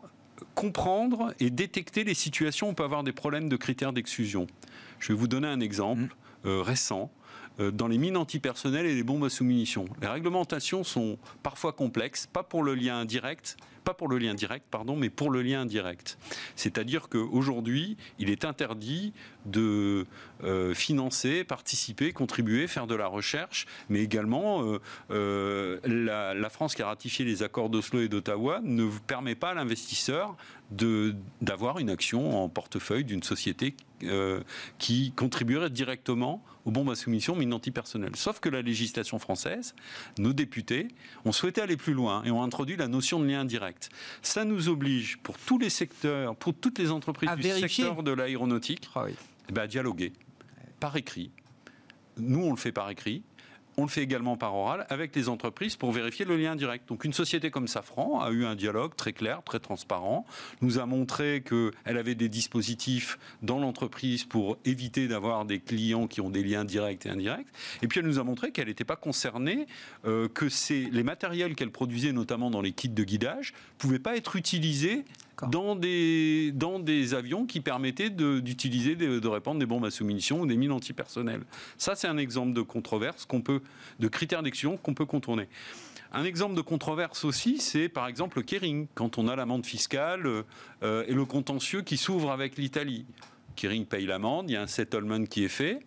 comprendre 0.54 1.34
et 1.40 1.50
détecter 1.50 2.04
les 2.04 2.14
situations 2.14 2.68
où 2.68 2.70
on 2.70 2.74
peut 2.74 2.84
avoir 2.84 3.04
des 3.04 3.12
problèmes 3.12 3.48
de 3.48 3.56
critères 3.56 3.92
d'exclusion. 3.92 4.46
Je 4.98 5.08
vais 5.12 5.18
vous 5.18 5.28
donner 5.28 5.48
un 5.48 5.60
exemple 5.60 6.02
mmh. 6.02 6.48
euh, 6.48 6.62
récent. 6.62 7.10
Euh, 7.60 7.70
dans 7.70 7.86
les 7.86 7.98
mines 7.98 8.16
antipersonnelles 8.16 8.86
et 8.86 8.94
les 8.94 9.02
bombes 9.02 9.24
à 9.24 9.28
sous-munitions. 9.28 9.84
Les 10.00 10.08
réglementations 10.08 10.84
sont 10.84 11.18
parfois 11.42 11.72
complexes, 11.72 12.26
pas 12.26 12.42
pour 12.42 12.62
le 12.62 12.74
lien 12.74 13.04
direct, 13.04 13.58
pas 13.84 13.92
pour 13.92 14.08
le 14.08 14.16
lien 14.16 14.32
direct, 14.32 14.64
pardon, 14.70 14.96
mais 14.96 15.10
pour 15.10 15.30
le 15.30 15.42
lien 15.42 15.62
indirect. 15.62 16.16
C'est-à-dire 16.56 17.08
qu'aujourd'hui, 17.08 17.96
il 18.18 18.30
est 18.30 18.44
interdit 18.44 19.12
de 19.44 20.06
euh, 20.44 20.74
financer, 20.74 21.44
participer, 21.44 22.12
contribuer, 22.12 22.66
faire 22.66 22.86
de 22.86 22.94
la 22.94 23.06
recherche, 23.06 23.66
mais 23.88 24.00
également 24.02 24.78
euh, 25.10 25.78
la, 25.84 26.34
la, 26.34 26.50
France 26.50 26.74
qui 26.74 26.82
a 26.82 26.86
ratifié 26.86 27.24
les 27.24 27.42
accords 27.42 27.70
d'Oslo 27.70 28.00
et 28.00 28.08
d'Ottawa 28.08 28.60
ne 28.62 28.88
permet 29.06 29.34
pas 29.34 29.50
à 29.50 29.54
l'investisseur 29.54 30.36
d'avoir 30.70 31.78
une 31.78 31.90
action 31.90 32.42
en 32.42 32.48
portefeuille 32.48 33.04
d'une 33.04 33.22
société 33.22 33.76
qui 34.78 35.12
contribuerait 35.12 35.70
directement 35.70 36.42
aux 36.64 36.70
bombes 36.70 36.90
à 36.90 36.94
soumission 36.94 37.36
mines 37.36 37.52
antipersonnelles. 37.52 38.16
Sauf 38.16 38.40
que 38.40 38.48
la 38.48 38.62
législation 38.62 39.18
française, 39.18 39.74
nos 40.18 40.32
députés, 40.32 40.88
ont 41.24 41.32
souhaité 41.32 41.60
aller 41.60 41.76
plus 41.76 41.92
loin 41.92 42.22
et 42.24 42.30
ont 42.30 42.42
introduit 42.42 42.76
la 42.76 42.88
notion 42.88 43.20
de 43.20 43.26
lien 43.26 43.44
direct. 43.44 43.90
Ça 44.22 44.44
nous 44.44 44.68
oblige, 44.68 45.18
pour 45.18 45.38
tous 45.38 45.58
les 45.58 45.70
secteurs, 45.70 46.36
pour 46.36 46.54
toutes 46.54 46.78
les 46.78 46.90
entreprises 46.90 47.30
du 47.36 47.42
secteur 47.42 48.02
de 48.02 48.12
l'aéronautique, 48.12 48.88
ah 48.94 49.06
eh 49.08 49.52
ben, 49.52 49.62
à 49.62 49.66
dialoguer 49.66 50.12
par 50.82 50.96
écrit. 50.96 51.30
Nous, 52.16 52.44
on 52.44 52.50
le 52.50 52.56
fait 52.56 52.72
par 52.72 52.90
écrit. 52.90 53.22
On 53.76 53.82
le 53.82 53.88
fait 53.88 54.02
également 54.02 54.36
par 54.36 54.54
oral 54.54 54.84
avec 54.90 55.14
les 55.14 55.28
entreprises 55.28 55.76
pour 55.76 55.92
vérifier 55.92 56.24
le 56.24 56.36
lien 56.36 56.56
direct. 56.56 56.88
Donc 56.88 57.04
une 57.04 57.12
société 57.12 57.52
comme 57.52 57.68
Safran 57.68 58.20
a 58.20 58.32
eu 58.32 58.44
un 58.44 58.56
dialogue 58.56 58.96
très 58.96 59.12
clair, 59.12 59.42
très 59.44 59.60
transparent, 59.60 60.26
nous 60.60 60.80
a 60.80 60.84
montré 60.84 61.42
qu'elle 61.42 61.96
avait 61.96 62.16
des 62.16 62.28
dispositifs 62.28 63.16
dans 63.42 63.60
l'entreprise 63.60 64.24
pour 64.24 64.58
éviter 64.64 65.06
d'avoir 65.06 65.44
des 65.44 65.60
clients 65.60 66.08
qui 66.08 66.20
ont 66.20 66.30
des 66.30 66.42
liens 66.42 66.64
directs 66.64 67.06
et 67.06 67.10
indirects. 67.10 67.46
Et 67.80 67.86
puis 67.86 68.00
elle 68.00 68.06
nous 68.06 68.18
a 68.18 68.24
montré 68.24 68.50
qu'elle 68.50 68.66
n'était 68.66 68.84
pas 68.84 68.96
concernée, 68.96 69.66
euh, 70.04 70.28
que 70.28 70.48
les 70.68 71.02
matériels 71.04 71.54
qu'elle 71.54 71.70
produisait, 71.70 72.12
notamment 72.12 72.50
dans 72.50 72.60
les 72.60 72.72
kits 72.72 72.88
de 72.88 73.04
guidage, 73.04 73.54
ne 73.54 73.78
pouvaient 73.78 73.98
pas 74.00 74.16
être 74.16 74.34
utilisés 74.36 75.04
dans 75.50 75.74
des, 75.74 76.52
dans 76.52 76.78
des 76.78 77.14
avions 77.14 77.46
qui 77.46 77.60
permettaient 77.60 78.10
d'utiliser, 78.10 78.96
de, 78.96 79.28
répandre 79.28 79.58
des 79.58 79.66
bombes 79.66 79.84
à 79.84 79.90
sous-munitions 79.90 80.40
ou 80.40 80.46
des 80.46 80.56
mines 80.56 80.72
antipersonnelles. 80.72 81.42
Ça, 81.78 81.94
c'est 81.94 82.08
un 82.08 82.18
exemple 82.18 82.52
de 82.52 82.62
controverse 82.62 83.26
de 83.98 84.08
critères 84.08 84.42
d'exclusion 84.42 84.76
qu'on 84.76 84.94
peut 84.94 85.06
contourner. 85.06 85.48
Un 86.12 86.24
exemple 86.24 86.54
de 86.54 86.60
controverse 86.60 87.24
aussi, 87.24 87.58
c'est 87.58 87.88
par 87.88 88.06
exemple 88.06 88.36
le 88.36 88.42
Kering, 88.42 88.86
quand 88.94 89.16
on 89.16 89.28
a 89.28 89.36
l'amende 89.36 89.64
fiscale 89.64 90.44
euh, 90.82 91.04
et 91.06 91.14
le 91.14 91.24
contentieux 91.24 91.80
qui 91.80 91.96
s'ouvre 91.96 92.30
avec 92.30 92.58
l'Italie. 92.58 93.06
Kering 93.56 93.86
paye 93.86 94.04
l'amende, 94.04 94.50
il 94.50 94.52
y 94.52 94.56
a 94.56 94.62
un 94.62 94.66
settlement 94.66 95.24
qui 95.24 95.44
est 95.44 95.48
fait, 95.48 95.80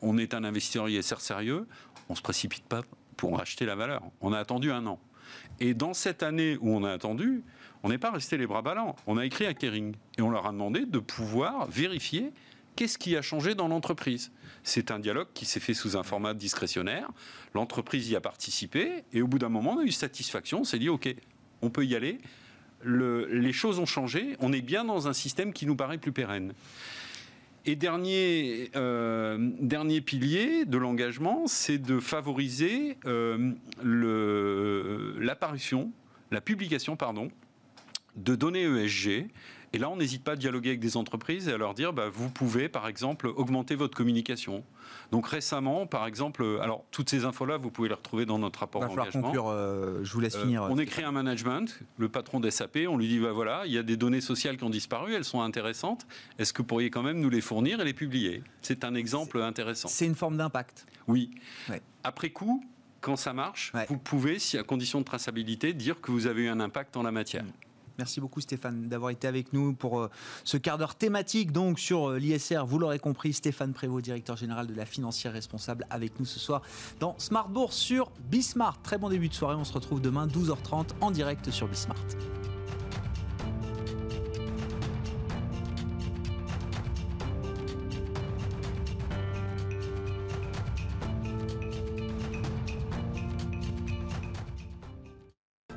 on 0.00 0.16
est 0.16 0.32
un 0.32 0.42
investisseur 0.42 0.88
ISR 0.88 1.20
sérieux, 1.20 1.66
on 2.08 2.14
ne 2.14 2.16
se 2.16 2.22
précipite 2.22 2.64
pas 2.64 2.82
pour 3.16 3.36
racheter 3.36 3.66
la 3.66 3.74
valeur. 3.74 4.02
On 4.20 4.32
a 4.32 4.38
attendu 4.38 4.70
un 4.70 4.86
an. 4.86 4.98
Et 5.60 5.74
dans 5.74 5.94
cette 5.94 6.22
année 6.22 6.56
où 6.60 6.70
on 6.70 6.84
a 6.84 6.90
attendu, 6.90 7.42
on 7.86 7.88
n'est 7.88 7.98
pas 7.98 8.10
resté 8.10 8.36
les 8.36 8.48
bras 8.48 8.62
ballants. 8.62 8.96
On 9.06 9.16
a 9.16 9.24
écrit 9.24 9.46
à 9.46 9.54
Kering 9.54 9.94
et 10.18 10.22
on 10.22 10.28
leur 10.28 10.44
a 10.44 10.50
demandé 10.50 10.86
de 10.86 10.98
pouvoir 10.98 11.68
vérifier 11.68 12.32
qu'est-ce 12.74 12.98
qui 12.98 13.16
a 13.16 13.22
changé 13.22 13.54
dans 13.54 13.68
l'entreprise. 13.68 14.32
C'est 14.64 14.90
un 14.90 14.98
dialogue 14.98 15.28
qui 15.34 15.44
s'est 15.44 15.60
fait 15.60 15.72
sous 15.72 15.96
un 15.96 16.02
format 16.02 16.34
discrétionnaire. 16.34 17.08
L'entreprise 17.54 18.10
y 18.10 18.16
a 18.16 18.20
participé 18.20 19.04
et 19.12 19.22
au 19.22 19.28
bout 19.28 19.38
d'un 19.38 19.50
moment, 19.50 19.74
on 19.74 19.78
a 19.78 19.84
eu 19.84 19.92
satisfaction. 19.92 20.62
On 20.62 20.64
s'est 20.64 20.80
dit, 20.80 20.88
OK, 20.88 21.14
on 21.62 21.70
peut 21.70 21.86
y 21.86 21.94
aller. 21.94 22.18
les 22.84 23.52
choses 23.52 23.78
ont 23.78 23.86
changé. 23.86 24.36
On 24.40 24.52
est 24.52 24.62
bien 24.62 24.84
dans 24.84 25.06
un 25.06 25.12
système 25.12 25.52
qui 25.52 25.64
nous 25.64 25.76
paraît 25.76 25.98
plus 25.98 26.10
pérenne. 26.10 26.54
Et 27.66 27.76
dernier, 27.76 28.72
euh, 28.74 30.00
pilier 30.04 30.64
de 30.64 30.76
l'engagement, 30.76 31.46
c'est 31.46 31.78
de 31.78 32.00
favoriser 32.00 32.98
euh, 33.06 33.52
l'apparition, 35.20 35.92
la 36.32 36.40
publication, 36.40 36.96
pardon, 36.96 37.30
de 38.16 38.34
données 38.34 38.64
ESG 38.64 39.28
Et 39.72 39.78
là, 39.78 39.90
on 39.90 39.96
n'hésite 39.96 40.24
pas 40.24 40.32
à 40.32 40.36
dialoguer 40.36 40.70
avec 40.70 40.80
des 40.80 40.96
entreprises 40.96 41.48
et 41.48 41.52
à 41.52 41.58
leur 41.58 41.74
dire, 41.74 41.92
bah, 41.92 42.08
vous 42.08 42.30
pouvez, 42.30 42.68
par 42.68 42.88
exemple, 42.88 43.26
augmenter 43.28 43.74
votre 43.74 43.96
communication. 43.96 44.64
Donc 45.12 45.26
récemment, 45.28 45.86
par 45.86 46.06
exemple, 46.06 46.44
alors 46.62 46.84
toutes 46.90 47.10
ces 47.10 47.24
infos-là, 47.24 47.58
vous 47.58 47.70
pouvez 47.70 47.88
les 47.88 47.94
retrouver 47.94 48.26
dans 48.26 48.38
notre 48.38 48.60
rapport 48.60 48.80
d'engagement. 48.86 49.32
Euh, 49.36 50.00
je 50.02 50.12
vous 50.12 50.20
laisse 50.20 50.36
finir. 50.36 50.62
on 50.62 50.78
écrit 50.78 51.02
un 51.02 51.12
management, 51.12 51.78
le 51.98 52.08
patron 52.08 52.40
d'SAP, 52.40 52.78
on 52.88 52.96
lui 52.96 53.08
dit, 53.08 53.18
bah, 53.18 53.32
voilà, 53.32 53.62
il 53.66 53.72
y 53.72 53.78
a 53.78 53.82
des 53.82 53.96
données 53.96 54.20
sociales 54.20 54.56
qui 54.56 54.64
ont 54.64 54.70
disparu, 54.70 55.14
elles 55.14 55.24
sont 55.24 55.42
intéressantes. 55.42 56.06
Est-ce 56.38 56.52
que 56.52 56.62
vous 56.62 56.66
pourriez 56.66 56.90
quand 56.90 57.02
même 57.02 57.20
nous 57.20 57.30
les 57.30 57.40
fournir 57.40 57.80
et 57.80 57.84
les 57.84 57.94
publier? 57.94 58.42
C'est 58.62 58.84
un 58.84 58.94
exemple 58.94 59.40
intéressant. 59.42 59.88
C'est 59.88 60.06
une 60.06 60.14
forme 60.14 60.36
d'impact. 60.36 60.86
Oui. 61.06 61.30
Après 62.02 62.30
coup, 62.30 62.64
quand 63.00 63.16
ça 63.16 63.32
marche, 63.32 63.72
vous 63.88 63.98
pouvez, 63.98 64.38
si 64.38 64.58
à 64.58 64.62
condition 64.62 65.00
de 65.00 65.04
traçabilité, 65.04 65.72
dire 65.72 66.00
que 66.00 66.10
vous 66.10 66.26
avez 66.26 66.44
eu 66.44 66.48
un 66.48 66.60
impact 66.60 66.96
en 66.96 67.02
la 67.02 67.12
matière. 67.12 67.44
Mm. 67.44 67.65
Merci 67.98 68.20
beaucoup 68.20 68.40
Stéphane 68.40 68.88
d'avoir 68.88 69.10
été 69.10 69.26
avec 69.26 69.52
nous 69.52 69.74
pour 69.74 70.00
euh, 70.00 70.10
ce 70.44 70.56
quart 70.56 70.78
d'heure 70.78 70.94
thématique 70.94 71.52
donc 71.52 71.78
sur 71.78 72.10
euh, 72.10 72.18
l'ISR. 72.18 72.64
Vous 72.66 72.78
l'aurez 72.78 72.98
compris, 72.98 73.32
Stéphane 73.32 73.72
Prévost, 73.72 74.04
directeur 74.04 74.36
général 74.36 74.66
de 74.66 74.74
la 74.74 74.86
financière 74.86 75.32
responsable, 75.32 75.86
avec 75.90 76.18
nous 76.20 76.26
ce 76.26 76.38
soir 76.38 76.62
dans 77.00 77.14
Smart 77.18 77.48
Bourse 77.48 77.76
sur 77.76 78.10
Bismart. 78.30 78.80
Très 78.82 78.98
bon 78.98 79.08
début 79.08 79.28
de 79.28 79.34
soirée. 79.34 79.56
On 79.56 79.64
se 79.64 79.72
retrouve 79.72 80.00
demain 80.00 80.26
12h30 80.26 80.88
en 81.00 81.10
direct 81.10 81.50
sur 81.50 81.68
Bismart. 81.68 81.96